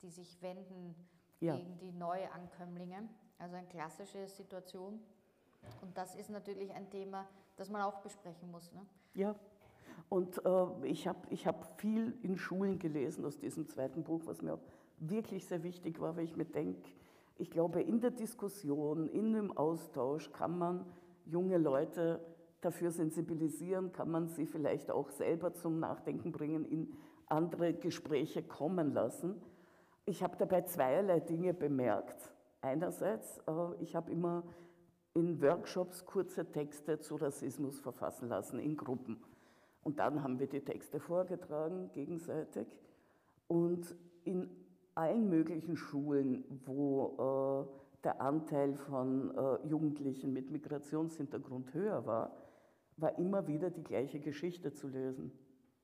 die 0.00 0.08
sich 0.08 0.40
wenden 0.40 0.94
ja. 1.44 1.56
gegen 1.56 1.78
die 1.78 1.92
Neuankömmlinge. 1.92 3.08
Also 3.38 3.56
eine 3.56 3.66
klassische 3.66 4.26
Situation. 4.28 5.00
Und 5.82 5.96
das 5.96 6.14
ist 6.14 6.30
natürlich 6.30 6.72
ein 6.72 6.90
Thema, 6.90 7.26
das 7.56 7.70
man 7.70 7.82
auch 7.82 8.00
besprechen 8.00 8.50
muss. 8.50 8.72
Ne? 8.72 8.80
Ja, 9.14 9.34
und 10.08 10.44
äh, 10.44 10.86
ich 10.86 11.08
habe 11.08 11.18
ich 11.30 11.46
hab 11.46 11.80
viel 11.80 12.16
in 12.22 12.36
Schulen 12.36 12.78
gelesen 12.78 13.24
aus 13.24 13.38
diesem 13.38 13.68
zweiten 13.68 14.02
Buch, 14.02 14.22
was 14.26 14.42
mir 14.42 14.54
auch 14.54 14.62
wirklich 14.98 15.46
sehr 15.46 15.62
wichtig 15.62 16.00
war, 16.00 16.16
weil 16.16 16.24
ich 16.24 16.36
mir 16.36 16.44
denke, 16.44 16.88
ich 17.36 17.50
glaube, 17.50 17.82
in 17.82 18.00
der 18.00 18.10
Diskussion, 18.10 19.08
in 19.08 19.32
dem 19.32 19.56
Austausch 19.56 20.30
kann 20.32 20.56
man 20.56 20.86
junge 21.26 21.58
Leute 21.58 22.20
dafür 22.60 22.90
sensibilisieren, 22.90 23.92
kann 23.92 24.10
man 24.10 24.28
sie 24.28 24.46
vielleicht 24.46 24.90
auch 24.90 25.10
selber 25.10 25.52
zum 25.52 25.80
Nachdenken 25.80 26.32
bringen, 26.32 26.64
in 26.64 26.92
andere 27.26 27.74
Gespräche 27.74 28.42
kommen 28.42 28.92
lassen. 28.92 29.40
Ich 30.06 30.22
habe 30.22 30.36
dabei 30.36 30.62
zweierlei 30.62 31.20
Dinge 31.20 31.54
bemerkt. 31.54 32.30
Einerseits, 32.60 33.38
äh, 33.46 33.82
ich 33.82 33.96
habe 33.96 34.10
immer 34.10 34.42
in 35.14 35.40
Workshops 35.40 36.04
kurze 36.04 36.50
Texte 36.50 36.98
zu 36.98 37.16
Rassismus 37.16 37.80
verfassen 37.80 38.28
lassen, 38.28 38.58
in 38.58 38.76
Gruppen. 38.76 39.22
Und 39.82 39.98
dann 39.98 40.22
haben 40.22 40.38
wir 40.38 40.46
die 40.46 40.60
Texte 40.60 41.00
vorgetragen, 41.00 41.90
gegenseitig. 41.92 42.66
Und 43.48 43.96
in 44.24 44.50
allen 44.94 45.28
möglichen 45.28 45.76
Schulen, 45.76 46.44
wo 46.66 47.66
äh, 47.68 48.04
der 48.04 48.20
Anteil 48.20 48.74
von 48.74 49.34
äh, 49.36 49.66
Jugendlichen 49.66 50.32
mit 50.32 50.50
Migrationshintergrund 50.50 51.72
höher 51.72 52.04
war, 52.04 52.36
war 52.96 53.18
immer 53.18 53.46
wieder 53.46 53.70
die 53.70 53.82
gleiche 53.82 54.20
Geschichte 54.20 54.72
zu 54.72 54.88
lesen. 54.88 55.32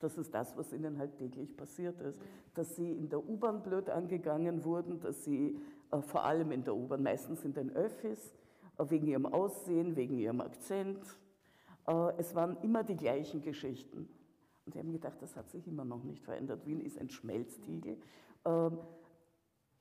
Das 0.01 0.17
ist 0.17 0.35
das, 0.35 0.57
was 0.57 0.73
ihnen 0.73 0.99
halt 0.99 1.17
täglich 1.17 1.57
passiert 1.57 2.01
ist. 2.01 2.19
Dass 2.55 2.75
sie 2.75 2.91
in 2.91 3.09
der 3.09 3.27
U-Bahn 3.27 3.63
blöd 3.63 3.89
angegangen 3.91 4.65
wurden, 4.65 4.99
dass 5.01 5.25
sie 5.25 5.59
äh, 5.93 6.01
vor 6.01 6.25
allem 6.25 6.51
in 6.53 6.65
der 6.65 6.75
U-Bahn, 6.75 7.03
meistens 7.03 7.45
in 7.45 7.53
den 7.53 7.71
Öffis, 7.77 8.35
äh, 8.79 8.85
wegen 8.89 9.07
ihrem 9.07 9.27
Aussehen, 9.27 9.97
wegen 9.97 10.19
ihrem 10.19 10.41
Akzent, 10.41 11.05
äh, 11.87 12.13
es 12.19 12.35
waren 12.35 12.57
immer 12.63 12.83
die 12.83 12.97
gleichen 12.97 13.43
Geschichten. 13.43 14.09
Und 14.65 14.73
sie 14.73 14.79
haben 14.79 14.93
gedacht, 14.93 15.21
das 15.21 15.37
hat 15.37 15.51
sich 15.51 15.67
immer 15.67 15.85
noch 15.85 16.03
nicht 16.03 16.23
verändert. 16.23 16.67
Wien 16.67 16.81
ist 16.81 16.99
ein 16.99 17.11
Schmelztiegel. 17.11 17.99
Ähm, 18.45 18.79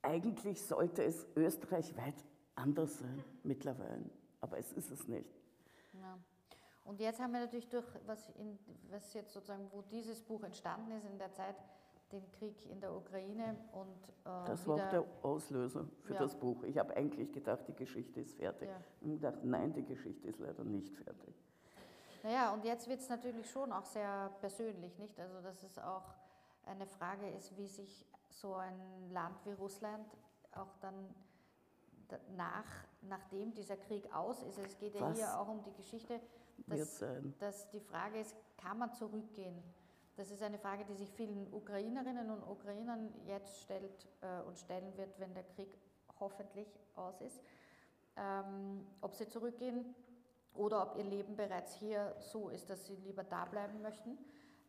eigentlich 0.01 0.61
sollte 0.61 1.03
es 1.03 1.27
österreichweit 1.35 2.15
anders 2.55 2.99
sein 2.99 3.23
mittlerweile, 3.43 4.09
aber 4.41 4.57
es 4.57 4.71
ist 4.73 4.91
es 4.91 5.07
nicht. 5.07 5.29
Ja. 5.93 6.17
Und 6.89 6.99
jetzt 6.99 7.19
haben 7.19 7.33
wir 7.33 7.41
natürlich 7.41 7.69
durch, 7.69 7.85
was, 8.07 8.29
in, 8.29 8.57
was 8.89 9.13
jetzt 9.13 9.31
sozusagen, 9.31 9.69
wo 9.71 9.83
dieses 9.83 10.23
Buch 10.23 10.41
entstanden 10.41 10.91
ist 10.93 11.05
in 11.05 11.19
der 11.19 11.31
Zeit, 11.31 11.55
den 12.11 12.31
Krieg 12.31 12.65
in 12.65 12.81
der 12.81 12.91
Ukraine 12.91 13.55
und 13.73 14.09
äh, 14.25 14.47
Das 14.47 14.65
war 14.65 14.75
auch 14.75 14.89
der 14.89 15.05
Auslöser 15.21 15.87
für 16.01 16.13
ja. 16.13 16.19
das 16.19 16.35
Buch. 16.35 16.63
Ich 16.63 16.79
habe 16.79 16.95
eigentlich 16.95 17.31
gedacht, 17.31 17.67
die 17.67 17.75
Geschichte 17.75 18.21
ist 18.21 18.33
fertig. 18.33 18.69
Ja. 18.69 18.81
Und 19.01 19.11
gedacht, 19.11 19.43
nein, 19.43 19.71
die 19.71 19.85
Geschichte 19.85 20.29
ist 20.29 20.39
leider 20.39 20.63
nicht 20.63 20.97
fertig. 20.97 21.35
Naja, 22.23 22.51
und 22.53 22.65
jetzt 22.65 22.89
wird 22.89 23.01
es 23.01 23.07
natürlich 23.07 23.47
schon 23.51 23.71
auch 23.71 23.85
sehr 23.85 24.31
persönlich, 24.39 24.97
nicht? 24.97 25.19
Also, 25.19 25.41
dass 25.41 25.61
es 25.61 25.77
auch 25.77 26.15
eine 26.65 26.87
Frage 26.87 27.29
ist, 27.29 27.55
wie 27.55 27.67
sich 27.67 28.03
so 28.31 28.55
ein 28.55 29.11
Land 29.11 29.45
wie 29.45 29.51
Russland 29.51 30.07
auch 30.53 30.73
dann 30.81 31.13
nach, 32.35 32.65
nachdem 33.03 33.53
dieser 33.53 33.77
Krieg 33.77 34.11
aus 34.11 34.41
ist, 34.41 34.57
es 34.57 34.75
geht 34.79 34.95
ja 34.95 35.01
Was 35.01 35.17
hier 35.17 35.39
auch 35.39 35.47
um 35.47 35.61
die 35.61 35.73
Geschichte, 35.73 36.19
dass, 36.67 37.03
dass 37.39 37.69
die 37.69 37.79
Frage 37.79 38.19
ist, 38.19 38.35
kann 38.57 38.77
man 38.77 38.93
zurückgehen? 38.93 39.61
Das 40.15 40.31
ist 40.31 40.43
eine 40.43 40.57
Frage, 40.57 40.83
die 40.85 40.95
sich 40.95 41.09
vielen 41.13 41.51
Ukrainerinnen 41.53 42.29
und 42.29 42.43
Ukrainern 42.43 43.13
jetzt 43.25 43.61
stellt 43.61 44.07
äh, 44.21 44.41
und 44.41 44.57
stellen 44.57 44.95
wird, 44.97 45.17
wenn 45.19 45.33
der 45.33 45.43
Krieg 45.43 45.77
hoffentlich 46.19 46.67
aus 46.95 47.21
ist. 47.21 47.41
Ähm, 48.17 48.85
ob 48.99 49.15
sie 49.15 49.27
zurückgehen 49.29 49.95
oder 50.53 50.83
ob 50.83 50.97
ihr 50.97 51.05
Leben 51.05 51.37
bereits 51.37 51.73
hier 51.75 52.15
so 52.19 52.49
ist, 52.49 52.69
dass 52.69 52.85
sie 52.85 52.95
lieber 52.97 53.23
da 53.23 53.45
bleiben 53.45 53.81
möchten. 53.81 54.17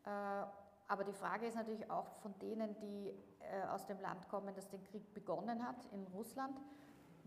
Äh, 0.05 0.45
aber 0.86 1.05
die 1.05 1.12
Frage 1.12 1.47
ist 1.47 1.57
natürlich 1.57 1.91
auch 1.91 2.12
von 2.22 2.38
denen, 2.38 2.76
die 2.78 3.09
äh, 3.41 3.66
aus 3.68 3.86
dem 3.86 4.01
Land 4.01 4.28
kommen, 4.28 4.55
das 4.55 4.68
den 4.68 4.84
Krieg 4.84 5.12
begonnen 5.14 5.66
hat, 5.66 5.84
in 5.93 6.07
Russland, 6.09 6.61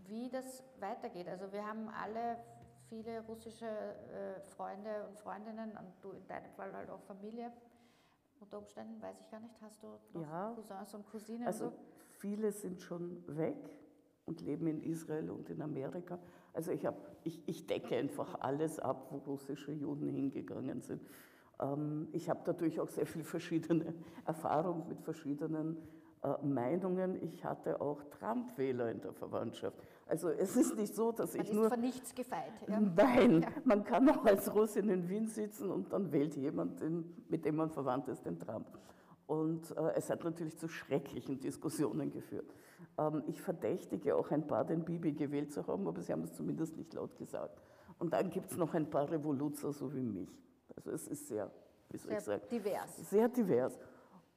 wie 0.06 0.28
das 0.28 0.62
weitergeht. 0.80 1.28
Also 1.28 1.52
wir 1.52 1.66
haben 1.66 1.88
alle 1.88 2.38
viele 3.02 3.20
russische 3.26 3.66
äh, 3.66 4.40
Freunde 4.56 5.06
und 5.08 5.18
Freundinnen 5.18 5.70
und 5.70 5.92
du 6.02 6.12
in 6.12 6.26
deinem 6.28 6.50
Fall 6.52 6.72
halt 6.72 6.90
auch 6.90 7.00
Familie. 7.02 7.50
unter 8.40 8.58
Umständen, 8.58 9.00
weiß 9.00 9.16
ich 9.20 9.30
gar 9.30 9.40
nicht. 9.40 9.54
Hast 9.62 9.82
du 9.82 9.88
Ja. 10.20 10.52
Cousins 10.54 10.94
und 10.94 11.06
Cousinen? 11.10 11.46
Also 11.46 11.70
so? 11.70 11.76
viele 12.18 12.52
sind 12.52 12.80
schon 12.82 13.24
weg 13.26 13.56
und 14.26 14.40
leben 14.42 14.66
in 14.66 14.82
Israel 14.82 15.30
und 15.30 15.48
in 15.50 15.62
Amerika. 15.62 16.18
Also 16.52 16.70
ich, 16.72 16.84
hab, 16.84 16.96
ich, 17.24 17.42
ich 17.48 17.66
decke 17.66 17.96
einfach 17.96 18.40
alles 18.40 18.78
ab, 18.78 19.06
wo 19.10 19.16
russische 19.18 19.72
Juden 19.72 20.08
hingegangen 20.08 20.82
sind. 20.82 21.02
Ähm, 21.60 22.08
ich 22.12 22.28
habe 22.28 22.40
dadurch 22.44 22.78
auch 22.80 22.88
sehr 22.88 23.06
viel 23.06 23.24
verschiedene 23.24 23.94
Erfahrung 24.26 24.86
mit 24.88 25.00
verschiedenen 25.00 25.78
äh, 26.22 26.36
Meinungen. 26.44 27.20
Ich 27.22 27.44
hatte 27.44 27.80
auch 27.80 28.02
Trump-Wähler 28.10 28.90
in 28.90 29.00
der 29.00 29.12
Verwandtschaft. 29.14 29.78
Also 30.06 30.28
es 30.28 30.54
ist 30.56 30.76
nicht 30.76 30.94
so, 30.94 31.12
dass 31.12 31.32
Man 31.32 31.42
ich 31.42 31.50
ist 31.50 31.54
nur... 31.56 31.68
von 31.70 31.80
nichts 31.80 32.14
gefeit. 32.14 32.52
Ja? 32.68 32.78
Nein, 32.80 33.40
Ja. 33.42 33.48
man 33.64 33.84
kann 33.84 34.08
auch 34.10 34.24
als 34.24 34.54
Russin 34.54 34.88
in 34.90 35.08
Wien 35.08 35.26
sitzen 35.28 35.70
und 35.70 35.92
dann 35.92 36.12
wählt 36.12 36.36
jemand, 36.36 36.80
den, 36.80 37.24
mit 37.28 37.44
dem 37.44 37.56
man 37.56 37.70
verwandt 37.70 38.08
ist, 38.08 38.24
den 38.26 38.38
Trump. 38.38 38.66
Und 39.26 39.74
äh, 39.76 39.92
es 39.94 40.10
hat 40.10 40.22
natürlich 40.22 40.58
zu 40.58 40.68
schrecklichen 40.68 41.40
Diskussionen 41.40 42.10
geführt. 42.10 42.54
Ähm, 42.98 43.22
ich 43.26 43.40
verdächtige 43.40 44.14
auch 44.16 44.30
ein 44.30 44.46
paar, 44.46 44.64
den 44.66 44.84
Bibi 44.84 45.12
gewählt 45.12 45.50
zu 45.52 45.66
haben, 45.66 45.88
aber 45.88 46.02
sie 46.02 46.12
haben 46.12 46.22
es 46.24 46.34
zumindest 46.34 46.76
nicht 46.76 46.92
laut 46.92 47.16
gesagt. 47.16 47.62
Und 47.98 48.12
dann 48.12 48.28
gibt 48.28 48.50
es 48.50 48.56
noch 48.58 48.74
ein 48.74 48.90
paar 48.90 49.10
Revoluzer, 49.10 49.72
so 49.72 49.94
wie 49.94 50.02
mich. 50.02 50.28
Also 50.76 50.90
es 50.90 51.08
ist 51.08 51.28
sehr, 51.28 51.50
wie 51.88 51.96
soll 51.96 52.10
Sehr 52.10 52.18
ich 52.18 52.24
sagen, 52.24 52.42
divers. 52.50 53.10
sehr 53.10 53.28
divers. 53.28 53.78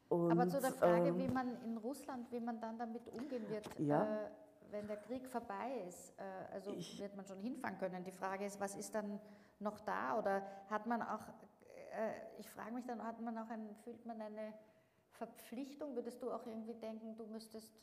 Und, 0.08 0.32
Aber 0.32 0.48
zu 0.48 0.62
der 0.62 0.72
Frage, 0.72 1.10
ähm, 1.10 1.18
wie 1.18 1.28
man 1.28 1.50
in 1.66 1.76
Russland, 1.78 2.32
wie 2.32 2.40
man 2.40 2.62
dann 2.62 2.78
damit 2.78 3.02
umgehen 3.10 3.44
wird, 3.50 3.68
Ja. 3.80 4.04
äh, 4.06 4.30
wenn 4.72 4.88
der 4.88 4.98
Krieg 4.98 5.28
vorbei 5.28 5.84
ist. 5.88 6.14
Äh, 6.20 6.24
also 6.54 6.72
Ich- 6.74 7.00
wird 7.00 7.16
man 7.16 7.26
schon 7.26 7.40
hinfahren 7.40 7.78
können. 7.78 8.04
Die 8.04 8.12
Frage 8.12 8.46
ist, 8.46 8.60
was 8.60 8.76
ist 8.76 8.94
dann 8.96 9.20
noch 9.60 9.80
da? 9.82 10.18
Oder 10.18 10.42
hat 10.70 10.86
man 10.86 11.02
auch, 11.02 11.22
äh, 11.94 12.12
ich 12.40 12.50
frage 12.50 12.72
mich 12.74 12.86
dann, 12.86 13.04
hat 13.04 13.20
man 13.22 13.38
auch 13.38 13.50
ein, 13.50 13.76
fühlt 13.84 14.06
man 14.06 14.22
eine 14.22 14.54
Verpflichtung? 15.12 15.96
Würdest 15.96 16.22
du 16.22 16.32
auch 16.32 16.46
irgendwie 16.46 16.76
denken, 16.76 17.16
du 17.16 17.26
müsstest 17.28 17.74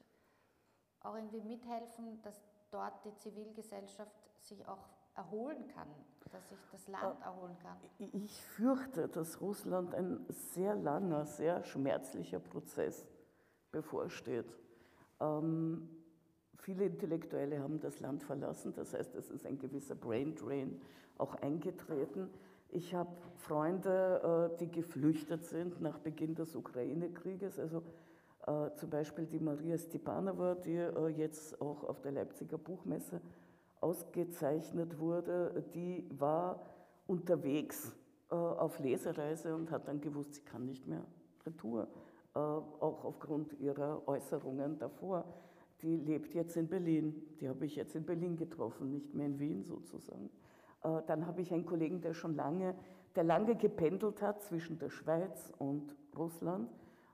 auch 1.01 1.16
irgendwie 1.16 1.41
mithelfen, 1.41 2.20
dass 2.22 2.41
dort 2.70 3.05
die 3.05 3.14
Zivilgesellschaft 3.16 4.16
sich 4.41 4.66
auch 4.66 4.89
erholen 5.16 5.68
kann, 5.68 5.89
dass 6.32 6.49
sich 6.49 6.59
das 6.72 6.89
Land 6.89 7.20
erholen 7.22 7.57
kann? 7.59 7.76
Ich 7.99 8.43
fürchte, 8.45 9.09
dass 9.09 9.41
Russland 9.41 9.95
ein 9.95 10.24
sehr 10.28 10.74
langer, 10.74 11.24
sehr 11.26 11.62
schmerzlicher 11.64 12.41
Prozess 12.41 13.07
bevorsteht. 13.70 14.57
Ähm, 15.20 15.89
viele 16.59 16.86
Intellektuelle 16.86 17.61
haben 17.61 17.80
das 17.80 18.00
Land 18.00 18.22
verlassen, 18.22 18.72
das 18.74 18.94
heißt, 18.94 19.14
es 19.14 19.30
ist 19.30 19.46
ein 19.46 19.59
gewisser 19.59 19.94
Brain 19.94 20.34
Drain 20.34 20.80
auch 21.18 21.34
eingetreten. 21.36 22.28
Ich 22.70 22.94
habe 22.94 23.11
Freunde, 23.36 24.50
äh, 24.52 24.59
die 24.59 24.70
geflüchtet 24.70 25.44
sind 25.44 25.80
nach 25.80 25.98
Beginn 25.98 26.34
des 26.34 26.57
Ukraine-Krieges, 26.57 27.59
also 27.59 27.82
äh, 28.46 28.74
zum 28.74 28.90
Beispiel 28.90 29.26
die 29.26 29.38
Maria 29.38 29.78
Stepanova, 29.78 30.57
die 30.57 30.74
äh, 30.76 31.09
jetzt 31.09 31.61
auch 31.61 31.84
auf 31.84 32.00
der 32.00 32.12
Leipziger 32.12 32.59
Buchmesse 32.59 33.20
ausgezeichnet 33.80 34.98
wurde, 34.98 35.64
die 35.74 36.09
war 36.18 36.61
unterwegs 37.07 37.94
auf 38.30 38.78
Lesereise 38.78 39.55
und 39.55 39.70
hat 39.70 39.86
dann 39.86 40.00
gewusst, 40.00 40.34
sie 40.34 40.40
kann 40.40 40.64
nicht 40.64 40.86
mehr 40.86 41.05
retour, 41.44 41.86
auch 42.32 43.05
aufgrund 43.05 43.52
ihrer 43.61 44.09
Äußerungen 44.09 44.78
davor. 44.78 45.26
Die 45.85 45.99
lebt 45.99 46.35
jetzt 46.35 46.57
in 46.57 46.66
Berlin. 46.66 47.14
Die 47.41 47.49
habe 47.49 47.66
ich 47.66 47.76
jetzt 47.76 47.95
in 47.95 48.05
Berlin 48.07 48.37
getroffen, 48.37 48.91
nicht 48.91 49.12
mehr 49.14 49.26
in 49.26 49.39
Wien 49.39 49.64
sozusagen. 49.64 50.30
Äh, 50.82 51.03
Dann 51.07 51.26
habe 51.26 51.43
ich 51.43 51.53
einen 51.53 51.66
Kollegen, 51.66 52.01
der 52.01 52.14
schon 52.14 52.35
lange, 52.35 52.74
der 53.14 53.24
lange 53.24 53.55
gependelt 53.55 54.22
hat 54.22 54.43
zwischen 54.43 54.78
der 54.78 54.89
Schweiz 54.89 55.53
und 55.59 55.95
Russland 56.16 56.70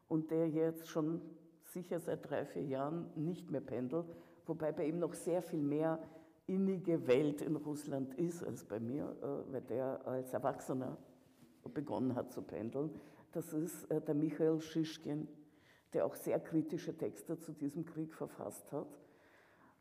und 0.09 0.31
der 0.31 0.49
jetzt 0.49 0.87
schon 0.87 1.21
sicher 1.65 1.99
seit 1.99 2.31
drei, 2.31 2.45
vier 2.45 2.65
Jahren 2.65 3.11
nicht 3.17 3.51
mehr 3.51 3.61
pendelt, 3.61 4.07
wobei 4.47 4.71
bei 4.71 4.87
ihm 4.87 5.01
noch 5.01 5.15
sehr 5.15 5.43
viel 5.43 5.63
mehr 5.63 5.99
innige 6.47 7.09
Welt 7.09 7.43
in 7.43 7.57
Russland 7.57 8.15
ist 8.15 8.45
als 8.45 8.65
bei 8.65 8.79
mir, 8.79 9.17
äh, 9.21 9.53
weil 9.53 9.63
der 9.63 10.07
als 10.07 10.33
Erwachsener 10.33 10.97
begonnen 11.75 12.15
hat 12.15 12.31
zu 12.31 12.43
pendeln. 12.43 12.91
Das 13.33 13.53
ist 13.53 13.91
äh, 13.91 14.01
der 14.01 14.15
Michael 14.15 14.61
Schischkin, 14.61 15.27
der 15.93 16.07
auch 16.07 16.15
sehr 16.15 16.41
kritische 16.41 16.97
Texte 16.97 17.39
zu 17.39 17.53
diesem 17.53 17.85
Krieg 17.85 18.15
verfasst 18.15 18.73
hat. 18.73 18.89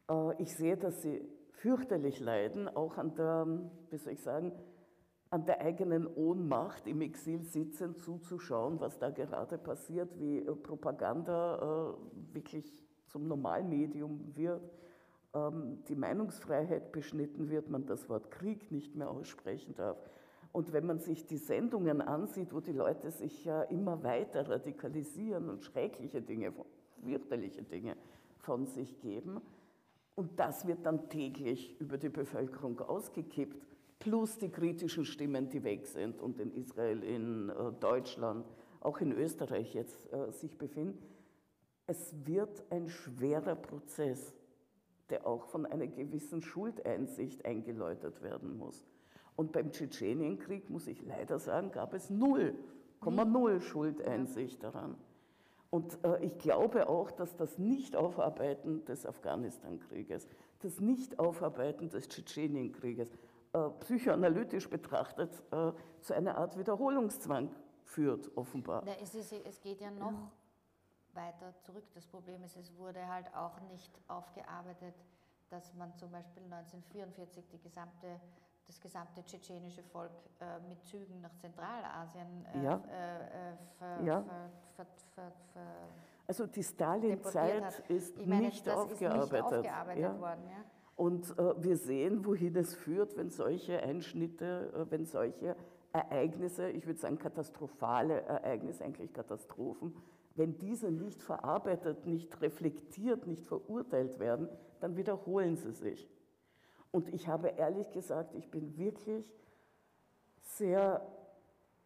Äh, 0.10 0.42
Ich 0.42 0.56
sehe, 0.56 0.78
dass 0.78 1.02
sie 1.02 1.22
fürchterlich 1.52 2.20
leiden, 2.20 2.68
auch 2.68 2.98
an 2.98 3.16
der, 3.16 3.48
wie 3.90 3.98
soll 3.98 4.14
ich 4.14 4.22
sagen, 4.22 4.54
an 5.30 5.46
der 5.46 5.62
eigenen 5.62 6.08
Ohnmacht 6.08 6.88
im 6.88 7.02
Exil 7.02 7.44
sitzen, 7.44 7.98
zuzuschauen, 7.98 8.80
was 8.80 8.98
da 8.98 9.12
gerade 9.12 9.58
passiert, 9.58 10.18
wie 10.20 10.40
äh, 10.40 10.56
Propaganda 10.56 11.96
äh, 11.96 12.34
wirklich 12.34 12.74
zum 13.08 13.28
Normalmedium 13.28 14.36
wird, 14.36 14.62
ähm, 15.34 15.84
die 15.88 15.96
Meinungsfreiheit 15.96 16.92
beschnitten 16.92 17.50
wird, 17.50 17.70
man 17.70 17.86
das 17.86 18.10
Wort 18.10 18.32
Krieg 18.32 18.72
nicht 18.72 18.96
mehr 18.96 19.10
aussprechen 19.10 19.76
darf. 19.76 19.98
Und 20.52 20.74
wenn 20.74 20.86
man 20.86 21.00
sich 21.00 21.26
die 21.26 21.38
Sendungen 21.38 22.02
ansieht, 22.02 22.54
wo 22.54 22.60
die 22.60 22.72
Leute 22.72 23.12
sich 23.12 23.46
ja 23.46 23.62
immer 23.64 24.04
weiter 24.04 24.50
radikalisieren 24.50 25.50
und 25.50 25.64
schreckliche 25.64 26.22
Dinge, 26.22 26.54
fürchterliche 27.04 27.64
Dinge 27.64 27.96
von 28.40 28.66
sich 28.66 29.00
geben, 29.00 29.42
und 30.16 30.38
das 30.38 30.68
wird 30.68 30.86
dann 30.86 31.08
täglich 31.08 31.80
über 31.80 31.98
die 31.98 32.10
Bevölkerung 32.10 32.82
ausgekippt, 32.82 33.56
plus 34.00 34.38
die 34.38 34.50
kritischen 34.50 35.06
Stimmen, 35.06 35.50
die 35.50 35.64
weg 35.64 35.86
sind 35.86 36.20
und 36.20 36.40
in 36.40 36.52
Israel, 36.52 37.04
in 37.04 37.50
äh, 37.50 37.72
Deutschland, 37.80 38.46
auch 38.82 39.00
in 39.00 39.12
Österreich 39.14 39.74
jetzt 39.74 40.12
äh, 40.12 40.32
sich 40.32 40.58
befinden. 40.58 41.02
Es 41.88 42.14
wird 42.26 42.64
ein 42.70 42.90
schwerer 42.90 43.56
Prozess, 43.56 44.36
der 45.10 45.26
auch 45.26 45.46
von 45.46 45.66
einer 45.66 45.88
gewissen 45.88 46.42
Schuldeinsicht 46.42 47.46
eingeläutet 47.46 48.22
werden 48.22 48.58
muss. 48.58 48.86
Und 49.40 49.54
beim 49.54 49.72
Tschetschenienkrieg, 49.72 50.70
muss 50.70 50.86
ich 50.88 51.02
leider 51.02 51.40
sagen, 51.40 51.72
gab 51.72 51.94
es 51.94 52.12
0,0 52.12 53.62
Schuldeinsicht 53.62 54.62
daran. 54.62 54.98
Und 55.70 55.98
äh, 56.04 56.22
ich 56.26 56.38
glaube 56.40 56.90
auch, 56.90 57.10
dass 57.10 57.38
das 57.38 57.58
Nicht-Aufarbeiten 57.58 58.84
des 58.84 59.06
Afghanistan-Krieges, 59.06 60.28
das 60.60 60.82
Nicht-Aufarbeiten 60.82 61.88
des 61.88 62.10
Tschetschenienkrieges, 62.10 63.14
äh, 63.54 63.70
psychoanalytisch 63.80 64.70
betrachtet 64.70 65.32
äh, 65.52 65.72
zu 66.02 66.14
einer 66.14 66.38
Art 66.38 66.58
Wiederholungszwang 66.58 67.50
führt, 67.86 68.36
offenbar. 68.36 68.84
Na, 68.86 68.92
es, 69.02 69.16
ist, 69.16 69.32
es 69.32 69.62
geht 69.62 69.80
ja 69.80 69.90
noch 69.90 70.34
weiter 71.14 71.54
zurück. 71.62 71.86
Das 71.94 72.06
Problem 72.06 72.44
ist, 72.44 72.58
es 72.58 72.76
wurde 72.76 73.08
halt 73.08 73.34
auch 73.34 73.62
nicht 73.72 74.02
aufgearbeitet, 74.10 74.96
dass 75.50 75.74
man 75.76 75.96
zum 75.96 76.12
Beispiel 76.12 76.44
1944 76.44 77.48
die 77.48 77.62
gesamte, 77.62 78.20
das 78.70 78.80
gesamte 78.80 79.24
tschetschenische 79.26 79.82
Volk 79.82 80.12
äh, 80.40 80.60
mit 80.70 80.84
Zügen 80.86 81.22
nach 81.22 81.36
Zentralasien 81.38 82.46
äh, 82.54 82.64
Ja. 82.64 82.76
äh, 82.76 83.58
ver, 83.80 84.04
Ja. 84.06 84.24
ver, 84.76 84.86
ver, 85.16 85.32
Also 86.28 86.46
die 86.46 86.64
Stalin-Zeit 86.64 87.84
ist 87.90 88.16
meine, 88.28 88.46
nicht 88.48 88.70
aufgearbeitet. 88.70 89.24
ist 89.24 89.32
nicht 89.32 89.44
aufgearbeitet 89.44 90.04
ja. 90.04 90.20
worden. 90.20 90.44
Ja? 90.48 90.64
Und 90.96 91.32
äh, 91.40 91.64
wir 91.64 91.78
sehen, 91.78 92.24
wohin 92.26 92.56
es 92.58 92.76
führt, 92.76 93.18
wenn 93.18 93.32
solche 93.32 93.82
Einschnitte, 93.82 94.72
äh, 94.76 94.92
wenn 94.92 95.06
solche 95.06 95.56
Ereignisse, 95.92 96.70
ich 96.70 96.86
würde 96.86 97.00
sagen 97.00 97.18
katastrophale 97.18 98.22
Ereignisse, 98.22 98.84
eigentlich 98.86 99.12
Katastrophen, 99.12 99.96
wenn 100.36 100.60
diese 100.60 100.92
nicht 100.92 101.24
verarbeitet, 101.24 102.06
nicht 102.06 102.40
reflektiert, 102.42 103.26
nicht 103.26 103.46
verurteilt 103.48 104.20
werden, 104.20 104.48
dann 104.80 104.96
wiederholen 104.96 105.58
sie 105.58 105.72
sich. 105.72 106.08
Und 106.92 107.14
ich 107.14 107.28
habe 107.28 107.50
ehrlich 107.50 107.92
gesagt, 107.92 108.34
ich 108.36 108.50
bin 108.50 108.78
wirklich 108.78 109.26
sehr 110.42 111.06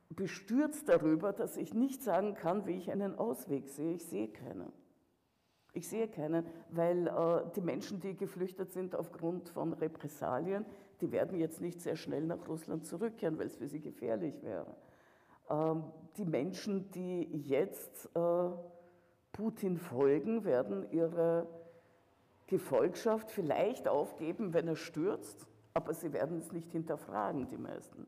bestürzt 0.10 0.88
darüber, 0.88 1.34
dass 1.34 1.58
ich 1.58 1.74
nicht 1.74 2.02
sagen 2.02 2.36
kann, 2.36 2.66
wie 2.66 2.78
ich 2.78 2.92
einen 2.92 3.18
Ausweg 3.18 3.68
sehe. 3.68 3.94
Ich 3.94 4.06
sehe 4.06 4.28
keinen. 4.28 4.72
Ich 5.74 5.88
sehe 5.88 6.08
keinen, 6.08 6.46
weil 6.70 7.08
äh, 7.08 7.52
die 7.56 7.62
Menschen, 7.62 8.00
die 8.00 8.16
geflüchtet 8.16 8.72
sind 8.72 8.96
aufgrund 8.96 9.50
von 9.50 9.74
Repressalien, 9.74 10.66
die 11.02 11.12
werden 11.12 11.40
jetzt 11.40 11.62
nicht 11.62 11.82
sehr 11.82 11.96
schnell 11.96 12.24
nach 12.26 12.48
Russland 12.48 12.86
zurückkehren, 12.86 13.40
weil 13.40 13.48
es 13.48 13.56
für 13.56 13.68
sie 13.68 13.82
gefährlich 13.82 14.42
wäre. 14.44 14.76
Ähm, 15.50 15.84
die 16.18 16.26
Menschen, 16.26 16.92
die 16.92 17.24
jetzt 17.24 18.08
äh, 18.16 18.50
Putin 19.32 19.78
folgen, 19.78 20.46
werden 20.46 20.90
ihre 20.92 21.48
Gefolgschaft 22.48 23.32
vielleicht 23.32 23.88
aufgeben, 23.88 24.54
wenn 24.54 24.68
er 24.68 24.76
stürzt, 24.76 25.48
aber 25.74 25.94
sie 25.94 26.14
werden 26.14 26.38
es 26.38 26.52
nicht 26.52 26.72
hinterfragen, 26.72 27.48
die 27.48 27.58
meisten. 27.58 28.08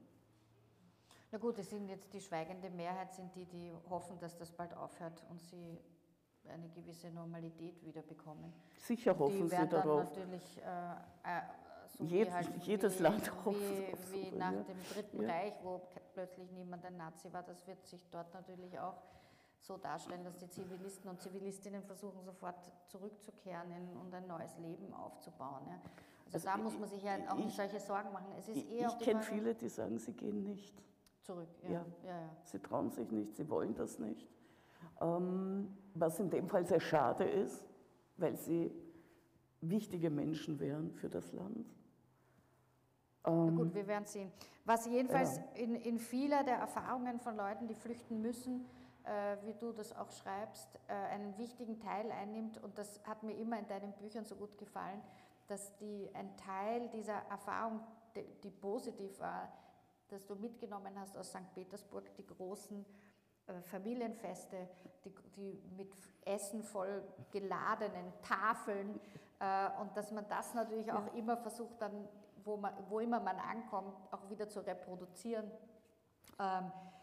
Na 1.32 1.38
gut, 1.38 1.58
es 1.60 1.70
sind 1.70 1.90
jetzt 1.90 2.14
die 2.14 2.22
schweigende 2.22 2.70
Mehrheit, 2.70 3.14
sind 3.14 3.36
die, 3.36 3.46
die 3.46 3.72
hoffen, 3.90 4.18
dass 4.20 4.38
das 4.38 4.52
bald 4.52 4.74
aufhört 4.76 5.24
und 5.30 5.42
sie 5.42 5.80
eine 6.48 6.70
gewisse 6.70 7.10
Normalität 7.10 7.84
wieder 7.84 8.02
bekommen. 8.04 8.54
Sicher 8.78 9.18
hoffen 9.18 9.50
sie 9.50 9.68
darauf. 9.68 10.04
natürlich 10.04 10.62
äh, 10.62 10.92
äh, 11.24 11.42
So 11.98 12.04
Jed, 12.04 12.32
halt, 12.32 12.50
jedes 12.64 13.00
wie, 13.00 13.04
Land 13.04 13.32
hofft 13.46 13.60
wie, 14.12 14.32
wie 14.32 14.32
nach 14.38 14.52
ja. 14.52 14.64
dem 14.64 14.84
Dritten 14.94 15.22
Ja. 15.24 15.30
Reich, 15.30 15.54
wo 15.64 15.82
plötzlich 16.14 16.52
niemand 16.52 16.86
ein 16.86 16.98
Nazi 16.98 17.32
war, 17.34 17.44
das 17.44 17.66
wird 17.68 17.86
sich 17.86 18.08
dort 18.12 18.34
natürlich 18.34 18.78
auch 18.80 18.96
so 19.66 19.78
darstellen, 19.78 20.24
dass 20.24 20.38
die 20.38 20.50
Zivilisten 20.50 21.10
und 21.10 21.20
Zivilistinnen 21.22 21.84
versuchen, 21.84 22.24
sofort 22.24 22.56
zurückzukehren 22.88 23.72
in, 23.72 23.98
und 23.98 24.14
ein 24.14 24.28
neues 24.28 24.58
Leben 24.60 24.94
aufzubauen. 24.94 25.64
Ja. 25.68 25.74
Also, 26.26 26.34
Also 26.34 26.46
da 26.48 26.56
ich- 26.58 26.64
muss 26.64 26.80
man 26.80 26.90
sich 26.90 27.04
ja 27.04 27.16
auch 27.30 27.38
ich- 27.40 27.46
nicht 27.46 27.56
solche 27.56 27.80
Sorgen 27.80 28.12
machen. 28.14 28.28
Es 28.38 28.48
ist 28.48 28.58
Ich, 28.58 28.72
eher 28.72 28.88
ich 28.90 29.00
kenne 29.00 29.22
viele, 29.22 29.56
die 29.56 29.70
sagen, 29.70 29.98
sie 29.98 30.14
gehen 30.14 30.44
nicht. 30.44 30.82
zurück. 31.22 31.48
Ja. 31.64 31.70
Ja. 31.72 31.86
Ja. 32.04 32.10
Ja, 32.22 32.30
Sie 32.44 32.60
trauen 32.60 32.92
sich 32.92 33.10
nicht, 33.10 33.36
sie 33.36 33.50
wollen 33.50 33.74
das 33.74 33.98
nicht. 33.98 34.28
Ähm, 35.02 35.76
was 35.96 36.20
in 36.20 36.30
dem 36.30 36.48
Fall 36.48 36.66
sehr 36.68 36.80
schade 36.80 37.24
ist, 37.24 37.66
weil 38.18 38.36
sie 38.38 38.72
wichtige 39.62 40.12
Menschen 40.12 40.60
wären 40.60 40.92
für 40.92 41.10
das 41.10 41.32
Land. 41.34 41.66
Na 43.24 43.32
Ähm, 43.48 43.56
gut, 43.56 43.74
wir 43.74 43.88
werden 43.88 44.06
sehen. 44.06 44.32
Was 44.66 44.86
jedenfalls 44.86 45.40
in, 45.56 45.76
in 45.76 45.98
vieler 45.98 46.44
der 46.44 46.58
Erfahrungen 46.58 47.20
von 47.20 47.36
Leuten, 47.36 47.68
die 47.68 47.74
flüchten 47.74 48.22
müssen, 48.22 48.66
wie 49.46 49.54
du 49.54 49.72
das 49.72 49.96
auch 49.96 50.12
schreibst, 50.12 50.68
äh, 50.88 50.94
einen 50.94 51.38
wichtigen 51.38 51.80
Teil 51.80 52.12
einnimmt. 52.12 52.58
Und 52.64 52.78
das 52.78 53.00
hat 53.06 53.24
mir 53.24 53.36
immer 53.38 53.60
in 53.60 53.68
deinen 53.68 53.94
Büchern 53.94 54.26
so 54.26 54.36
gut 54.36 54.58
gefallen, 54.58 55.02
dass 55.48 55.76
die, 55.78 56.10
ein 56.14 56.36
Teil 56.38 56.90
dieser 56.90 57.18
Erfahrung, 57.30 57.82
die, 58.16 58.24
die 58.44 58.50
positiv 58.50 59.20
war, 59.20 59.52
dass 60.08 60.26
du 60.26 60.36
mitgenommen 60.36 61.00
hast 61.00 61.18
aus 61.18 61.30
St. 61.30 61.54
Petersburg, 61.54 62.16
die 62.16 62.26
großen 62.26 62.86
äh, 63.48 63.62
Familienfeste, 63.62 64.68
die, 65.04 65.14
die 65.36 65.62
mit 65.78 65.94
Essen 66.26 66.64
voll 66.64 67.04
geladenen 67.32 68.12
Tafeln 68.22 69.00
äh, 69.40 69.70
und 69.82 69.96
dass 69.96 70.12
man 70.12 70.28
das 70.28 70.54
natürlich 70.54 70.92
auch 70.92 71.14
immer 71.14 71.38
versucht, 71.38 71.82
dann, 71.82 72.08
wo, 72.44 72.58
man, 72.58 72.74
wo 72.90 73.00
immer 73.00 73.20
man 73.20 73.38
ankommt, 73.38 73.96
auch 74.12 74.30
wieder 74.30 74.48
zu 74.48 74.62
reproduzieren. 74.62 75.52
Ähm, 76.40 76.66
äh, 76.66 76.95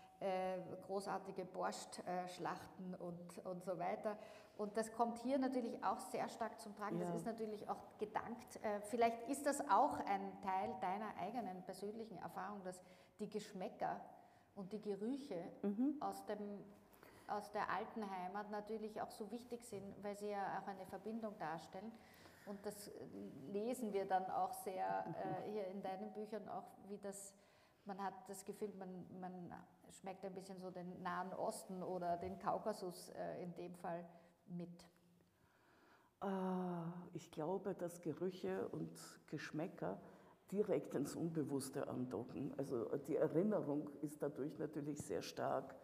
großartige 0.86 1.44
Borscht-Schlachten 1.44 2.94
und, 2.94 3.46
und 3.46 3.64
so 3.64 3.78
weiter. 3.78 4.16
Und 4.58 4.76
das 4.76 4.92
kommt 4.92 5.18
hier 5.18 5.38
natürlich 5.38 5.82
auch 5.82 5.98
sehr 5.98 6.28
stark 6.28 6.60
zum 6.60 6.74
Tragen. 6.76 7.00
Ja. 7.00 7.06
Das 7.06 7.16
ist 7.16 7.26
natürlich 7.26 7.68
auch 7.68 7.80
gedankt. 7.98 8.62
Äh, 8.62 8.80
vielleicht 8.82 9.28
ist 9.28 9.46
das 9.46 9.60
auch 9.68 9.98
ein 10.06 10.40
Teil 10.42 10.74
deiner 10.80 11.16
eigenen 11.20 11.62
persönlichen 11.62 12.18
Erfahrung, 12.18 12.62
dass 12.62 12.80
die 13.18 13.28
Geschmäcker 13.28 14.00
und 14.54 14.72
die 14.72 14.80
Gerüche 14.80 15.42
aus, 16.00 16.24
dem, 16.26 16.62
aus 17.26 17.50
der 17.52 17.70
alten 17.70 18.08
Heimat 18.08 18.50
natürlich 18.50 19.00
auch 19.00 19.10
so 19.10 19.30
wichtig 19.30 19.64
sind, 19.64 20.02
weil 20.02 20.16
sie 20.16 20.28
ja 20.28 20.60
auch 20.60 20.68
eine 20.68 20.84
Verbindung 20.86 21.38
darstellen. 21.38 21.90
Und 22.46 22.64
das 22.66 22.88
äh, 22.88 22.92
lesen 23.52 23.92
wir 23.92 24.04
dann 24.04 24.30
auch 24.30 24.52
sehr 24.52 25.06
äh, 25.06 25.50
hier 25.50 25.66
in 25.68 25.82
deinen 25.82 26.12
Büchern 26.12 26.48
auch, 26.48 26.64
wie 26.88 26.98
das, 26.98 27.32
man 27.84 28.02
hat 28.02 28.14
das 28.28 28.44
Gefühl, 28.44 28.72
man, 28.78 29.06
man 29.20 29.54
schmeckt 29.92 30.24
ein 30.24 30.34
bisschen 30.34 30.60
so 30.60 30.70
den 30.70 31.02
Nahen 31.02 31.32
Osten 31.32 31.82
oder 31.82 32.16
den 32.16 32.38
Kaukasus 32.38 33.10
äh, 33.10 33.42
in 33.42 33.54
dem 33.54 33.74
Fall 33.76 34.04
mit. 34.46 34.86
Ah, 36.20 36.92
Ich 37.14 37.30
glaube, 37.30 37.74
dass 37.74 38.00
Gerüche 38.00 38.68
und 38.68 38.90
Geschmäcker 39.26 40.00
direkt 40.50 40.94
ins 40.94 41.16
Unbewusste 41.16 41.88
andocken. 41.88 42.52
Also 42.58 42.84
die 43.08 43.16
Erinnerung 43.16 43.88
ist 44.02 44.22
dadurch 44.22 44.58
natürlich 44.58 44.98
sehr 45.00 45.22
stark 45.22 45.74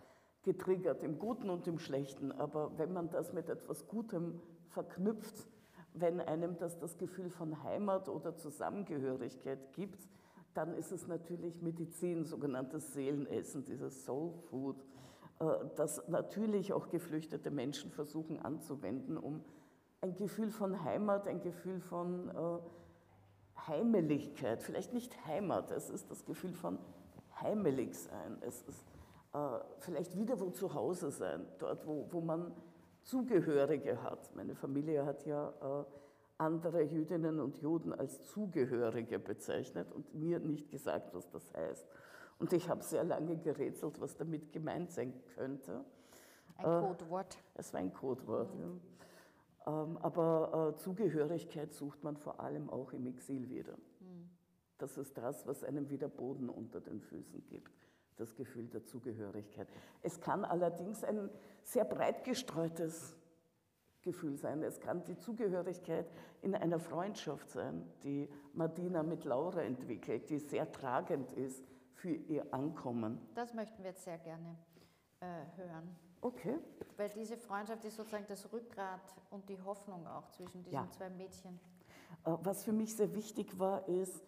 getriggert, 0.43 1.03
im 1.03 1.19
Guten 1.19 1.51
und 1.51 1.67
im 1.67 1.79
Schlechten. 1.79 2.33
Aber 2.33 2.77
wenn 2.79 2.93
man 2.93 3.11
das 3.11 3.33
mit 3.33 3.49
etwas 3.49 3.89
Gutem 3.89 4.41
verknüpft, 4.69 5.49
wenn 5.95 6.21
einem 6.21 6.57
das 6.59 6.79
das 6.79 6.97
Gefühl 6.99 7.31
von 7.31 7.63
Heimat 7.63 8.09
oder 8.09 8.37
Zusammengehörigkeit 8.37 9.73
gibt, 9.73 10.09
dann 10.55 10.75
ist 10.75 10.93
es 10.93 11.07
natürlich 11.07 11.63
Medizin, 11.63 12.25
sogenanntes 12.25 12.93
Seelenessen, 12.93 13.65
dieses 13.65 14.05
Soul 14.05 14.33
Food, 14.51 14.85
äh, 15.41 15.45
das 15.77 16.07
natürlich 16.09 16.73
auch 16.73 16.89
geflüchtete 16.89 17.51
Menschen 17.51 17.91
versuchen 17.91 18.39
anzuwenden, 18.41 19.17
um 19.17 19.45
ein 20.01 20.15
Gefühl 20.15 20.51
von 20.51 20.85
Heimat, 20.85 21.27
ein 21.29 21.41
Gefühl 21.41 21.81
von 21.81 22.29
äh, 22.29 23.69
Heimeligkeit, 23.69 24.63
vielleicht 24.63 24.93
nicht 24.93 25.27
Heimat, 25.27 25.71
es 25.71 25.91
ist 25.91 26.11
das 26.11 26.25
Gefühl 26.25 26.55
von 26.55 26.79
heimelig 27.41 27.95
sein, 27.97 28.39
es 28.41 28.63
ist 28.63 28.85
äh, 29.35 29.59
vielleicht 29.81 30.17
wieder 30.17 30.41
wo 30.41 30.51
zu 30.51 30.75
Hause 30.75 31.11
sein, 31.11 31.47
dort 31.59 31.87
wo, 31.87 32.07
wo 32.11 32.21
man 32.21 32.53
Zugehörige 33.03 34.03
hat. 34.03 34.35
Meine 34.37 34.55
Familie 34.55 35.07
hat 35.07 35.25
ja 35.25 35.87
andere 36.39 36.83
Jüdinnen 36.83 37.41
und 37.41 37.59
Juden 37.59 37.93
als 37.93 38.27
Zugehörige 38.29 39.19
bezeichnet 39.19 39.93
und 39.93 40.15
mir 40.15 40.39
nicht 40.39 40.71
gesagt, 40.71 41.15
was 41.15 41.29
das 41.31 41.53
heißt. 41.53 41.87
Und 42.39 42.53
ich 42.53 42.69
habe 42.69 42.83
sehr 42.83 43.03
lange 43.05 43.37
gerätselt, 43.37 44.01
was 44.01 44.17
damit 44.17 44.53
gemeint 44.53 44.93
sein 44.93 45.13
könnte. 45.35 45.85
Ein 46.57 46.65
Äh, 46.65 46.87
Codewort. 46.87 47.39
Es 47.55 47.73
war 47.73 47.81
ein 47.81 47.93
Codewort. 47.93 48.55
Ja. 48.55 49.83
Ähm, 49.83 49.99
aber 49.99 50.73
äh, 50.73 50.77
Zugehörigkeit 50.79 51.75
sucht 51.75 52.05
man 52.05 52.17
vor 52.17 52.41
allem 52.41 52.71
auch 52.71 52.93
im 52.93 53.07
Exil 53.07 53.49
wieder. 53.51 53.75
Das 54.79 54.97
ist 54.97 55.19
das, 55.19 55.45
was 55.45 55.65
einem 55.65 55.91
wieder 55.91 56.09
Boden 56.09 56.49
unter 56.49 56.81
den 56.81 57.01
Füßen 57.01 57.45
gibt, 57.49 57.73
das 58.17 58.37
Gefühl 58.37 58.69
der 58.69 58.85
Zugehörigkeit. 58.85 59.67
Es 60.03 60.21
kann 60.21 60.45
allerdings 60.45 61.03
ein 61.03 61.29
sehr 61.65 61.85
breit 61.85 62.23
gestreutes 62.23 63.17
Gefühl 64.03 64.37
sein. 64.37 64.63
Es 64.63 64.81
kann 64.81 65.05
die 65.05 65.17
Zugehörigkeit 65.17 66.11
in 66.43 66.55
einer 66.55 66.79
Freundschaft 66.79 67.51
sein, 67.51 67.85
die 68.03 68.29
Martina 68.53 69.03
mit 69.03 69.25
Laura 69.25 69.63
entwickelt, 69.63 70.31
die 70.31 70.39
sehr 70.39 70.71
tragend 70.71 71.33
ist 71.33 71.65
für 71.95 72.11
ihr 72.15 72.53
Ankommen. 72.55 73.21
Das 73.35 73.55
möchten 73.55 73.83
wir 73.83 73.91
jetzt 73.91 74.05
sehr 74.05 74.19
gerne 74.19 74.57
äh, 75.21 75.27
hören. 75.57 75.97
Okay. 76.21 76.59
Weil 76.97 77.09
diese 77.11 77.37
Freundschaft 77.37 77.85
ist 77.85 77.97
sozusagen 77.97 78.27
das 78.29 78.53
Rückgrat 78.53 79.01
und 79.31 79.49
die 79.49 79.61
Hoffnung 79.63 80.07
auch 80.07 80.29
zwischen 80.31 80.63
diesen 80.63 80.75
Ja. 80.75 80.89
zwei 80.91 81.11
Mädchen. 81.11 81.59
Äh, 82.25 82.33
Was 82.43 82.65
für 82.65 82.73
mich 82.73 82.97
sehr 82.97 83.15
wichtig 83.15 83.59
war, 83.59 83.87
ist, 83.89 84.23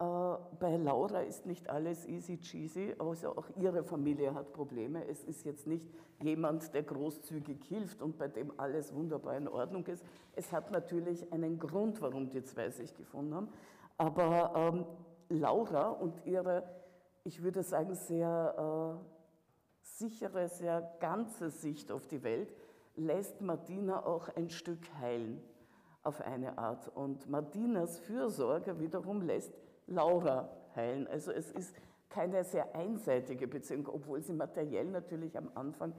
bei 0.00 0.76
Laura 0.78 1.20
ist 1.20 1.44
nicht 1.44 1.68
alles 1.68 2.06
easy 2.06 2.38
cheesy, 2.38 2.94
also 2.98 3.36
auch 3.36 3.46
ihre 3.56 3.84
Familie 3.84 4.32
hat 4.32 4.50
Probleme. 4.54 5.06
Es 5.06 5.24
ist 5.24 5.44
jetzt 5.44 5.66
nicht 5.66 5.86
jemand, 6.22 6.72
der 6.72 6.84
großzügig 6.84 7.62
hilft 7.64 8.00
und 8.00 8.16
bei 8.16 8.28
dem 8.28 8.58
alles 8.58 8.94
wunderbar 8.94 9.36
in 9.36 9.46
Ordnung 9.46 9.86
ist. 9.86 10.02
Es 10.32 10.52
hat 10.52 10.70
natürlich 10.70 11.30
einen 11.34 11.58
Grund, 11.58 12.00
warum 12.00 12.30
die 12.30 12.42
zwei 12.42 12.70
sich 12.70 12.94
gefunden 12.94 13.34
haben. 13.34 13.48
Aber 13.98 14.52
ähm, 14.56 14.86
Laura 15.28 15.90
und 15.90 16.24
ihre, 16.24 16.62
ich 17.24 17.42
würde 17.42 17.62
sagen, 17.62 17.94
sehr 17.94 18.98
äh, 19.02 19.04
sichere, 19.82 20.48
sehr 20.48 20.96
ganze 21.00 21.50
Sicht 21.50 21.92
auf 21.92 22.06
die 22.06 22.22
Welt 22.22 22.54
lässt 22.96 23.42
Martina 23.42 24.06
auch 24.06 24.28
ein 24.34 24.48
Stück 24.48 24.80
heilen 24.98 25.42
auf 26.02 26.22
eine 26.22 26.56
Art. 26.56 26.88
Und 26.88 27.28
Martinas 27.28 27.98
Fürsorge 27.98 28.78
wiederum 28.78 29.20
lässt 29.20 29.52
Laura 29.90 30.48
heilen. 30.74 31.06
Also 31.08 31.32
es 31.32 31.50
ist 31.52 31.74
keine 32.08 32.42
sehr 32.44 32.74
einseitige 32.74 33.46
Beziehung, 33.46 33.86
obwohl 33.88 34.20
sie 34.22 34.32
materiell 34.32 34.86
natürlich 34.86 35.36
am 35.36 35.50
Anfang 35.54 35.92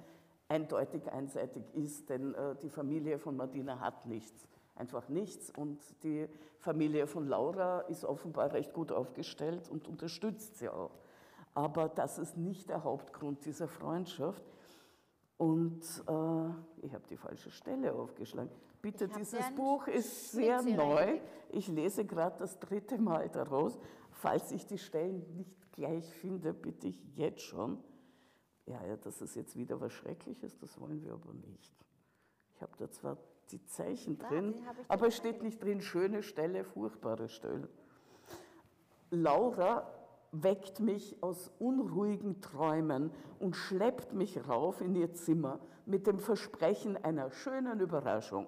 eindeutig 0.47 1.09
einseitig 1.11 1.63
ist, 1.73 2.09
denn 2.09 2.33
äh, 2.33 2.55
die 2.61 2.69
Familie 2.69 3.19
von 3.19 3.37
Martina 3.37 3.79
hat 3.79 4.05
nichts, 4.05 4.47
einfach 4.75 5.07
nichts. 5.07 5.49
Und 5.49 5.79
die 6.03 6.27
Familie 6.59 7.07
von 7.07 7.27
Laura 7.27 7.81
ist 7.81 8.03
offenbar 8.03 8.51
recht 8.51 8.73
gut 8.73 8.91
aufgestellt 8.91 9.69
und 9.69 9.87
unterstützt 9.87 10.57
sie 10.57 10.69
auch. 10.69 10.91
Aber 11.53 11.87
das 11.87 12.17
ist 12.17 12.37
nicht 12.37 12.69
der 12.69 12.83
Hauptgrund 12.83 13.45
dieser 13.45 13.67
Freundschaft. 13.67 14.43
Und 15.37 15.81
äh, 16.07 16.85
ich 16.85 16.93
habe 16.93 17.07
die 17.09 17.17
falsche 17.17 17.51
Stelle 17.51 17.93
aufgeschlagen. 17.93 18.51
Bitte, 18.81 19.07
dieses 19.07 19.49
Buch 19.51 19.87
ist 19.87 20.31
sehr 20.31 20.61
neu. 20.63 21.19
Ich 21.49 21.67
lese 21.67 22.05
gerade 22.05 22.37
das 22.39 22.59
dritte 22.59 22.97
Mal 22.97 23.29
daraus. 23.29 23.77
Falls 24.11 24.51
ich 24.51 24.65
die 24.65 24.77
Stellen 24.77 25.25
nicht 25.35 25.71
gleich 25.71 26.11
finde, 26.15 26.53
bitte 26.53 26.87
ich 26.87 27.03
jetzt 27.15 27.41
schon. 27.41 27.77
Ja, 28.65 28.83
ja, 28.85 28.95
das 28.97 29.21
ist 29.21 29.35
jetzt 29.35 29.55
wieder 29.55 29.81
was 29.81 29.91
Schreckliches, 29.93 30.57
das 30.57 30.79
wollen 30.79 31.03
wir 31.03 31.13
aber 31.13 31.33
nicht. 31.33 31.75
Ich 32.55 32.61
habe 32.61 32.71
da 32.77 32.89
zwar 32.89 33.17
die 33.51 33.63
Zeichen 33.65 34.17
Da, 34.17 34.29
drin, 34.29 34.53
die 34.53 34.63
aber 34.87 35.07
es 35.07 35.17
steht 35.17 35.43
nicht 35.43 35.61
drin, 35.63 35.81
schöne 35.81 36.23
Stelle, 36.23 36.63
furchtbare 36.63 37.27
Stelle. 37.27 37.67
Laura 39.09 39.91
weckt 40.31 40.79
mich 40.79 41.21
aus 41.21 41.51
unruhigen 41.59 42.39
Träumen 42.39 43.11
und 43.39 43.55
schleppt 43.55 44.13
mich 44.13 44.47
rauf 44.47 44.79
in 44.79 44.95
ihr 44.95 45.13
Zimmer 45.13 45.59
mit 45.85 46.07
dem 46.07 46.19
Versprechen 46.19 46.95
einer 46.95 47.31
schönen 47.31 47.79
Überraschung. 47.81 48.47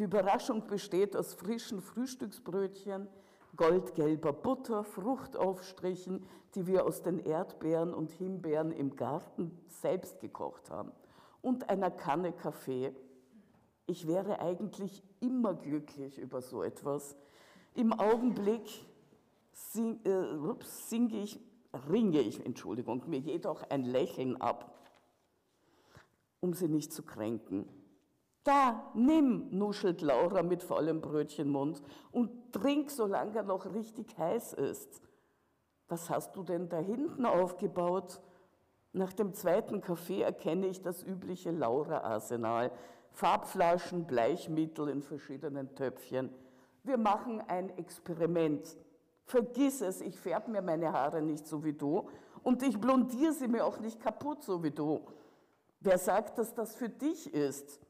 Die 0.00 0.04
Überraschung 0.04 0.66
besteht 0.66 1.14
aus 1.14 1.34
frischen 1.34 1.82
Frühstücksbrötchen, 1.82 3.06
goldgelber 3.54 4.32
Butter, 4.32 4.82
Fruchtaufstrichen, 4.82 6.24
die 6.54 6.66
wir 6.66 6.86
aus 6.86 7.02
den 7.02 7.18
Erdbeeren 7.18 7.92
und 7.92 8.10
Himbeeren 8.12 8.72
im 8.72 8.96
Garten 8.96 9.50
selbst 9.68 10.18
gekocht 10.20 10.70
haben, 10.70 10.90
und 11.42 11.68
einer 11.68 11.90
Kanne 11.90 12.32
Kaffee. 12.32 12.96
Ich 13.84 14.06
wäre 14.06 14.40
eigentlich 14.40 15.02
immer 15.20 15.52
glücklich 15.52 16.18
über 16.18 16.40
so 16.40 16.62
etwas. 16.62 17.14
Im 17.74 17.92
Augenblick 17.92 18.86
sing, 19.52 20.00
äh, 20.04 20.34
ups, 20.34 20.88
singe 20.88 21.20
ich, 21.20 21.38
ringe 21.90 22.20
ich, 22.20 22.46
Entschuldigung, 22.46 23.02
mir 23.06 23.18
jedoch 23.18 23.64
ein 23.68 23.84
Lächeln 23.84 24.40
ab, 24.40 24.80
um 26.40 26.54
sie 26.54 26.68
nicht 26.68 26.90
zu 26.90 27.02
kränken. 27.02 27.68
Da, 28.44 28.90
nimm, 28.94 29.48
nuschelt 29.50 30.00
Laura 30.00 30.42
mit 30.42 30.62
vollem 30.62 31.00
Brötchenmund 31.00 31.82
und 32.10 32.52
trink, 32.52 32.90
solange 32.90 33.36
er 33.36 33.42
noch 33.42 33.72
richtig 33.74 34.16
heiß 34.16 34.54
ist. 34.54 35.02
Was 35.88 36.08
hast 36.08 36.36
du 36.36 36.42
denn 36.42 36.68
da 36.68 36.78
hinten 36.78 37.26
aufgebaut? 37.26 38.20
Nach 38.92 39.12
dem 39.12 39.34
zweiten 39.34 39.80
Kaffee 39.80 40.22
erkenne 40.22 40.68
ich 40.68 40.80
das 40.80 41.02
übliche 41.02 41.50
Laura-Arsenal. 41.50 42.72
Farbflaschen, 43.12 44.06
Bleichmittel 44.06 44.88
in 44.88 45.02
verschiedenen 45.02 45.74
Töpfchen. 45.74 46.30
Wir 46.82 46.96
machen 46.96 47.42
ein 47.46 47.76
Experiment. 47.76 48.76
Vergiss 49.24 49.80
es, 49.80 50.00
ich 50.00 50.18
färbe 50.18 50.50
mir 50.50 50.62
meine 50.62 50.92
Haare 50.92 51.20
nicht 51.20 51.46
so 51.46 51.62
wie 51.62 51.72
du 51.72 52.08
und 52.42 52.62
ich 52.62 52.80
blondiere 52.80 53.32
sie 53.32 53.48
mir 53.48 53.64
auch 53.64 53.78
nicht 53.78 54.00
kaputt 54.00 54.42
so 54.42 54.62
wie 54.62 54.70
du. 54.70 55.00
Wer 55.80 55.98
sagt, 55.98 56.38
dass 56.38 56.54
das 56.54 56.74
für 56.74 56.88
dich 56.88 57.32
ist? 57.32 57.80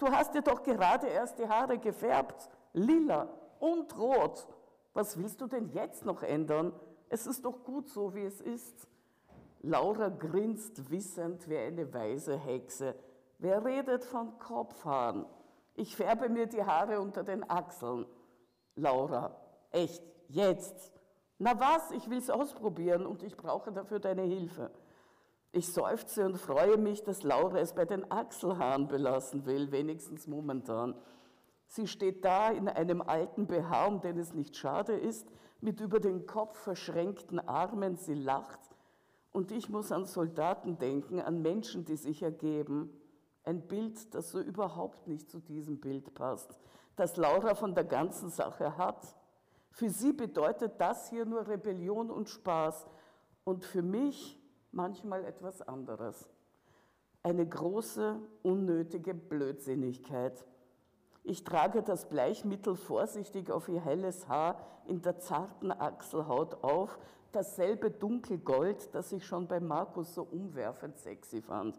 Du 0.00 0.10
hast 0.10 0.34
dir 0.34 0.40
doch 0.40 0.62
gerade 0.62 1.08
erst 1.08 1.38
die 1.38 1.46
Haare 1.46 1.78
gefärbt, 1.78 2.48
lila 2.72 3.28
und 3.58 3.96
rot. 3.98 4.48
Was 4.94 5.18
willst 5.18 5.42
du 5.42 5.46
denn 5.46 5.68
jetzt 5.68 6.06
noch 6.06 6.22
ändern? 6.22 6.72
Es 7.10 7.26
ist 7.26 7.44
doch 7.44 7.62
gut 7.62 7.90
so, 7.90 8.14
wie 8.14 8.24
es 8.24 8.40
ist. 8.40 8.88
Laura 9.60 10.08
grinst 10.08 10.90
wissend 10.90 11.46
wie 11.50 11.58
eine 11.58 11.92
weise 11.92 12.34
Hexe. 12.38 12.94
Wer 13.38 13.62
redet 13.62 14.06
von 14.06 14.38
Kopfhaaren? 14.38 15.26
Ich 15.74 15.94
färbe 15.94 16.30
mir 16.30 16.46
die 16.46 16.64
Haare 16.64 16.98
unter 16.98 17.22
den 17.22 17.48
Achseln. 17.48 18.06
Laura, 18.76 19.36
echt, 19.70 20.02
jetzt. 20.28 20.92
Na 21.36 21.60
was, 21.60 21.90
ich 21.90 22.08
will's 22.08 22.30
ausprobieren 22.30 23.04
und 23.04 23.22
ich 23.22 23.36
brauche 23.36 23.70
dafür 23.70 24.00
deine 24.00 24.22
Hilfe. 24.22 24.70
Ich 25.52 25.72
seufze 25.72 26.24
und 26.24 26.36
freue 26.38 26.76
mich, 26.76 27.02
dass 27.02 27.24
Laura 27.24 27.58
es 27.58 27.72
bei 27.72 27.84
den 27.84 28.10
Achselhaaren 28.10 28.86
belassen 28.86 29.46
will, 29.46 29.72
wenigstens 29.72 30.28
momentan. 30.28 30.94
Sie 31.66 31.88
steht 31.88 32.24
da 32.24 32.50
in 32.50 32.68
einem 32.68 33.02
alten 33.02 33.46
BH, 33.46 33.86
um 33.86 34.00
den 34.00 34.18
es 34.18 34.32
nicht 34.32 34.56
schade 34.56 34.92
ist, 34.92 35.28
mit 35.60 35.80
über 35.80 35.98
den 35.98 36.26
Kopf 36.26 36.56
verschränkten 36.56 37.40
Armen, 37.40 37.96
sie 37.96 38.14
lacht. 38.14 38.60
Und 39.32 39.50
ich 39.50 39.68
muss 39.68 39.92
an 39.92 40.06
Soldaten 40.06 40.78
denken, 40.78 41.20
an 41.20 41.42
Menschen, 41.42 41.84
die 41.84 41.96
sich 41.96 42.22
ergeben. 42.22 42.90
Ein 43.44 43.66
Bild, 43.66 44.14
das 44.14 44.30
so 44.30 44.40
überhaupt 44.40 45.06
nicht 45.06 45.30
zu 45.30 45.40
diesem 45.40 45.80
Bild 45.80 46.14
passt, 46.14 46.58
das 46.96 47.16
Laura 47.16 47.54
von 47.54 47.74
der 47.74 47.84
ganzen 47.84 48.30
Sache 48.30 48.76
hat. 48.76 49.16
Für 49.70 49.90
sie 49.90 50.12
bedeutet 50.12 50.80
das 50.80 51.08
hier 51.10 51.24
nur 51.24 51.46
Rebellion 51.46 52.10
und 52.10 52.28
Spaß 52.28 52.86
und 53.44 53.64
für 53.64 53.82
mich 53.82 54.39
manchmal 54.72 55.24
etwas 55.24 55.62
anderes. 55.62 56.28
Eine 57.22 57.46
große, 57.46 58.18
unnötige 58.42 59.14
Blödsinnigkeit. 59.14 60.44
Ich 61.22 61.44
trage 61.44 61.82
das 61.82 62.08
Bleichmittel 62.08 62.76
vorsichtig 62.76 63.50
auf 63.50 63.68
ihr 63.68 63.80
helles 63.80 64.26
Haar 64.28 64.58
in 64.86 65.02
der 65.02 65.18
zarten 65.18 65.70
Achselhaut 65.70 66.64
auf, 66.64 66.98
dasselbe 67.32 67.90
dunkelgold, 67.90 68.94
das 68.94 69.12
ich 69.12 69.26
schon 69.26 69.46
bei 69.46 69.60
Markus 69.60 70.14
so 70.14 70.22
umwerfend 70.22 70.98
sexy 70.98 71.42
fand. 71.42 71.78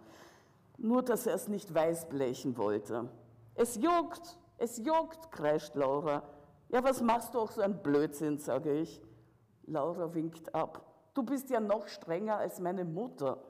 Nur, 0.78 1.02
dass 1.04 1.28
er 1.28 1.36
es 1.36 1.48
nicht 1.48 1.74
weißblechen 1.74 2.58
wollte. 2.58 3.10
Es 3.56 3.76
juckt, 3.76 4.38
es 4.58 4.78
juckt, 4.78 5.32
kreischt 5.32 5.76
Laura. 5.76 6.24
Ja, 6.70 6.84
was 6.84 7.02
machst 7.02 7.34
du 7.34 7.40
auch 7.40 7.52
so 7.52 7.62
ein 7.62 7.82
Blödsinn, 7.82 8.38
sage 8.38 8.74
ich. 8.74 9.02
Laura 9.66 10.14
winkt 10.14 10.54
ab. 10.56 10.91
Du 11.14 11.24
bist 11.24 11.50
ja 11.50 11.60
noch 11.60 11.88
strenger 11.88 12.38
als 12.38 12.60
meine 12.60 12.86
Mutter. 12.86 13.44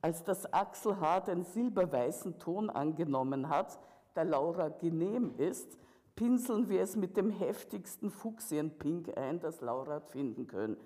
Als 0.00 0.22
das 0.22 0.52
Achselhaar 0.52 1.24
den 1.24 1.44
silberweißen 1.44 2.38
Ton 2.38 2.70
angenommen 2.70 3.48
hat, 3.48 3.78
der 4.14 4.24
Laura 4.24 4.68
genehm 4.68 5.34
ist, 5.38 5.78
pinseln 6.14 6.68
wir 6.68 6.82
es 6.82 6.94
mit 6.94 7.16
dem 7.16 7.30
heftigsten 7.30 8.10
Fuchsienpink 8.10 9.16
ein, 9.16 9.40
das 9.40 9.60
Laura 9.60 9.94
hat 9.94 10.08
finden 10.08 10.46
können. 10.46 10.76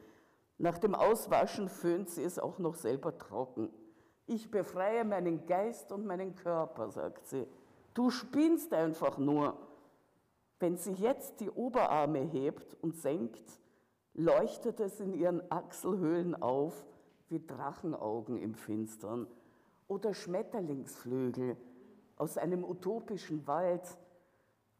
Nach 0.56 0.78
dem 0.78 0.94
Auswaschen 0.94 1.68
föhnt 1.68 2.08
sie 2.10 2.22
es 2.22 2.38
auch 2.38 2.58
noch 2.58 2.74
selber 2.74 3.16
trocken. 3.18 3.70
Ich 4.26 4.50
befreie 4.50 5.04
meinen 5.04 5.46
Geist 5.46 5.92
und 5.92 6.06
meinen 6.06 6.34
Körper, 6.34 6.90
sagt 6.90 7.26
sie. 7.26 7.46
Du 7.94 8.10
spinnst 8.10 8.72
einfach 8.72 9.18
nur. 9.18 9.56
Wenn 10.60 10.76
sie 10.76 10.92
jetzt 10.92 11.40
die 11.40 11.50
Oberarme 11.50 12.20
hebt 12.20 12.76
und 12.82 12.96
senkt, 12.96 13.60
leuchtet 14.18 14.80
es 14.80 14.98
in 14.98 15.14
ihren 15.14 15.50
Achselhöhlen 15.50 16.34
auf 16.34 16.84
wie 17.28 17.44
Drachenaugen 17.46 18.36
im 18.36 18.54
Finstern 18.54 19.28
oder 19.86 20.12
Schmetterlingsflügel 20.12 21.56
aus 22.16 22.36
einem 22.36 22.64
utopischen 22.64 23.46
Wald. 23.46 23.96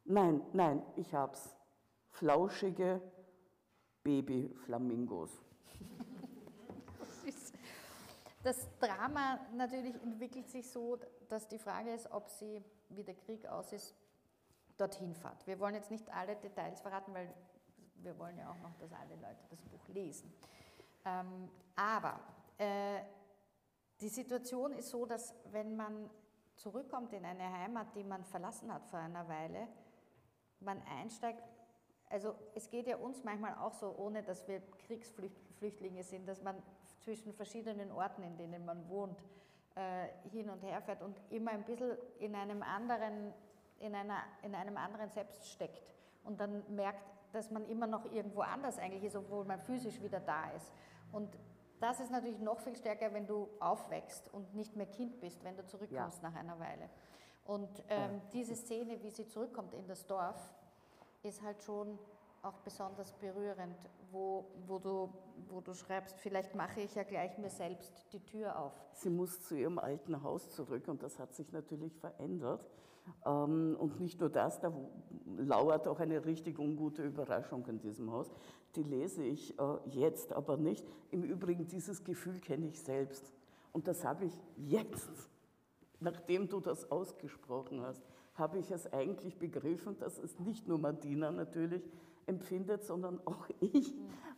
Nein, 0.04 0.42
nein, 0.52 0.82
ich 0.96 1.14
hab's. 1.14 1.54
Flauschige 2.10 3.00
Babyflamingos. 4.02 5.30
Das 8.42 8.68
Drama 8.80 9.38
natürlich 9.54 9.94
entwickelt 10.02 10.48
sich 10.48 10.68
so, 10.68 10.98
dass 11.28 11.46
die 11.48 11.58
Frage 11.58 11.92
ist, 11.92 12.10
ob 12.10 12.28
sie, 12.28 12.62
wie 12.88 13.04
der 13.04 13.14
Krieg 13.14 13.46
aus 13.46 13.72
ist, 13.72 13.94
dorthin 14.78 15.14
fährt. 15.14 15.46
Wir 15.46 15.60
wollen 15.60 15.74
jetzt 15.74 15.90
nicht 15.90 16.08
alle 16.12 16.34
Details 16.36 16.80
verraten, 16.80 17.12
weil 17.12 17.32
wir 18.02 18.18
wollen 18.18 18.36
ja 18.38 18.50
auch 18.50 18.58
noch, 18.62 18.74
dass 18.78 18.92
alle 18.92 19.14
Leute 19.16 19.44
das 19.50 19.60
Buch 19.62 19.86
lesen. 19.88 20.32
Ähm, 21.04 21.48
aber 21.76 22.20
äh, 22.58 23.00
die 24.00 24.08
Situation 24.08 24.72
ist 24.72 24.90
so, 24.90 25.06
dass 25.06 25.34
wenn 25.50 25.76
man 25.76 26.10
zurückkommt 26.56 27.12
in 27.12 27.24
eine 27.24 27.50
Heimat, 27.52 27.94
die 27.94 28.04
man 28.04 28.24
verlassen 28.24 28.72
hat 28.72 28.86
vor 28.86 28.98
einer 28.98 29.28
Weile, 29.28 29.68
man 30.60 30.82
einsteigt, 30.82 31.42
also 32.10 32.34
es 32.54 32.70
geht 32.70 32.86
ja 32.86 32.96
uns 32.96 33.22
manchmal 33.22 33.54
auch 33.54 33.74
so, 33.74 33.94
ohne 33.96 34.22
dass 34.22 34.46
wir 34.48 34.62
Kriegsflüchtlinge 34.86 36.02
sind, 36.02 36.26
dass 36.26 36.42
man 36.42 36.56
zwischen 37.00 37.32
verschiedenen 37.32 37.92
Orten, 37.92 38.22
in 38.22 38.36
denen 38.36 38.64
man 38.64 38.88
wohnt, 38.88 39.18
äh, 39.74 40.08
hin 40.30 40.48
und 40.50 40.62
her 40.62 40.80
fährt 40.80 41.02
und 41.02 41.16
immer 41.30 41.52
ein 41.52 41.64
bisschen 41.64 41.96
in 42.18 42.34
einem 42.34 42.62
anderen, 42.62 43.32
in 43.78 43.94
einer, 43.94 44.22
in 44.42 44.54
einem 44.54 44.76
anderen 44.76 45.10
Selbst 45.10 45.46
steckt 45.48 45.94
und 46.24 46.40
dann 46.40 46.62
merkt, 46.74 47.04
dass 47.32 47.50
man 47.50 47.64
immer 47.66 47.86
noch 47.86 48.04
irgendwo 48.12 48.40
anders 48.40 48.78
eigentlich 48.78 49.04
ist, 49.04 49.16
obwohl 49.16 49.44
man 49.44 49.60
physisch 49.60 50.00
wieder 50.02 50.20
da 50.20 50.50
ist. 50.50 50.72
Und 51.12 51.28
das 51.80 52.00
ist 52.00 52.10
natürlich 52.10 52.40
noch 52.40 52.58
viel 52.60 52.76
stärker, 52.76 53.12
wenn 53.12 53.26
du 53.26 53.48
aufwächst 53.60 54.32
und 54.32 54.54
nicht 54.54 54.76
mehr 54.76 54.86
Kind 54.86 55.20
bist, 55.20 55.44
wenn 55.44 55.56
du 55.56 55.64
zurückkommst 55.64 56.22
ja. 56.22 56.30
nach 56.30 56.36
einer 56.38 56.58
Weile. 56.58 56.88
Und 57.44 57.82
ähm, 57.88 58.20
diese 58.32 58.54
Szene, 58.54 59.02
wie 59.02 59.10
sie 59.10 59.26
zurückkommt 59.26 59.74
in 59.74 59.86
das 59.86 60.06
Dorf, 60.06 60.52
ist 61.22 61.42
halt 61.42 61.62
schon 61.62 61.98
auch 62.42 62.58
besonders 62.58 63.12
berührend, 63.12 63.76
wo, 64.10 64.44
wo, 64.66 64.78
du, 64.78 65.12
wo 65.48 65.60
du 65.60 65.74
schreibst, 65.74 66.18
vielleicht 66.18 66.54
mache 66.54 66.80
ich 66.80 66.94
ja 66.94 67.02
gleich 67.02 67.36
mir 67.38 67.50
selbst 67.50 68.12
die 68.12 68.20
Tür 68.20 68.58
auf. 68.58 68.72
Sie 68.92 69.10
muss 69.10 69.42
zu 69.42 69.56
ihrem 69.56 69.78
alten 69.78 70.22
Haus 70.22 70.50
zurück 70.50 70.88
und 70.88 71.02
das 71.02 71.18
hat 71.18 71.34
sich 71.34 71.50
natürlich 71.52 71.96
verändert. 71.96 72.66
Ähm, 73.26 73.76
und 73.78 74.00
nicht 74.00 74.20
nur 74.20 74.30
das, 74.30 74.60
da 74.60 74.72
lauert 75.36 75.86
auch 75.88 76.00
eine 76.00 76.24
richtig 76.24 76.58
ungute 76.58 77.02
Überraschung 77.02 77.66
in 77.66 77.78
diesem 77.78 78.10
Haus. 78.12 78.30
Die 78.76 78.82
lese 78.82 79.22
ich 79.24 79.58
äh, 79.58 79.62
jetzt 79.86 80.32
aber 80.32 80.56
nicht. 80.56 80.86
Im 81.10 81.22
Übrigen, 81.22 81.66
dieses 81.66 82.04
Gefühl 82.04 82.40
kenne 82.40 82.66
ich 82.66 82.80
selbst. 82.80 83.32
Und 83.72 83.86
das 83.88 84.04
habe 84.04 84.24
ich 84.24 84.32
jetzt, 84.56 85.10
nachdem 86.00 86.48
du 86.48 86.60
das 86.60 86.90
ausgesprochen 86.90 87.82
hast, 87.82 88.02
habe 88.34 88.58
ich 88.58 88.70
es 88.70 88.92
eigentlich 88.92 89.38
begriffen, 89.38 89.98
dass 89.98 90.18
es 90.18 90.38
nicht 90.38 90.68
nur 90.68 90.78
Martina 90.78 91.30
natürlich 91.30 91.88
empfindet, 92.26 92.84
sondern 92.84 93.20
auch 93.24 93.48
ich 93.60 93.94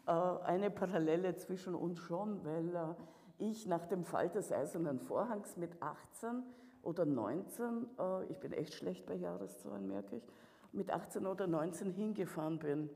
äh, 0.07 0.11
eine 0.11 0.71
Parallele 0.71 1.37
zwischen 1.37 1.75
uns 1.75 1.99
schon, 1.99 2.45
weil 2.45 2.75
äh, 2.75 2.95
ich 3.39 3.66
nach 3.66 3.87
dem 3.87 4.05
Fall 4.05 4.29
des 4.29 4.53
Eisernen 4.53 5.01
Vorhangs 5.01 5.57
mit 5.57 5.71
18 5.83 6.43
oder 6.83 7.05
19, 7.05 7.87
äh, 7.99 8.24
ich 8.26 8.39
bin 8.39 8.53
echt 8.53 8.74
schlecht 8.74 9.07
bei 9.07 9.14
Jahreszahlen, 9.14 9.87
merke 9.87 10.16
ich, 10.16 10.28
mit 10.72 10.91
18 10.91 11.26
oder 11.26 11.47
19 11.47 11.91
hingefahren 11.91 12.59
bin. 12.59 12.91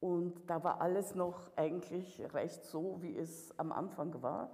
Und 0.00 0.48
da 0.48 0.62
war 0.62 0.80
alles 0.80 1.14
noch 1.14 1.50
eigentlich 1.56 2.22
recht 2.32 2.64
so, 2.64 2.98
wie 3.00 3.16
es 3.16 3.58
am 3.58 3.72
Anfang 3.72 4.22
war, 4.22 4.50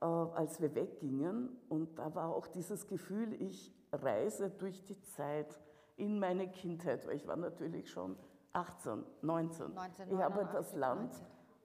äh, 0.00 0.04
als 0.04 0.60
wir 0.60 0.74
weggingen. 0.74 1.48
Und 1.68 1.98
da 1.98 2.14
war 2.14 2.34
auch 2.34 2.46
dieses 2.46 2.86
Gefühl, 2.86 3.40
ich 3.40 3.74
reise 3.92 4.50
durch 4.50 4.84
die 4.84 5.00
Zeit 5.00 5.58
in 5.96 6.18
meine 6.18 6.48
Kindheit, 6.50 7.06
weil 7.06 7.16
ich 7.16 7.26
war 7.26 7.36
natürlich 7.36 7.90
schon 7.90 8.16
18, 8.52 9.04
19. 9.22 9.74
19 9.74 10.12
ich 10.12 10.18
habe 10.18 10.48
das 10.52 10.74
Land, 10.74 11.14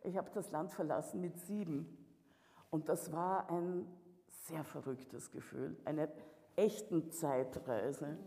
ich 0.03 0.17
habe 0.17 0.29
das 0.33 0.51
Land 0.51 0.71
verlassen 0.71 1.19
mit 1.19 1.37
sieben. 1.37 1.97
Und 2.69 2.87
das 2.87 3.11
war 3.11 3.49
ein 3.49 3.85
sehr 4.51 4.63
verrücktes 4.63 5.31
Gefühl, 5.31 5.77
eine 5.85 6.09
echten 6.55 7.09
Zeitreise. 7.11 8.17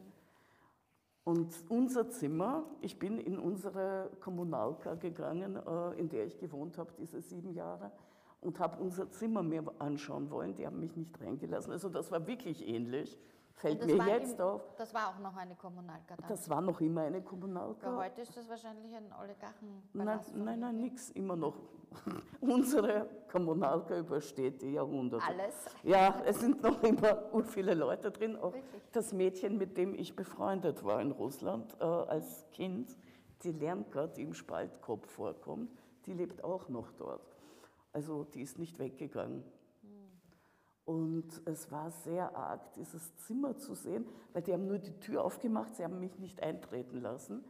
Und 1.25 1.55
unser 1.69 2.09
Zimmer, 2.11 2.65
ich 2.81 2.99
bin 2.99 3.19
in 3.19 3.39
unsere 3.39 4.11
Kommunalka 4.21 4.95
gegangen, 4.95 5.57
äh, 5.57 5.99
in 5.99 6.09
der 6.09 6.27
ich 6.27 6.39
gewohnt 6.39 6.77
habe, 6.79 6.93
diese 6.99 7.21
sieben 7.21 7.55
Jahre, 7.55 7.93
und 8.41 8.59
habe 8.59 8.83
unser 8.83 9.11
Zimmer 9.11 9.43
mir 9.43 9.65
anschauen 9.79 10.31
wollen. 10.31 10.55
Die 10.55 10.67
haben 10.67 10.81
mich 10.81 10.97
nicht 10.97 11.19
reingelassen. 11.21 11.73
Also 11.73 11.89
das 11.89 12.11
war 12.11 12.27
wirklich 12.27 12.67
ähnlich. 12.67 13.19
Fällt 13.55 13.87
mir 13.87 13.97
jetzt 14.09 14.39
im, 14.39 14.45
auf. 14.45 14.63
Das 14.77 14.93
war 14.93 15.11
auch 15.11 15.19
noch 15.21 15.37
eine 15.37 15.55
Kommunalka. 15.55 16.17
Das 16.29 16.49
war 16.51 16.61
noch 16.61 16.81
immer 16.81 17.03
eine 17.03 17.23
Kommunalka. 17.23 17.87
Ja, 17.87 17.97
heute 17.97 18.21
ist 18.23 18.37
das 18.37 18.49
wahrscheinlich 18.49 18.95
ein 18.95 19.13
Oligarchen. 19.21 19.83
Nein, 19.93 20.21
nein, 20.35 20.61
nein, 20.61 20.81
nichts, 20.81 21.11
immer 21.11 21.37
noch. 21.37 21.55
Unsere 22.41 23.09
Kommunalka 23.31 23.97
übersteht 23.99 24.61
die 24.63 24.73
Jahrhunderte. 24.73 25.25
Alles? 25.25 25.55
Ja, 25.85 26.21
es 26.25 26.41
sind 26.41 26.63
noch 26.63 26.83
immer 26.83 27.45
viele 27.45 27.75
Leute 27.75 28.11
drin. 28.11 28.37
Auch 28.37 28.53
Wirklich? 28.53 28.83
das 28.93 29.13
Mädchen, 29.13 29.57
mit 29.57 29.77
dem 29.77 29.95
ich 29.95 30.17
befreundet 30.17 30.85
war 30.85 31.01
in 31.01 31.13
Russland 31.13 31.77
äh, 31.81 31.85
als 31.85 32.45
Kind, 32.51 32.97
die 33.45 33.53
Lernka, 33.53 34.09
die 34.09 34.23
im 34.23 34.35
Spaltkopf 34.35 35.09
vorkommt, 35.09 35.71
die 36.07 36.13
lebt 36.13 36.43
auch 36.43 36.69
noch 36.69 36.91
dort. 36.93 37.37
Also 37.93 38.25
die 38.25 38.43
ist 38.43 38.59
nicht 38.59 38.79
weggegangen. 38.79 39.45
Und 40.85 41.41
es 41.47 41.71
war 41.73 41.91
sehr 41.91 42.37
arg, 42.37 42.73
dieses 42.75 43.17
Zimmer 43.17 43.57
zu 43.57 43.75
sehen, 43.75 44.07
weil 44.33 44.43
die 44.43 44.53
haben 44.53 44.67
nur 44.67 44.79
die 44.79 44.99
Tür 45.01 45.25
aufgemacht, 45.25 45.75
sie 45.77 45.85
haben 45.85 45.99
mich 45.99 46.19
nicht 46.19 46.43
eintreten 46.43 47.01
lassen. 47.01 47.43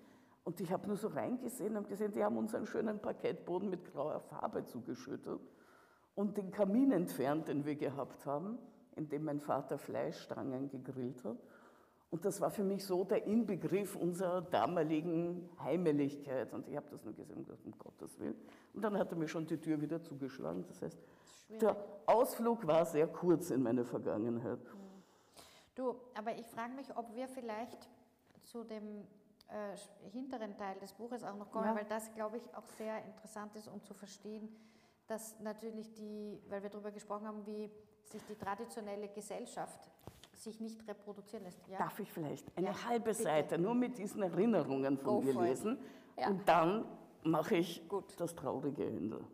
Und 0.45 0.61
ich 0.61 0.71
habe 0.71 0.87
nur 0.87 0.97
so 0.97 1.09
reingesehen 1.09 1.77
und 1.77 1.89
gesehen, 1.89 2.13
die 2.13 2.23
haben 2.23 2.37
uns 2.37 2.55
einen 2.55 2.67
schönen 2.67 3.01
Parkettboden 3.01 3.71
mit 3.71 3.85
grauer 3.93 4.21
Farbe 4.21 4.65
zugeschüttet 4.65 5.41
und 6.15 6.37
den 6.37 6.51
Kamin 6.51 6.93
entfernt, 6.93 7.49
den 7.49 7.65
wir 7.65 7.75
gehabt 7.77 8.27
haben, 8.27 8.59
in 8.95 9.09
dem 9.09 9.25
mein 9.25 9.41
Vater 9.41 9.79
Fleischstangen 9.79 10.69
gegrillt 10.69 11.25
hat. 11.25 11.39
Und 12.11 12.25
das 12.25 12.41
war 12.41 12.51
für 12.51 12.63
mich 12.63 12.85
so 12.85 13.03
der 13.03 13.25
Inbegriff 13.25 13.97
unserer 13.97 14.43
damaligen 14.43 15.49
Heimeligkeit. 15.59 16.53
Und 16.53 16.69
ich 16.69 16.77
habe 16.77 16.87
das 16.89 17.03
nur 17.05 17.13
gesehen 17.13 17.45
um 17.65 17.73
Gottes 17.77 18.21
Willen. 18.21 18.37
Und 18.73 18.83
dann 18.83 18.97
hat 18.97 19.11
er 19.11 19.19
mir 19.19 19.27
schon 19.27 19.47
die 19.47 19.59
Tür 19.59 19.81
wieder 19.81 20.01
zugeschlagen. 20.01 20.65
Das 20.69 20.81
heißt, 20.81 20.97
der 21.49 21.77
Ausflug 22.07 22.67
war 22.67 22.85
sehr 22.85 23.07
kurz 23.07 23.51
in 23.51 23.63
meine 23.63 23.85
Vergangenheit. 23.85 24.61
Du, 25.75 25.97
aber 26.15 26.37
ich 26.37 26.47
frage 26.47 26.73
mich, 26.75 26.97
ob 26.97 27.15
wir 27.15 27.29
vielleicht 27.29 27.89
zu 28.45 28.65
dem 28.65 29.07
äh, 29.49 29.77
hinteren 30.11 30.57
Teil 30.57 30.79
des 30.79 30.93
Buches 30.93 31.25
auch 31.25 31.37
noch 31.37 31.51
kommen, 31.51 31.67
ja. 31.67 31.75
weil 31.75 31.85
das, 31.85 32.13
glaube 32.15 32.37
ich, 32.37 32.55
auch 32.55 32.67
sehr 32.79 33.05
interessant 33.05 33.57
ist, 33.57 33.69
um 33.69 33.83
zu 33.83 33.95
verstehen, 33.95 34.49
dass 35.07 35.39
natürlich 35.41 35.93
die, 35.95 36.41
weil 36.49 36.63
wir 36.63 36.71
darüber 36.71 36.91
gesprochen 36.91 37.27
haben, 37.27 37.45
wie 37.47 37.71
sich 38.05 38.23
die 38.25 38.37
traditionelle 38.37 39.09
Gesellschaft 39.09 39.91
sich 40.33 40.61
nicht 40.61 40.87
reproduzieren 40.87 41.45
lässt. 41.45 41.67
Ja? 41.69 41.79
Darf 41.79 41.99
ich 41.99 42.11
vielleicht 42.13 42.57
eine 42.57 42.69
ja, 42.69 42.85
halbe 42.85 43.11
bitte. 43.11 43.23
Seite 43.23 43.59
nur 43.59 43.75
mit 43.75 43.99
diesen 43.99 44.23
Erinnerungen 44.23 44.99
von 44.99 45.21
Go 45.21 45.21
mir 45.21 45.41
lesen 45.43 45.79
ja. 46.19 46.29
und 46.29 46.49
dann 46.49 46.85
mache 47.23 47.57
ich 47.57 47.89
Gut. 47.89 48.19
das 48.19 48.35
traurige 48.35 48.87
Ende. 48.87 49.25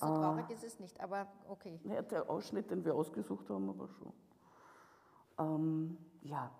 Na, 0.00 0.08
so 0.08 0.14
traurig 0.14 0.50
äh, 0.50 0.54
ist 0.54 0.64
es 0.64 0.80
nicht, 0.80 1.00
aber 1.00 1.26
okay. 1.48 1.80
Ja, 1.84 2.02
der 2.02 2.28
Ausschnitt, 2.28 2.70
den 2.70 2.84
wir 2.84 2.94
ausgesucht 2.94 3.48
haben, 3.50 3.68
aber 3.68 3.88
schon. 3.88 4.12
Ähm, 5.38 5.98
ja, 6.22 6.50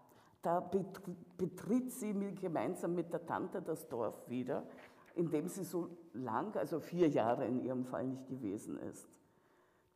da 0.42 0.60
betritt 1.36 1.90
sie 1.90 2.12
gemeinsam 2.34 2.94
mit 2.94 3.12
der 3.12 3.26
Tante 3.26 3.60
das 3.62 3.88
Dorf 3.88 4.28
wieder, 4.28 4.64
in 5.14 5.30
dem 5.30 5.48
sie 5.48 5.64
so 5.64 5.88
lang, 6.12 6.56
also 6.56 6.78
vier 6.78 7.08
Jahre 7.08 7.46
in 7.46 7.64
ihrem 7.64 7.84
Fall 7.84 8.06
nicht 8.06 8.28
gewesen 8.28 8.78
ist. 8.78 9.08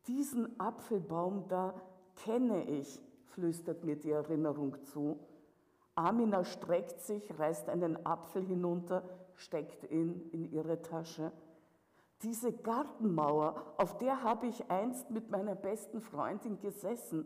Diesen 0.07 0.59
Apfelbaum 0.59 1.47
da 1.47 1.73
kenne 2.15 2.63
ich, 2.63 2.99
flüstert 3.27 3.83
mir 3.83 3.95
die 3.95 4.11
Erinnerung 4.11 4.83
zu. 4.83 5.19
Amina 5.95 6.43
streckt 6.43 7.01
sich, 7.01 7.37
reißt 7.37 7.69
einen 7.69 8.05
Apfel 8.05 8.43
hinunter, 8.43 9.03
steckt 9.35 9.89
ihn 9.91 10.29
in 10.31 10.51
ihre 10.51 10.81
Tasche. 10.81 11.31
Diese 12.23 12.53
Gartenmauer, 12.53 13.55
auf 13.77 13.97
der 13.97 14.23
habe 14.23 14.47
ich 14.47 14.69
einst 14.69 15.09
mit 15.09 15.31
meiner 15.31 15.55
besten 15.55 16.01
Freundin 16.01 16.59
gesessen. 16.59 17.25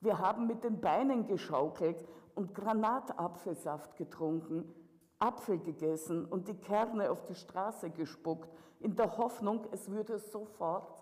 Wir 0.00 0.18
haben 0.18 0.48
mit 0.48 0.64
den 0.64 0.80
Beinen 0.80 1.26
geschaukelt 1.26 2.04
und 2.34 2.54
Granatapfelsaft 2.54 3.96
getrunken, 3.96 4.74
Apfel 5.20 5.58
gegessen 5.58 6.24
und 6.24 6.48
die 6.48 6.56
Kerne 6.56 7.10
auf 7.10 7.24
die 7.24 7.36
Straße 7.36 7.90
gespuckt, 7.90 8.48
in 8.80 8.96
der 8.96 9.16
Hoffnung, 9.16 9.64
es 9.70 9.88
würde 9.88 10.18
sofort 10.18 10.92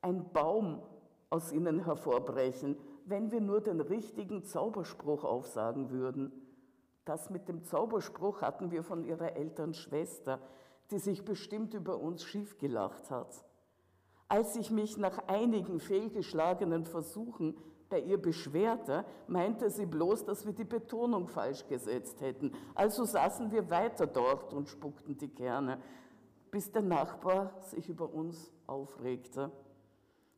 ein 0.00 0.32
Baum 0.32 0.80
aus 1.28 1.52
ihnen 1.52 1.84
hervorbrechen, 1.84 2.78
wenn 3.04 3.30
wir 3.30 3.42
nur 3.42 3.60
den 3.60 3.80
richtigen 3.80 4.42
Zauberspruch 4.42 5.24
aufsagen 5.24 5.90
würden. 5.90 6.32
Das 7.04 7.28
mit 7.28 7.46
dem 7.48 7.62
Zauberspruch 7.62 8.40
hatten 8.40 8.70
wir 8.70 8.82
von 8.82 9.04
ihrer 9.04 9.36
Eltern 9.36 9.74
Schwester, 9.74 10.40
die 10.90 10.98
sich 10.98 11.24
bestimmt 11.24 11.74
über 11.74 12.00
uns 12.00 12.24
schief 12.24 12.58
gelacht 12.58 13.10
hat. 13.10 13.44
Als 14.28 14.56
ich 14.56 14.70
mich 14.70 14.96
nach 14.96 15.28
einigen 15.28 15.78
fehlgeschlagenen 15.78 16.84
Versuchen 16.84 17.56
bei 17.88 18.00
ihr 18.00 18.20
beschwerte, 18.20 19.04
meinte 19.28 19.70
sie 19.70 19.86
bloß, 19.86 20.24
dass 20.24 20.44
wir 20.44 20.52
die 20.52 20.64
Betonung 20.64 21.28
falsch 21.28 21.66
gesetzt 21.68 22.20
hätten. 22.20 22.52
Also 22.74 23.04
saßen 23.04 23.52
wir 23.52 23.70
weiter 23.70 24.06
dort 24.06 24.52
und 24.52 24.68
spuckten 24.68 25.16
die 25.16 25.28
Kerne, 25.28 25.80
bis 26.50 26.72
der 26.72 26.82
Nachbar 26.82 27.54
sich 27.60 27.88
über 27.88 28.12
uns 28.12 28.52
aufregte. 28.66 29.52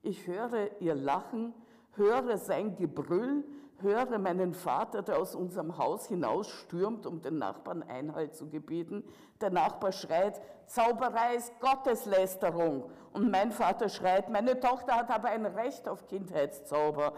Ich 0.02 0.26
höre 0.26 0.80
ihr 0.80 0.94
Lachen, 0.94 1.54
höre 1.98 2.38
sein 2.38 2.76
Gebrüll, 2.76 3.44
höre 3.80 4.18
meinen 4.18 4.54
Vater, 4.54 5.02
der 5.02 5.18
aus 5.18 5.34
unserem 5.34 5.78
Haus 5.78 6.06
hinausstürmt, 6.06 7.06
um 7.06 7.20
den 7.22 7.38
Nachbarn 7.38 7.82
Einhalt 7.82 8.34
zu 8.34 8.48
gebieten. 8.48 9.04
Der 9.40 9.50
Nachbar 9.50 9.92
schreit, 9.92 10.40
Zauberei 10.66 11.36
ist 11.36 11.58
Gotteslästerung. 11.60 12.90
Und 13.12 13.30
mein 13.30 13.52
Vater 13.52 13.88
schreit, 13.88 14.30
meine 14.30 14.58
Tochter 14.58 14.94
hat 14.94 15.10
aber 15.10 15.28
ein 15.28 15.46
Recht 15.46 15.88
auf 15.88 16.06
Kindheitszauber 16.06 17.12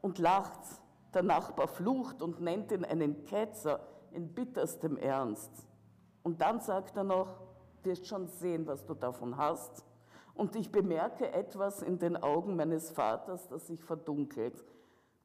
und 0.00 0.18
lacht. 0.18 0.60
Der 1.14 1.22
Nachbar 1.22 1.68
flucht 1.68 2.22
und 2.22 2.40
nennt 2.40 2.72
ihn 2.72 2.84
einen 2.84 3.24
Ketzer 3.24 3.80
in 4.12 4.32
bitterstem 4.34 4.96
Ernst. 4.96 5.50
Und 6.22 6.40
dann 6.40 6.60
sagt 6.60 6.96
er 6.96 7.04
noch, 7.04 7.28
wirst 7.82 8.06
schon 8.06 8.28
sehen, 8.28 8.66
was 8.66 8.84
du 8.84 8.94
davon 8.94 9.36
hast. 9.36 9.84
Und 10.34 10.56
ich 10.56 10.72
bemerke 10.72 11.32
etwas 11.32 11.82
in 11.82 11.98
den 11.98 12.16
Augen 12.16 12.56
meines 12.56 12.90
Vaters, 12.90 13.48
das 13.48 13.66
sich 13.66 13.82
verdunkelt. 13.84 14.64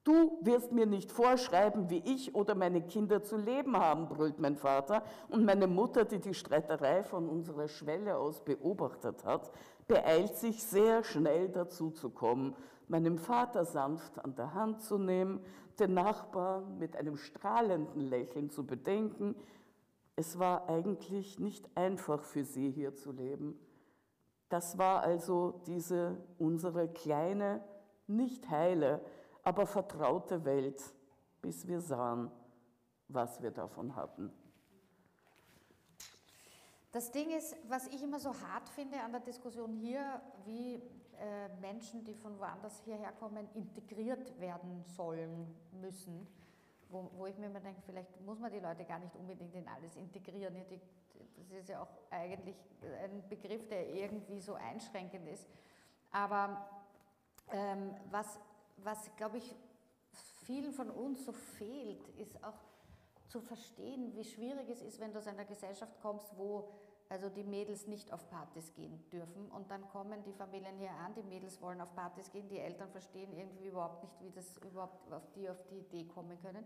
Du 0.04 0.40
wirst 0.42 0.72
mir 0.72 0.86
nicht 0.86 1.12
vorschreiben, 1.12 1.90
wie 1.90 2.02
ich 2.06 2.34
oder 2.34 2.56
meine 2.56 2.82
Kinder 2.82 3.24
zu 3.24 3.36
leben 3.36 3.76
haben, 3.76 4.08
brüllt 4.08 4.40
mein 4.40 4.56
Vater. 4.56 5.04
Und 5.28 5.44
meine 5.44 5.68
Mutter, 5.68 6.06
die 6.06 6.20
die 6.20 6.34
Streiterei 6.34 7.04
von 7.04 7.28
unserer 7.28 7.68
Schwelle 7.68 8.18
aus 8.18 8.40
beobachtet 8.44 9.26
hat, 9.26 9.52
beeilt 9.88 10.36
sich 10.36 10.64
sehr 10.64 11.04
schnell 11.04 11.50
dazu 11.50 11.92
zu 11.92 12.10
kommen, 12.10 12.56
meinem 12.88 13.18
Vater 13.18 13.66
sanft 13.66 14.24
an 14.24 14.36
der 14.36 14.54
Hand 14.54 14.82
zu 14.82 14.98
nehmen, 14.98 15.42
den 15.80 15.94
Nachbarn 15.94 16.78
mit 16.78 16.96
einem 16.96 17.18
strahlenden 17.18 18.02
Lächeln 18.02 18.50
zu 18.50 18.66
bedenken. 18.66 19.36
Es 20.16 20.40
war 20.40 20.70
eigentlich 20.70 21.38
nicht 21.38 21.70
einfach 21.76 22.24
für 22.24 22.44
sie 22.44 22.72
hier 22.72 22.96
zu 22.96 23.12
leben. 23.12 23.60
Das 24.50 24.78
war 24.78 25.02
also 25.02 25.62
diese 25.66 26.18
unsere 26.38 26.88
kleine, 26.88 27.64
nicht 28.08 28.50
heile, 28.50 29.02
aber 29.44 29.66
vertraute 29.66 30.46
Welt, 30.46 30.82
bis 31.42 31.68
wir 31.68 31.82
sahen, 31.82 32.32
was 33.10 33.42
wir 33.42 33.52
davon 33.52 33.96
hatten. 33.96 34.32
Das 36.92 37.12
Ding 37.12 37.30
ist, 37.32 37.56
was 37.68 37.88
ich 37.88 38.02
immer 38.02 38.20
so 38.20 38.34
hart 38.42 38.70
finde 38.70 39.00
an 39.02 39.12
der 39.12 39.22
Diskussion 39.22 39.74
hier, 39.74 40.22
wie 40.46 40.82
äh, 41.20 41.50
Menschen, 41.62 42.04
die 42.04 42.16
von 42.16 42.40
woanders 42.40 42.80
hierher 42.86 43.12
kommen, 43.12 43.48
integriert 43.54 44.40
werden 44.40 44.84
sollen, 44.96 45.54
müssen, 45.82 46.28
wo, 46.90 47.12
wo 47.16 47.26
ich 47.28 47.38
mir 47.38 47.48
immer 47.48 47.60
denke, 47.60 47.82
vielleicht 47.86 48.20
muss 48.22 48.40
man 48.40 48.52
die 48.52 48.60
Leute 48.60 48.86
gar 48.86 49.00
nicht 49.00 49.16
unbedingt 49.16 49.54
in 49.56 49.68
alles 49.68 49.96
integrieren. 49.96 50.56
Das 51.38 51.52
ist 51.52 51.70
ja 51.70 51.82
auch 51.82 51.90
eigentlich 52.10 52.56
ein 53.04 53.28
Begriff, 53.30 53.68
der 53.68 53.90
irgendwie 53.90 54.40
so 54.40 54.54
einschränkend 54.54 55.28
ist. 55.28 55.48
Aber 56.12 56.68
ähm, 57.52 57.96
was, 58.10 58.40
was 58.78 59.14
glaube 59.16 59.38
ich, 59.38 59.56
vielen 60.46 60.74
von 60.74 60.90
uns 60.90 61.26
so 61.26 61.34
fehlt, 61.34 62.08
ist 62.18 62.44
auch 62.44 62.58
zu 63.28 63.42
verstehen, 63.42 64.14
wie 64.16 64.24
schwierig 64.24 64.70
es 64.70 64.82
ist, 64.82 65.00
wenn 65.00 65.12
du 65.12 65.20
aus 65.20 65.28
einer 65.28 65.46
Gesellschaft 65.46 66.00
kommst, 66.02 66.38
wo 66.38 66.70
also 67.10 67.30
die 67.30 67.44
Mädels 67.44 67.88
nicht 67.88 68.12
auf 68.12 68.30
Partys 68.30 68.74
gehen 68.74 69.04
dürfen 69.12 69.50
und 69.52 69.70
dann 69.72 69.88
kommen 69.90 70.24
die 70.24 70.34
Familien 70.34 70.78
hier 70.78 70.92
an, 70.92 71.14
die 71.16 71.24
Mädels 71.24 71.62
wollen 71.62 71.80
auf 71.82 71.94
Partys 71.96 72.32
gehen, 72.32 72.48
die 72.50 72.60
Eltern 72.60 72.90
verstehen 72.90 73.34
irgendwie 73.34 73.68
überhaupt 73.68 74.04
nicht, 74.04 74.22
wie 74.22 74.32
das 74.32 74.58
überhaupt 74.58 75.12
auf 75.12 75.32
die 75.36 75.50
auf 75.50 75.64
die 75.70 75.80
Idee 75.80 76.06
kommen 76.06 76.38
können. 76.42 76.66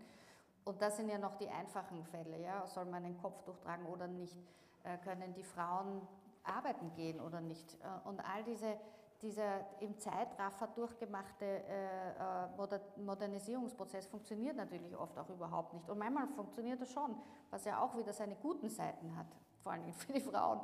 Und 0.64 0.80
das 0.80 0.96
sind 0.96 1.08
ja 1.08 1.18
noch 1.18 1.34
die 1.36 1.48
einfachen 1.48 2.04
Fälle, 2.04 2.40
ja, 2.40 2.66
soll 2.66 2.84
man 2.84 3.04
ein 3.04 3.18
Kopftuch 3.18 3.58
tragen 3.58 3.86
oder 3.86 4.06
nicht, 4.06 4.36
äh, 4.84 4.96
können 4.98 5.34
die 5.34 5.42
Frauen 5.42 6.06
arbeiten 6.44 6.92
gehen 6.94 7.20
oder 7.20 7.40
nicht. 7.40 7.74
Äh, 7.74 8.08
und 8.08 8.20
all 8.20 8.44
diese 8.44 8.76
dieser 9.22 9.60
im 9.80 9.96
Zeitraffer 9.98 10.66
durchgemachte 10.74 11.44
äh, 11.44 13.00
Modernisierungsprozess 13.00 14.06
funktioniert 14.06 14.56
natürlich 14.56 14.96
oft 14.96 15.16
auch 15.16 15.28
überhaupt 15.30 15.74
nicht. 15.74 15.88
Und 15.88 15.98
manchmal 15.98 16.26
funktioniert 16.28 16.80
er 16.80 16.86
schon, 16.86 17.14
was 17.50 17.64
ja 17.64 17.80
auch 17.80 17.96
wieder 17.96 18.12
seine 18.12 18.34
guten 18.34 18.68
Seiten 18.68 19.16
hat, 19.16 19.28
vor 19.62 19.72
allem 19.72 19.92
für 19.92 20.12
die 20.12 20.20
Frauen. 20.20 20.60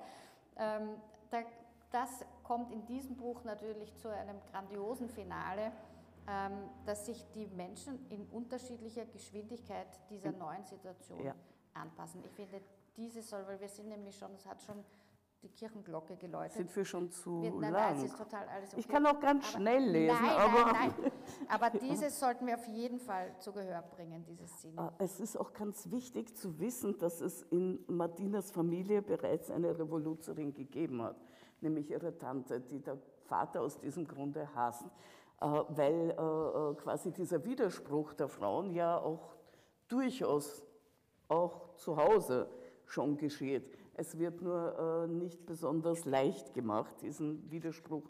Ähm, 0.56 0.96
da, 1.30 1.42
das 1.90 2.24
kommt 2.42 2.72
in 2.72 2.84
diesem 2.86 3.16
Buch 3.16 3.44
natürlich 3.44 3.96
zu 3.96 4.08
einem 4.08 4.40
grandiosen 4.50 5.08
Finale, 5.08 5.72
ähm, 6.26 6.68
dass 6.84 7.06
sich 7.06 7.24
die 7.34 7.46
Menschen 7.46 8.06
in 8.10 8.26
unterschiedlicher 8.26 9.06
Geschwindigkeit 9.06 9.86
dieser 10.10 10.32
neuen 10.32 10.64
Situation 10.64 11.24
ja. 11.24 11.34
anpassen. 11.74 12.22
Ich 12.24 12.32
finde, 12.32 12.60
diese 12.96 13.22
soll, 13.22 13.46
weil 13.46 13.60
wir 13.60 13.68
sind 13.68 13.88
nämlich 13.88 14.18
schon, 14.18 14.34
es 14.34 14.44
hat 14.46 14.62
schon 14.62 14.84
die 15.42 15.48
Kirchenglocke 15.50 16.16
geläutet. 16.16 16.56
Sind 16.56 16.74
wir 16.74 16.84
schon 16.84 17.10
zu 17.10 17.42
wir, 17.42 17.50
nein, 17.52 17.72
lang? 17.72 17.72
Nein, 17.72 17.96
es 17.96 18.04
ist 18.04 18.18
total 18.18 18.48
alles 18.48 18.72
okay. 18.72 18.80
Ich 18.80 18.88
kann 18.88 19.06
auch 19.06 19.20
ganz 19.20 19.44
aber, 19.44 19.58
schnell 19.58 19.84
lesen. 19.84 20.16
Nein, 20.20 20.36
aber, 20.36 20.72
nein, 20.72 20.94
nein. 21.00 21.12
aber 21.48 21.70
dieses 21.78 22.18
sollten 22.18 22.46
wir 22.46 22.54
auf 22.54 22.66
jeden 22.66 22.98
Fall 22.98 23.38
zu 23.38 23.52
Gehör 23.52 23.82
bringen, 23.82 24.24
diese 24.24 24.46
Szene. 24.48 24.80
Ah, 24.80 24.92
es 24.98 25.20
ist 25.20 25.36
auch 25.36 25.52
ganz 25.52 25.90
wichtig 25.90 26.36
zu 26.36 26.58
wissen, 26.58 26.98
dass 26.98 27.20
es 27.20 27.42
in 27.42 27.84
Martinas 27.86 28.50
Familie 28.50 29.00
bereits 29.00 29.50
eine 29.50 29.78
Revoluzerin 29.78 30.52
gegeben 30.52 31.02
hat, 31.02 31.16
nämlich 31.60 31.90
ihre 31.90 32.16
Tante, 32.18 32.60
die 32.60 32.80
der 32.80 32.98
Vater 33.26 33.60
aus 33.60 33.78
diesem 33.78 34.08
Grunde 34.08 34.48
hasst, 34.54 34.86
äh, 35.40 35.46
weil 35.46 36.10
äh, 36.10 36.14
äh, 36.14 36.74
quasi 36.74 37.12
dieser 37.12 37.44
Widerspruch 37.44 38.14
der 38.14 38.28
Frauen 38.28 38.72
ja 38.72 38.98
auch 38.98 39.36
durchaus 39.86 40.64
auch 41.28 41.74
zu 41.76 41.96
Hause 41.96 42.48
schon 42.86 43.16
geschieht. 43.16 43.77
Es 43.98 44.16
wird 44.16 44.42
nur 44.42 44.78
äh, 44.78 45.08
nicht 45.08 45.44
besonders 45.44 46.04
leicht 46.04 46.54
gemacht, 46.54 46.94
diesen 47.02 47.50
Widerspruch 47.50 48.08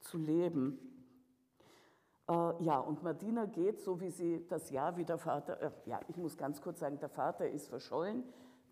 zu 0.00 0.18
leben. 0.18 0.78
Äh, 2.28 2.62
ja, 2.62 2.78
und 2.78 3.02
Martina 3.02 3.46
geht, 3.46 3.80
so 3.80 3.98
wie 4.02 4.10
sie 4.10 4.46
das 4.48 4.68
Jahr 4.68 4.98
wie 4.98 5.04
der 5.06 5.16
Vater, 5.16 5.58
äh, 5.62 5.70
ja, 5.86 5.98
ich 6.08 6.18
muss 6.18 6.36
ganz 6.36 6.60
kurz 6.60 6.80
sagen, 6.80 6.98
der 6.98 7.08
Vater 7.08 7.48
ist 7.48 7.68
verschollen, 7.68 8.22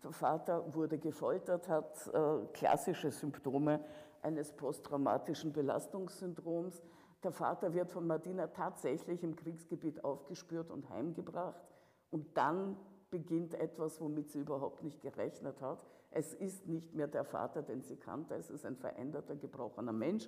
der 0.03 0.11
Vater 0.11 0.75
wurde 0.75 0.99
gefoltert, 0.99 1.67
hat 1.67 2.07
äh, 2.13 2.45
klassische 2.53 3.09
Symptome 3.09 3.83
eines 4.21 4.53
posttraumatischen 4.53 5.51
Belastungssyndroms. 5.51 6.83
Der 7.23 7.31
Vater 7.31 7.73
wird 7.73 7.89
von 7.89 8.05
Martina 8.05 8.45
tatsächlich 8.45 9.23
im 9.23 9.35
Kriegsgebiet 9.35 10.03
aufgespürt 10.03 10.69
und 10.69 10.87
heimgebracht. 10.91 11.65
Und 12.11 12.37
dann 12.37 12.77
beginnt 13.09 13.55
etwas, 13.55 13.99
womit 13.99 14.29
sie 14.29 14.41
überhaupt 14.41 14.83
nicht 14.83 15.01
gerechnet 15.01 15.61
hat. 15.61 15.79
Es 16.11 16.33
ist 16.33 16.67
nicht 16.67 16.93
mehr 16.93 17.07
der 17.07 17.23
Vater, 17.23 17.61
den 17.61 17.81
sie 17.81 17.97
kannte, 17.97 18.35
es 18.35 18.49
ist 18.49 18.65
ein 18.65 18.75
veränderter, 18.75 19.35
gebrochener 19.35 19.93
Mensch, 19.93 20.27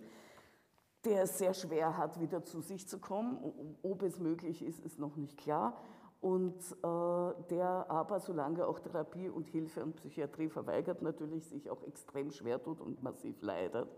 der 1.05 1.23
es 1.23 1.37
sehr 1.37 1.53
schwer 1.53 1.97
hat, 1.97 2.19
wieder 2.19 2.43
zu 2.43 2.61
sich 2.61 2.87
zu 2.87 2.99
kommen. 2.99 3.77
Ob 3.81 4.03
es 4.03 4.19
möglich 4.19 4.63
ist, 4.63 4.79
ist 4.79 4.99
noch 4.99 5.15
nicht 5.15 5.37
klar. 5.37 5.75
Und 6.21 6.59
äh, 6.83 7.43
der 7.49 7.85
aber, 7.89 8.19
solange 8.19 8.67
auch 8.67 8.79
Therapie 8.79 9.27
und 9.27 9.47
Hilfe 9.47 9.83
und 9.83 9.95
Psychiatrie 9.95 10.49
verweigert, 10.49 11.01
natürlich 11.01 11.47
sich 11.47 11.71
auch 11.71 11.81
extrem 11.83 12.29
schwer 12.29 12.61
tut 12.61 12.79
und 12.79 13.01
massiv 13.01 13.41
leidet 13.41 13.89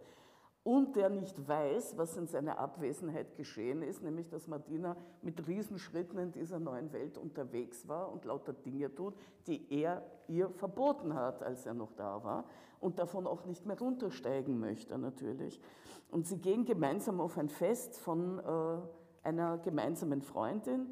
und 0.64 0.96
der 0.96 1.10
nicht 1.10 1.48
weiß, 1.48 1.98
was 1.98 2.16
in 2.16 2.28
seiner 2.28 2.58
Abwesenheit 2.58 3.36
geschehen 3.36 3.82
ist, 3.82 4.02
nämlich 4.02 4.30
dass 4.30 4.48
Martina 4.48 4.96
mit 5.22 5.46
Riesenschritten 5.46 6.18
in 6.20 6.32
dieser 6.32 6.60
neuen 6.60 6.94
Welt 6.94 7.18
unterwegs 7.18 7.88
war 7.88 8.12
und 8.12 8.24
lauter 8.24 8.54
Dinge 8.54 8.94
tut, 8.94 9.14
die 9.48 9.68
er 9.70 10.04
ihr 10.28 10.50
verboten 10.50 11.14
hat, 11.16 11.44
als 11.44 11.66
er 11.66 11.74
noch 11.74 11.92
da 11.94 12.24
war 12.24 12.46
und 12.80 12.98
davon 12.98 13.28
auch 13.28 13.46
nicht 13.46 13.66
mehr 13.66 13.78
runtersteigen 13.78 14.58
möchte 14.58 14.98
natürlich. 14.98 15.60
Und 16.12 16.28
sie 16.28 16.38
gehen 16.38 16.64
gemeinsam 16.64 17.20
auf 17.20 17.38
ein 17.38 17.50
Fest 17.50 17.98
von 17.98 18.40
äh, 18.40 19.28
einer 19.28 19.58
gemeinsamen 19.58 20.22
Freundin 20.22 20.88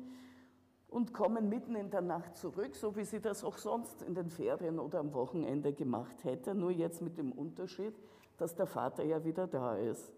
und 0.89 1.13
kommen 1.13 1.47
mitten 1.47 1.75
in 1.75 1.89
der 1.89 2.01
Nacht 2.01 2.35
zurück, 2.35 2.75
so 2.75 2.97
wie 2.97 3.05
sie 3.05 3.21
das 3.21 3.45
auch 3.45 3.57
sonst 3.57 4.01
in 4.01 4.15
den 4.15 4.29
Ferien 4.29 4.79
oder 4.79 4.99
am 4.99 5.13
Wochenende 5.13 5.71
gemacht 5.71 6.25
hätte, 6.25 6.53
nur 6.53 6.71
jetzt 6.71 7.01
mit 7.01 7.17
dem 7.17 7.31
Unterschied, 7.31 7.93
dass 8.41 8.55
der 8.55 8.65
Vater 8.65 9.03
ja 9.03 9.23
wieder 9.23 9.45
da 9.45 9.75
ist. 9.75 10.11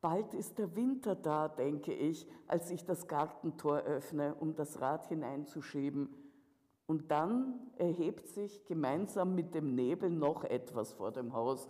Bald 0.00 0.34
ist 0.34 0.58
der 0.58 0.74
Winter 0.74 1.14
da, 1.14 1.46
denke 1.46 1.94
ich, 1.94 2.28
als 2.48 2.68
ich 2.72 2.84
das 2.84 3.06
Gartentor 3.06 3.78
öffne, 3.82 4.34
um 4.34 4.56
das 4.56 4.80
Rad 4.80 5.06
hineinzuschieben. 5.06 6.12
Und 6.86 7.12
dann 7.12 7.60
erhebt 7.76 8.26
sich 8.26 8.64
gemeinsam 8.64 9.36
mit 9.36 9.54
dem 9.54 9.76
Nebel 9.76 10.10
noch 10.10 10.42
etwas 10.42 10.94
vor 10.94 11.12
dem 11.12 11.32
Haus. 11.32 11.68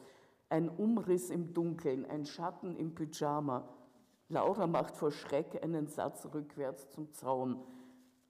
Ein 0.48 0.70
Umriss 0.70 1.28
im 1.28 1.52
Dunkeln, 1.52 2.06
ein 2.06 2.24
Schatten 2.24 2.74
im 2.76 2.94
Pyjama. 2.94 3.68
Laura 4.30 4.66
macht 4.66 4.96
vor 4.96 5.12
Schreck 5.12 5.62
einen 5.62 5.86
Satz 5.86 6.26
rückwärts 6.32 6.88
zum 6.88 7.12
Zaun. 7.12 7.62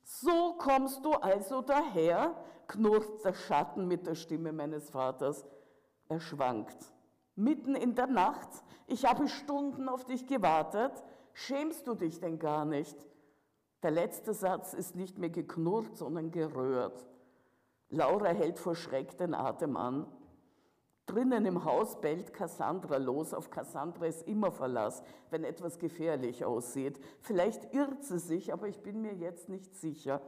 So 0.03 0.55
kommst 0.59 1.05
du 1.05 1.13
also 1.13 1.63
daher, 1.63 2.35
knurrt 2.69 3.25
der 3.25 3.35
Schatten 3.35 3.87
mit 3.87 4.07
der 4.07 4.15
Stimme 4.15 4.53
meines 4.53 4.91
Vaters. 4.91 5.45
Er 6.09 6.21
schwankt. 6.21 6.93
Mitten 7.35 7.75
in 7.75 7.95
der 7.95 8.07
Nacht, 8.07 8.49
ich 8.87 9.05
habe 9.05 9.29
Stunden 9.29 9.89
auf 9.89 10.05
dich 10.05 10.27
gewartet, 10.27 10.93
schämst 11.33 11.87
du 11.87 11.95
dich 11.95 12.21
denn 12.21 12.39
gar 12.39 12.65
nicht? 12.65 12.97
Der 13.83 13.91
letzte 13.91 14.35
Satz 14.35 14.75
ist 14.75 14.95
nicht 14.95 15.19
mehr 15.19 15.31
geknurrt, 15.31 15.97
sondern 15.97 16.31
gerührt. 16.31 17.07
Laura 17.89 18.29
hält 18.29 18.59
vor 18.59 18.75
Schreck 18.75 19.17
den 19.19 19.35
Atem 19.35 19.77
an. 19.77 20.07
Drinnen 21.07 21.45
im 21.47 21.65
Haus 21.65 22.01
bellt 22.01 22.33
Cassandra 22.33 22.97
los. 22.97 23.35
Auf 23.35 23.51
Cassandra 23.51 24.07
ist 24.07 24.27
immer 24.29 24.53
Verlass, 24.53 25.03
wenn 25.31 25.45
etwas 25.45 25.79
gefährlich 25.79 26.45
aussieht. 26.45 27.01
Vielleicht 27.21 27.75
irrt 27.75 28.05
sie 28.05 28.19
sich, 28.19 28.53
aber 28.53 28.69
ich 28.69 28.81
bin 28.81 29.03
mir 29.03 29.15
jetzt 29.15 29.49
nicht 29.49 29.75
sicher. 29.77 30.21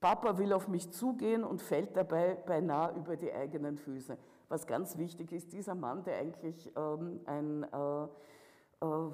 Papa 0.00 0.36
will 0.36 0.52
auf 0.52 0.66
mich 0.66 0.90
zugehen 0.90 1.44
und 1.44 1.62
fällt 1.62 1.96
dabei 1.96 2.34
beinahe 2.34 2.96
über 2.96 3.16
die 3.16 3.32
eigenen 3.32 3.78
Füße. 3.78 4.18
Was 4.48 4.66
ganz 4.66 4.98
wichtig 4.98 5.30
ist, 5.32 5.52
dieser 5.52 5.76
Mann, 5.76 6.02
der 6.02 6.18
eigentlich 6.18 6.72
ähm, 6.76 7.20
ein 7.24 7.62
äh, 7.62 8.04
äh, 8.84 9.10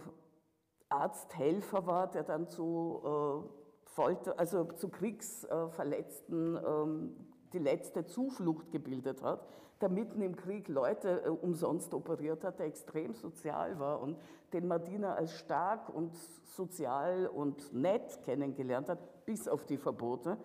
Arzthelfer 0.89 1.86
war, 1.86 2.11
der 2.11 2.24
dann 2.24 2.49
zu, 2.49 3.03
äh, 3.05 3.91
Folter, 3.91 4.39
also 4.39 4.64
zu 4.64 4.89
Kriegsverletzten 4.89 6.57
ähm, 6.57 7.16
die 7.53 7.59
letzte 7.59 8.07
Zuflucht 8.07 8.70
gebildet 8.72 9.22
hat, 9.22 9.47
der 9.81 9.89
mitten 9.89 10.22
im 10.22 10.37
Krieg 10.37 10.68
Leute 10.68 11.22
äh, 11.24 11.29
umsonst 11.29 11.95
operiert 11.95 12.45
hat, 12.45 12.59
der 12.59 12.66
extrem 12.66 13.14
sozial 13.14 13.79
war 13.79 14.01
und 14.01 14.18
den 14.53 14.66
Martina 14.66 15.14
als 15.14 15.33
stark 15.33 15.89
und 15.89 16.14
sozial 16.45 17.26
und 17.26 17.72
nett 17.72 18.22
kennengelernt 18.22 18.89
hat, 18.89 19.24
bis 19.24 19.47
auf 19.47 19.64
die 19.64 19.76
Verbote. 19.76 20.39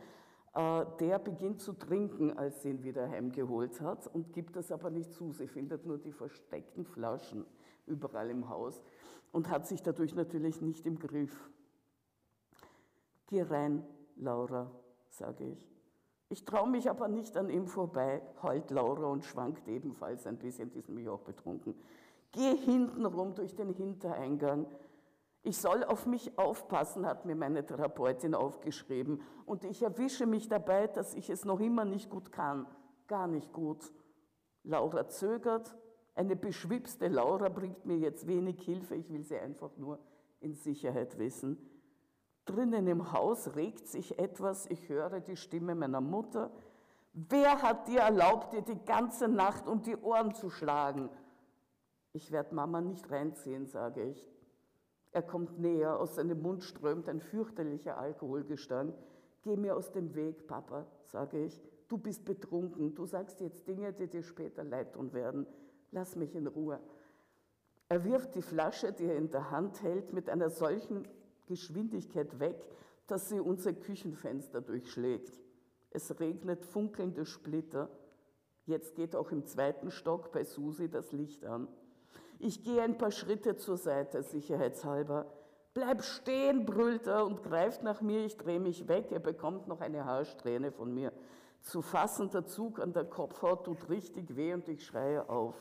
Äh, 0.53 0.85
der 0.99 1.19
beginnt 1.19 1.61
zu 1.61 1.73
trinken, 1.73 2.37
als 2.37 2.61
sie 2.61 2.69
ihn 2.69 2.83
wieder 2.83 3.09
heimgeholt 3.09 3.81
hat 3.81 4.07
und 4.07 4.33
gibt 4.33 4.55
das 4.55 4.71
aber 4.71 4.89
nicht 4.89 5.13
zu. 5.13 5.31
Sie 5.31 5.47
findet 5.47 5.85
nur 5.85 5.97
die 5.97 6.11
versteckten 6.11 6.85
Flaschen 6.85 7.45
überall 7.87 8.29
im 8.29 8.49
Haus 8.49 8.83
und 9.31 9.49
hat 9.49 9.67
sich 9.67 9.81
dadurch 9.81 10.13
natürlich 10.13 10.61
nicht 10.61 10.85
im 10.85 10.99
Griff. 10.99 11.49
Geh 13.27 13.41
rein, 13.41 13.83
Laura, 14.15 14.69
sage 15.09 15.45
ich. 15.45 15.72
Ich 16.33 16.45
traue 16.45 16.69
mich 16.69 16.89
aber 16.89 17.07
nicht 17.07 17.37
an 17.37 17.49
ihm 17.49 17.67
vorbei, 17.67 18.21
heult 18.41 18.71
Laura 18.71 19.05
und 19.05 19.23
schwankt 19.23 19.67
ebenfalls 19.67 20.25
ein 20.25 20.37
bisschen, 20.37 20.71
die 20.71 20.79
ist 20.79 20.89
nämlich 20.89 21.07
auch 21.07 21.21
betrunken. 21.21 21.75
Geh 22.31 22.55
hintenrum 22.57 23.35
durch 23.35 23.55
den 23.55 23.69
Hintereingang 23.69 24.65
ich 25.45 25.57
soll 25.57 25.83
auf 25.83 26.05
mich 26.05 26.37
aufpassen, 26.39 27.05
hat 27.05 27.25
mir 27.25 27.35
meine 27.35 27.65
Therapeutin 27.65 28.33
aufgeschrieben. 28.33 29.21
Und 29.45 29.65
ich 29.65 29.83
erwische 29.83 30.25
mich 30.25 30.47
dabei, 30.47 30.87
dass 30.87 31.13
ich 31.13 31.29
es 31.29 31.43
noch 31.43 31.59
immer 31.59 31.83
nicht 31.83 32.09
gut 32.09 32.31
kann. 32.31 32.65
Gar 33.07 33.27
nicht 33.27 33.51
gut. 33.51 33.91
Laura 34.63 35.09
zögert. 35.09 35.75
Eine 36.15 36.37
beschwipste 36.37 37.09
Laura 37.09 37.49
bringt 37.49 37.85
mir 37.85 37.97
jetzt 37.97 38.25
wenig 38.25 38.61
Hilfe. 38.61 38.95
Ich 38.95 39.11
will 39.11 39.25
sie 39.25 39.37
einfach 39.37 39.75
nur 39.75 39.99
in 40.39 40.53
Sicherheit 40.53 41.17
wissen. 41.17 41.57
Drinnen 42.45 42.87
im 42.87 43.13
Haus 43.13 43.55
regt 43.55 43.87
sich 43.87 44.19
etwas. 44.19 44.65
Ich 44.69 44.89
höre 44.89 45.21
die 45.21 45.37
Stimme 45.37 45.75
meiner 45.75 46.01
Mutter. 46.01 46.51
Wer 47.13 47.61
hat 47.61 47.87
dir 47.87 48.01
erlaubt, 48.01 48.53
dir 48.53 48.61
die 48.61 48.83
ganze 48.85 49.27
Nacht 49.27 49.67
um 49.67 49.81
die 49.81 49.95
Ohren 49.95 50.33
zu 50.33 50.49
schlagen? 50.49 51.09
Ich 52.11 52.31
werde 52.31 52.53
Mama 52.53 52.81
nicht 52.81 53.09
reinziehen, 53.09 53.65
sage 53.67 54.03
ich. 54.03 54.29
Er 55.11 55.21
kommt 55.21 55.59
näher, 55.59 55.99
aus 55.99 56.15
seinem 56.15 56.41
Mund 56.41 56.63
strömt 56.63 57.07
ein 57.07 57.21
fürchterlicher 57.21 57.97
Alkoholgestank. 57.97 58.95
Geh 59.43 59.55
mir 59.55 59.75
aus 59.75 59.91
dem 59.91 60.15
Weg, 60.15 60.47
Papa, 60.47 60.87
sage 61.03 61.45
ich. 61.45 61.61
Du 61.87 61.97
bist 61.97 62.25
betrunken, 62.25 62.95
du 62.95 63.05
sagst 63.05 63.39
jetzt 63.39 63.67
Dinge, 63.67 63.93
die 63.93 64.07
dir 64.07 64.23
später 64.23 64.63
leid 64.63 64.93
tun 64.93 65.13
werden. 65.13 65.45
Lass 65.91 66.15
mich 66.15 66.33
in 66.35 66.47
Ruhe. 66.47 66.79
Er 67.89 68.03
wirft 68.03 68.33
die 68.33 68.41
Flasche, 68.41 68.91
die 68.91 69.05
er 69.05 69.17
in 69.17 69.29
der 69.29 69.51
Hand 69.51 69.83
hält, 69.83 70.13
mit 70.13 70.29
einer 70.29 70.49
solchen 70.49 71.07
Geschwindigkeit 71.45 72.39
weg, 72.39 72.57
dass 73.07 73.29
sie 73.29 73.39
unser 73.39 73.73
Küchenfenster 73.73 74.61
durchschlägt. 74.61 75.39
Es 75.91 76.19
regnet 76.19 76.65
funkelnde 76.65 77.25
Splitter. 77.25 77.89
Jetzt 78.65 78.95
geht 78.95 79.15
auch 79.15 79.31
im 79.31 79.45
zweiten 79.45 79.91
Stock 79.91 80.31
bei 80.31 80.43
Susi 80.43 80.89
das 80.89 81.11
Licht 81.11 81.45
an. 81.45 81.67
Ich 82.39 82.63
gehe 82.63 82.81
ein 82.81 82.97
paar 82.97 83.11
Schritte 83.11 83.57
zur 83.57 83.77
Seite, 83.77 84.23
sicherheitshalber. 84.23 85.31
Bleib 85.73 86.03
stehen, 86.03 86.65
brüllt 86.65 87.07
er 87.07 87.25
und 87.25 87.41
greift 87.43 87.83
nach 87.83 88.01
mir. 88.01 88.25
Ich 88.25 88.37
drehe 88.37 88.59
mich 88.59 88.87
weg. 88.87 89.11
Er 89.11 89.19
bekommt 89.19 89.67
noch 89.67 89.81
eine 89.81 90.05
Haarsträhne 90.05 90.71
von 90.71 90.93
mir. 90.93 91.11
Zu 91.61 91.81
fassender 91.81 92.45
Zug 92.45 92.79
an 92.79 92.93
der 92.93 93.05
Kopfhaut 93.05 93.65
tut 93.65 93.89
richtig 93.89 94.35
weh 94.35 94.53
und 94.53 94.67
ich 94.67 94.85
schreie 94.85 95.29
auf. 95.29 95.55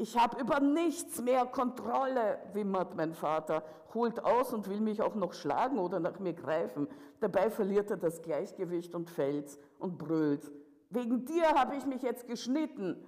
Ich 0.00 0.16
habe 0.16 0.40
über 0.40 0.60
nichts 0.60 1.20
mehr 1.20 1.44
Kontrolle, 1.44 2.38
wimmert 2.52 2.94
mein 2.94 3.14
Vater, 3.14 3.64
holt 3.92 4.24
aus 4.24 4.52
und 4.52 4.68
will 4.68 4.80
mich 4.80 5.02
auch 5.02 5.16
noch 5.16 5.32
schlagen 5.32 5.76
oder 5.76 5.98
nach 5.98 6.20
mir 6.20 6.34
greifen. 6.34 6.86
Dabei 7.18 7.50
verliert 7.50 7.90
er 7.90 7.96
das 7.96 8.22
Gleichgewicht 8.22 8.94
und 8.94 9.10
fällt 9.10 9.58
und 9.80 9.98
brüllt. 9.98 10.52
Wegen 10.90 11.24
dir 11.24 11.48
habe 11.48 11.74
ich 11.74 11.84
mich 11.84 12.02
jetzt 12.02 12.28
geschnitten. 12.28 13.04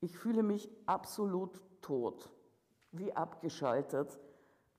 Ich 0.00 0.16
fühle 0.16 0.42
mich 0.42 0.70
absolut 0.86 1.60
tot, 1.82 2.30
wie 2.90 3.14
abgeschaltet. 3.14 4.18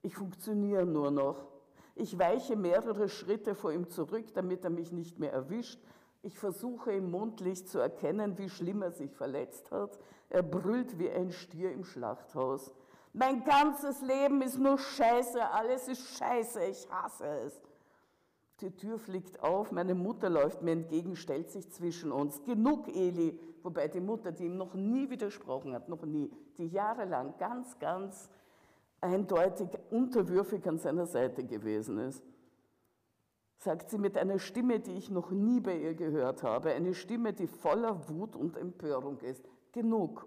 Ich 0.01 0.15
funktioniere 0.15 0.87
nur 0.87 1.11
noch. 1.11 1.45
Ich 1.93 2.17
weiche 2.17 2.55
mehrere 2.55 3.09
Schritte 3.09 3.53
vor 3.53 3.71
ihm 3.71 3.91
zurück, 3.91 4.33
damit 4.33 4.63
er 4.63 4.71
mich 4.71 4.91
nicht 4.91 5.19
mehr 5.19 5.33
erwischt. 5.33 5.79
Ich 6.21 6.37
versuche 6.37 6.91
im 6.91 7.11
Mondlicht 7.11 7.69
zu 7.69 7.79
erkennen, 7.79 8.37
wie 8.37 8.49
schlimm 8.49 8.81
er 8.81 8.91
sich 8.91 9.11
verletzt 9.15 9.71
hat. 9.71 9.97
Er 10.29 10.43
brüllt 10.43 10.99
wie 10.99 11.09
ein 11.09 11.31
Stier 11.31 11.71
im 11.71 11.83
Schlachthaus. 11.83 12.73
Mein 13.13 13.43
ganzes 13.43 14.01
Leben 14.01 14.41
ist 14.41 14.59
nur 14.59 14.77
Scheiße, 14.77 15.49
alles 15.49 15.87
ist 15.87 16.17
Scheiße, 16.17 16.63
ich 16.65 16.87
hasse 16.91 17.25
es. 17.45 17.61
Die 18.61 18.75
Tür 18.75 18.99
fliegt 18.99 19.41
auf, 19.41 19.71
meine 19.71 19.95
Mutter 19.95 20.29
läuft 20.29 20.61
mir 20.61 20.73
entgegen, 20.73 21.15
stellt 21.15 21.49
sich 21.49 21.71
zwischen 21.71 22.11
uns. 22.11 22.43
Genug, 22.43 22.87
Eli. 22.89 23.39
Wobei 23.63 23.87
die 23.87 24.01
Mutter, 24.01 24.31
die 24.31 24.45
ihm 24.45 24.57
noch 24.57 24.73
nie 24.73 25.09
widersprochen 25.09 25.73
hat, 25.73 25.89
noch 25.89 26.03
nie, 26.03 26.29
die 26.57 26.67
jahrelang 26.67 27.35
ganz, 27.37 27.79
ganz 27.79 28.29
eindeutig 29.01 29.69
unterwürfig 29.89 30.67
an 30.67 30.77
seiner 30.77 31.05
Seite 31.05 31.43
gewesen 31.43 31.97
ist, 31.99 32.23
sagt 33.59 33.89
sie 33.89 33.97
mit 33.97 34.17
einer 34.17 34.39
Stimme, 34.39 34.79
die 34.79 34.93
ich 34.93 35.11
noch 35.11 35.31
nie 35.31 35.59
bei 35.59 35.77
ihr 35.77 35.93
gehört 35.93 36.43
habe, 36.43 36.71
eine 36.71 36.93
Stimme, 36.93 37.33
die 37.33 37.47
voller 37.47 38.07
Wut 38.09 38.35
und 38.35 38.55
Empörung 38.55 39.19
ist. 39.19 39.43
Genug. 39.73 40.25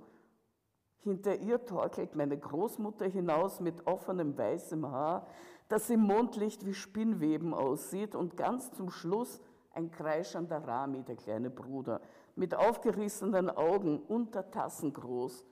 Hinter 1.01 1.37
ihr 1.37 1.65
torkelt 1.65 2.15
meine 2.15 2.39
Großmutter 2.39 3.07
hinaus 3.07 3.59
mit 3.59 3.87
offenem 3.87 4.37
weißem 4.37 4.87
Haar, 4.89 5.27
das 5.69 5.89
im 5.89 6.01
Mondlicht 6.01 6.67
wie 6.67 6.75
Spinnweben 6.75 7.55
aussieht 7.55 8.15
und 8.15 8.37
ganz 8.37 8.71
zum 8.73 8.91
Schluss 8.91 9.41
ein 9.73 9.91
kreischender 9.91 10.59
Rami, 10.59 11.03
der 11.03 11.17
kleine 11.17 11.49
Bruder, 11.49 12.03
mit 12.37 12.55
aufgerissenen 12.55 13.49
Augen, 13.49 13.99
Untertassen 13.99 14.93
groß. 14.93 15.47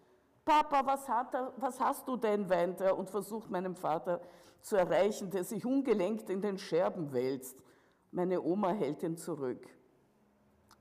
Papa, 0.45 0.85
was, 0.85 1.09
hat 1.09 1.35
er, 1.35 1.53
was 1.57 1.81
hast 1.81 2.07
du 2.07 2.16
denn, 2.16 2.51
weint 2.51 2.83
er 2.83 2.99
und 2.99 3.09
versucht 3.09 3.51
meinem 3.51 3.74
Vater 3.74 4.20
zu 4.61 4.76
erreichen, 4.76 5.31
der 5.31 5.45
sich 5.45 5.64
ungelenkt 5.64 6.28
in 6.28 6.43
den 6.43 6.59
Scherben 6.59 7.12
wälzt. 7.12 7.57
Meine 8.11 8.43
Oma 8.43 8.71
hält 8.73 9.03
ihn 9.03 9.17
zurück. 9.17 9.67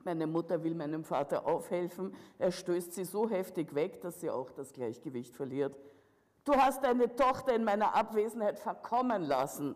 Meine 0.04 0.28
Mutter 0.28 0.64
will 0.64 0.76
meinem 0.76 1.04
Vater 1.04 1.46
aufhelfen. 1.46 2.16
Er 2.38 2.52
stößt 2.52 2.94
sie 2.94 3.04
so 3.04 3.30
heftig 3.30 3.76
weg, 3.76 4.02
dass 4.02 4.22
sie 4.22 4.30
auch 4.30 4.52
das 4.52 4.74
Gleichgewicht 4.74 5.36
verliert. 5.36 5.78
Du 6.46 6.54
hast 6.54 6.84
deine 6.84 7.16
Tochter 7.16 7.54
in 7.54 7.64
meiner 7.64 7.94
Abwesenheit 7.96 8.60
verkommen 8.60 9.24
lassen. 9.24 9.76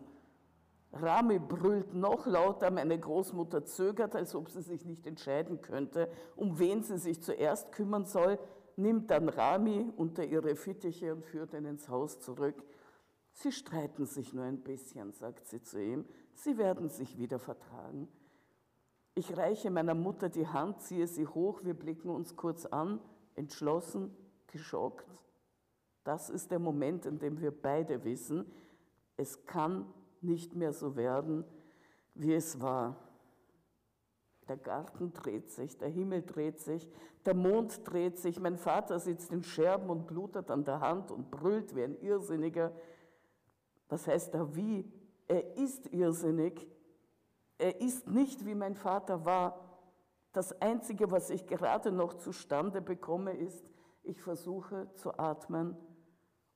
Rami 0.92 1.38
brüllt 1.38 1.92
noch 1.94 2.26
lauter, 2.26 2.70
meine 2.70 2.98
Großmutter 2.98 3.64
zögert, 3.64 4.14
als 4.14 4.34
ob 4.34 4.48
sie 4.48 4.62
sich 4.62 4.84
nicht 4.84 5.06
entscheiden 5.06 5.60
könnte, 5.60 6.08
um 6.36 6.58
wen 6.58 6.82
sie 6.82 6.98
sich 6.98 7.20
zuerst 7.20 7.72
kümmern 7.72 8.04
soll, 8.04 8.38
nimmt 8.76 9.10
dann 9.10 9.28
Rami 9.28 9.92
unter 9.96 10.24
ihre 10.24 10.54
Fittiche 10.56 11.12
und 11.12 11.24
führt 11.24 11.52
ihn 11.52 11.64
ins 11.64 11.88
Haus 11.88 12.20
zurück. 12.20 12.62
Sie 13.32 13.50
streiten 13.50 14.06
sich 14.06 14.32
nur 14.32 14.44
ein 14.44 14.62
bisschen, 14.62 15.12
sagt 15.12 15.48
sie 15.48 15.60
zu 15.60 15.82
ihm, 15.82 16.06
sie 16.34 16.58
werden 16.58 16.88
sich 16.88 17.18
wieder 17.18 17.38
vertragen. 17.38 18.08
Ich 19.14 19.36
reiche 19.36 19.70
meiner 19.70 19.94
Mutter 19.94 20.28
die 20.28 20.46
Hand, 20.46 20.82
ziehe 20.82 21.06
sie 21.06 21.26
hoch, 21.26 21.60
wir 21.62 21.74
blicken 21.74 22.10
uns 22.10 22.34
kurz 22.36 22.66
an, 22.66 23.00
entschlossen, 23.34 24.14
geschockt. 24.48 25.06
Das 26.02 26.30
ist 26.30 26.50
der 26.50 26.58
Moment, 26.58 27.06
in 27.06 27.18
dem 27.18 27.40
wir 27.40 27.50
beide 27.50 28.04
wissen, 28.04 28.44
es 29.16 29.46
kann 29.46 29.86
nicht 30.20 30.54
mehr 30.54 30.72
so 30.72 30.96
werden, 30.96 31.44
wie 32.14 32.34
es 32.34 32.60
war. 32.60 32.96
Der 34.48 34.56
Garten 34.56 35.12
dreht 35.12 35.50
sich, 35.50 35.78
der 35.78 35.88
Himmel 35.88 36.22
dreht 36.22 36.60
sich, 36.60 36.90
der 37.24 37.34
Mond 37.34 37.80
dreht 37.84 38.18
sich, 38.18 38.38
mein 38.38 38.58
Vater 38.58 38.98
sitzt 38.98 39.32
in 39.32 39.42
Scherben 39.42 39.88
und 39.88 40.06
blutet 40.06 40.50
an 40.50 40.64
der 40.64 40.80
Hand 40.80 41.10
und 41.10 41.30
brüllt 41.30 41.74
wie 41.74 41.84
ein 41.84 41.98
Irrsinniger. 42.00 42.72
Was 43.88 44.06
heißt 44.06 44.34
da 44.34 44.54
wie? 44.54 44.90
Er 45.28 45.56
ist 45.56 45.92
irrsinnig. 45.92 46.68
Er 47.58 47.80
ist 47.80 48.08
nicht, 48.08 48.44
wie 48.44 48.54
mein 48.54 48.74
Vater 48.74 49.24
war. 49.24 49.60
Das 50.32 50.60
Einzige, 50.60 51.10
was 51.10 51.30
ich 51.30 51.46
gerade 51.46 51.92
noch 51.92 52.14
zustande 52.14 52.80
bekomme, 52.82 53.32
ist, 53.32 53.64
ich 54.02 54.20
versuche 54.20 54.92
zu 54.94 55.16
atmen. 55.18 55.76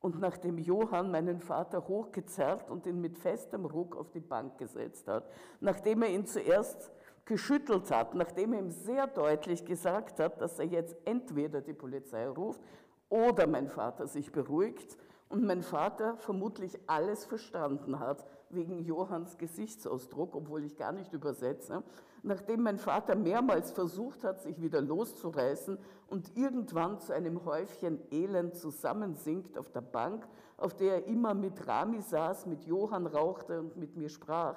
Und 0.01 0.21
nachdem 0.21 0.59
Johann 0.59 1.11
meinen 1.11 1.41
Vater 1.41 1.87
hochgezerrt 1.89 2.71
und 2.71 2.87
ihn 2.87 3.01
mit 3.01 3.19
festem 3.19 3.65
Ruck 3.65 3.97
auf 3.97 4.11
die 4.11 4.21
Bank 4.21 4.59
gesetzt 4.59 5.09
hat, 5.09 5.29
nachdem 5.61 6.03
er 6.03 6.11
ihn 6.11 6.27
zuerst 6.27 6.93
geschüttelt 7.25 7.91
hat, 7.91 8.15
nachdem 8.15 8.53
er 8.53 8.61
ihm 8.61 8.71
sehr 8.71 9.07
deutlich 9.07 9.65
gesagt 9.65 10.21
hat, 10.21 10.41
dass 10.41 10.59
er 10.59 10.67
jetzt 10.67 10.97
entweder 11.05 11.61
die 11.61 11.75
Polizei 11.75 12.29
ruft 12.29 12.61
oder 13.09 13.47
mein 13.47 13.69
Vater 13.69 14.07
sich 14.07 14.31
beruhigt 14.31 14.97
und 15.29 15.45
mein 15.45 15.63
Vater 15.63 16.17
vermutlich 16.17 16.79
alles 16.87 17.25
verstanden 17.25 17.99
hat 17.99 18.25
wegen 18.51 18.85
Johanns 18.85 19.39
Gesichtsausdruck, 19.39 20.35
obwohl 20.35 20.65
ich 20.65 20.77
gar 20.77 20.93
nicht 20.93 21.13
übersetze, 21.13 21.83
nachdem 22.23 22.63
mein 22.63 22.79
Vater 22.79 23.15
mehrmals 23.15 23.71
versucht 23.71 24.25
hat, 24.25 24.41
sich 24.41 24.61
wieder 24.61 24.81
loszureißen 24.81 25.79
und 26.09 26.37
irgendwann 26.37 26.99
zu 26.99 27.13
einem 27.13 27.45
Häufchen 27.45 28.01
Elend 28.11 28.57
zusammensinkt 28.57 29.59
auf 29.59 29.71
der 29.71 29.83
Bank, 29.83 30.27
auf 30.57 30.75
der 30.75 30.95
er 30.95 31.07
immer 31.07 31.35
mit 31.35 31.67
Rami 31.67 32.01
saß, 32.01 32.47
mit 32.47 32.65
Johann 32.65 33.07
rauchte 33.07 33.61
und 33.61 33.77
mit 33.77 33.97
mir 33.97 34.09
sprach, 34.09 34.57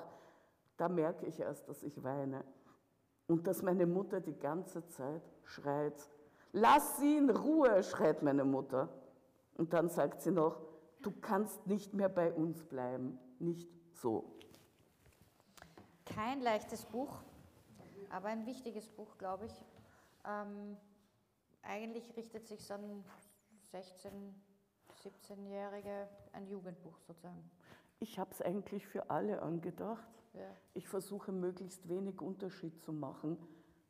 da 0.77 0.89
merke 0.89 1.25
ich 1.25 1.39
erst, 1.39 1.67
dass 1.69 1.83
ich 1.83 2.03
weine 2.03 2.43
und 3.27 3.47
dass 3.47 3.61
meine 3.61 3.85
Mutter 3.85 4.19
die 4.19 4.37
ganze 4.37 4.87
Zeit 4.87 5.21
schreit. 5.43 6.09
Lass 6.53 6.97
sie 6.97 7.17
in 7.17 7.29
Ruhe, 7.29 7.81
schreit 7.83 8.23
meine 8.23 8.43
Mutter. 8.43 8.89
Und 9.57 9.73
dann 9.73 9.89
sagt 9.89 10.21
sie 10.21 10.31
noch, 10.31 10.59
du 11.01 11.11
kannst 11.21 11.65
nicht 11.67 11.93
mehr 11.93 12.09
bei 12.09 12.33
uns 12.33 12.63
bleiben, 12.63 13.19
nicht 13.39 13.69
so. 14.01 14.25
Kein 16.05 16.41
leichtes 16.41 16.85
Buch, 16.85 17.21
aber 18.09 18.29
ein 18.29 18.45
wichtiges 18.45 18.89
Buch, 18.89 19.17
glaube 19.17 19.45
ich. 19.45 19.53
Ähm, 20.25 20.75
eigentlich 21.61 22.15
richtet 22.17 22.47
sich 22.47 22.63
so 22.63 22.73
ein 22.73 23.03
16, 23.71 24.11
17-Jährige 25.03 26.09
ein 26.33 26.47
Jugendbuch 26.47 26.97
sozusagen. 27.07 27.49
Ich 27.99 28.17
habe 28.17 28.31
es 28.31 28.41
eigentlich 28.41 28.87
für 28.87 29.09
alle 29.09 29.41
angedacht. 29.41 30.09
Ja. 30.33 30.49
Ich 30.73 30.87
versuche 30.87 31.31
möglichst 31.31 31.87
wenig 31.87 32.19
Unterschied 32.21 32.81
zu 32.81 32.91
machen 32.91 33.37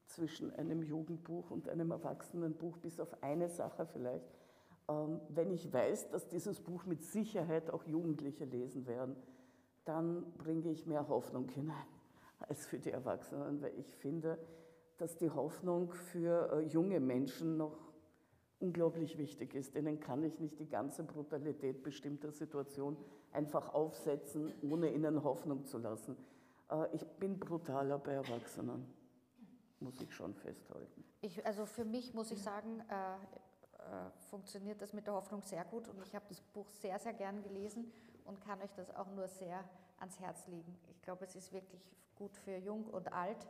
zwischen 0.06 0.54
einem 0.54 0.84
Jugendbuch 0.84 1.50
und 1.50 1.70
einem 1.70 1.92
Erwachsenenbuch, 1.92 2.78
bis 2.78 3.00
auf 3.00 3.24
eine 3.24 3.48
Sache 3.48 3.86
vielleicht. 3.86 4.26
Ähm, 4.90 5.22
wenn 5.30 5.52
ich 5.52 5.72
weiß, 5.72 6.10
dass 6.10 6.28
dieses 6.28 6.60
Buch 6.60 6.86
mit 6.86 7.04
Sicherheit 7.04 7.72
auch 7.72 7.86
Jugendliche 7.86 8.44
lesen 8.46 8.86
werden, 8.86 9.16
dann 9.86 10.32
bringe 10.38 10.70
ich 10.72 10.86
mehr 10.86 11.08
Hoffnung 11.08 11.50
hinein 11.50 11.88
als 12.40 12.66
für 12.66 12.80
die 12.80 12.92
Erwachsenen, 12.92 13.62
weil 13.62 13.78
ich 13.78 13.96
finde, 13.96 14.38
dass 14.98 15.18
die 15.18 15.30
Hoffnung 15.30 15.92
für 15.92 16.52
äh, 16.52 16.60
junge 16.68 17.00
Menschen 17.00 17.58
noch 17.58 17.92
unglaublich 18.60 19.18
wichtig 19.18 19.56
ist. 19.56 19.76
Denen 19.76 20.00
kann 20.00 20.24
ich 20.24 20.40
nicht 20.40 20.60
die 20.60 20.70
ganze 20.70 21.04
Brutalität 21.04 21.82
bestimmter 21.82 22.32
Situationen 22.32 22.98
einfach 23.32 23.74
aufsetzen, 23.74 24.54
ohne 24.62 24.94
ihnen 24.94 25.24
Hoffnung 25.24 25.66
zu 25.66 25.80
lassen. 25.80 26.16
Äh, 26.70 26.96
ich 26.96 27.06
bin 27.20 27.40
brutaler 27.40 27.98
bei 27.98 28.14
Erwachsenen, 28.14 28.86
muss 29.80 30.00
ich 30.02 30.14
schon 30.14 30.36
festhalten. 30.36 31.04
Ich, 31.22 31.44
also 31.46 31.66
für 31.66 31.86
mich 31.86 32.14
muss 32.14 32.32
ich 32.32 32.42
sagen, 32.42 32.84
äh, 32.90 33.16
äh, 33.82 34.12
funktioniert 34.30 34.82
das 34.82 34.94
mit 34.94 35.08
der 35.08 35.16
Hoffnung 35.16 35.42
sehr 35.42 35.66
gut 35.66 35.88
und 35.88 36.02
ich 36.06 36.14
habe 36.14 36.26
das 36.30 36.42
Buch 36.42 36.70
sehr, 36.70 37.00
sehr 37.00 37.14
gern 37.14 37.42
gelesen 37.42 37.92
und 38.26 38.42
kann 38.42 38.62
euch 38.62 38.74
das 38.74 38.94
auch 38.96 39.08
nur 39.12 39.28
sehr 39.28 39.64
ans 40.00 40.20
Herz 40.20 40.48
legen. 40.48 40.78
Ich 40.90 41.02
glaube, 41.02 41.26
es 41.26 41.36
ist 41.36 41.52
wirklich 41.52 41.82
gut 42.16 42.36
für 42.38 42.58
jung 42.58 42.86
und 42.86 43.12
alt 43.14 43.48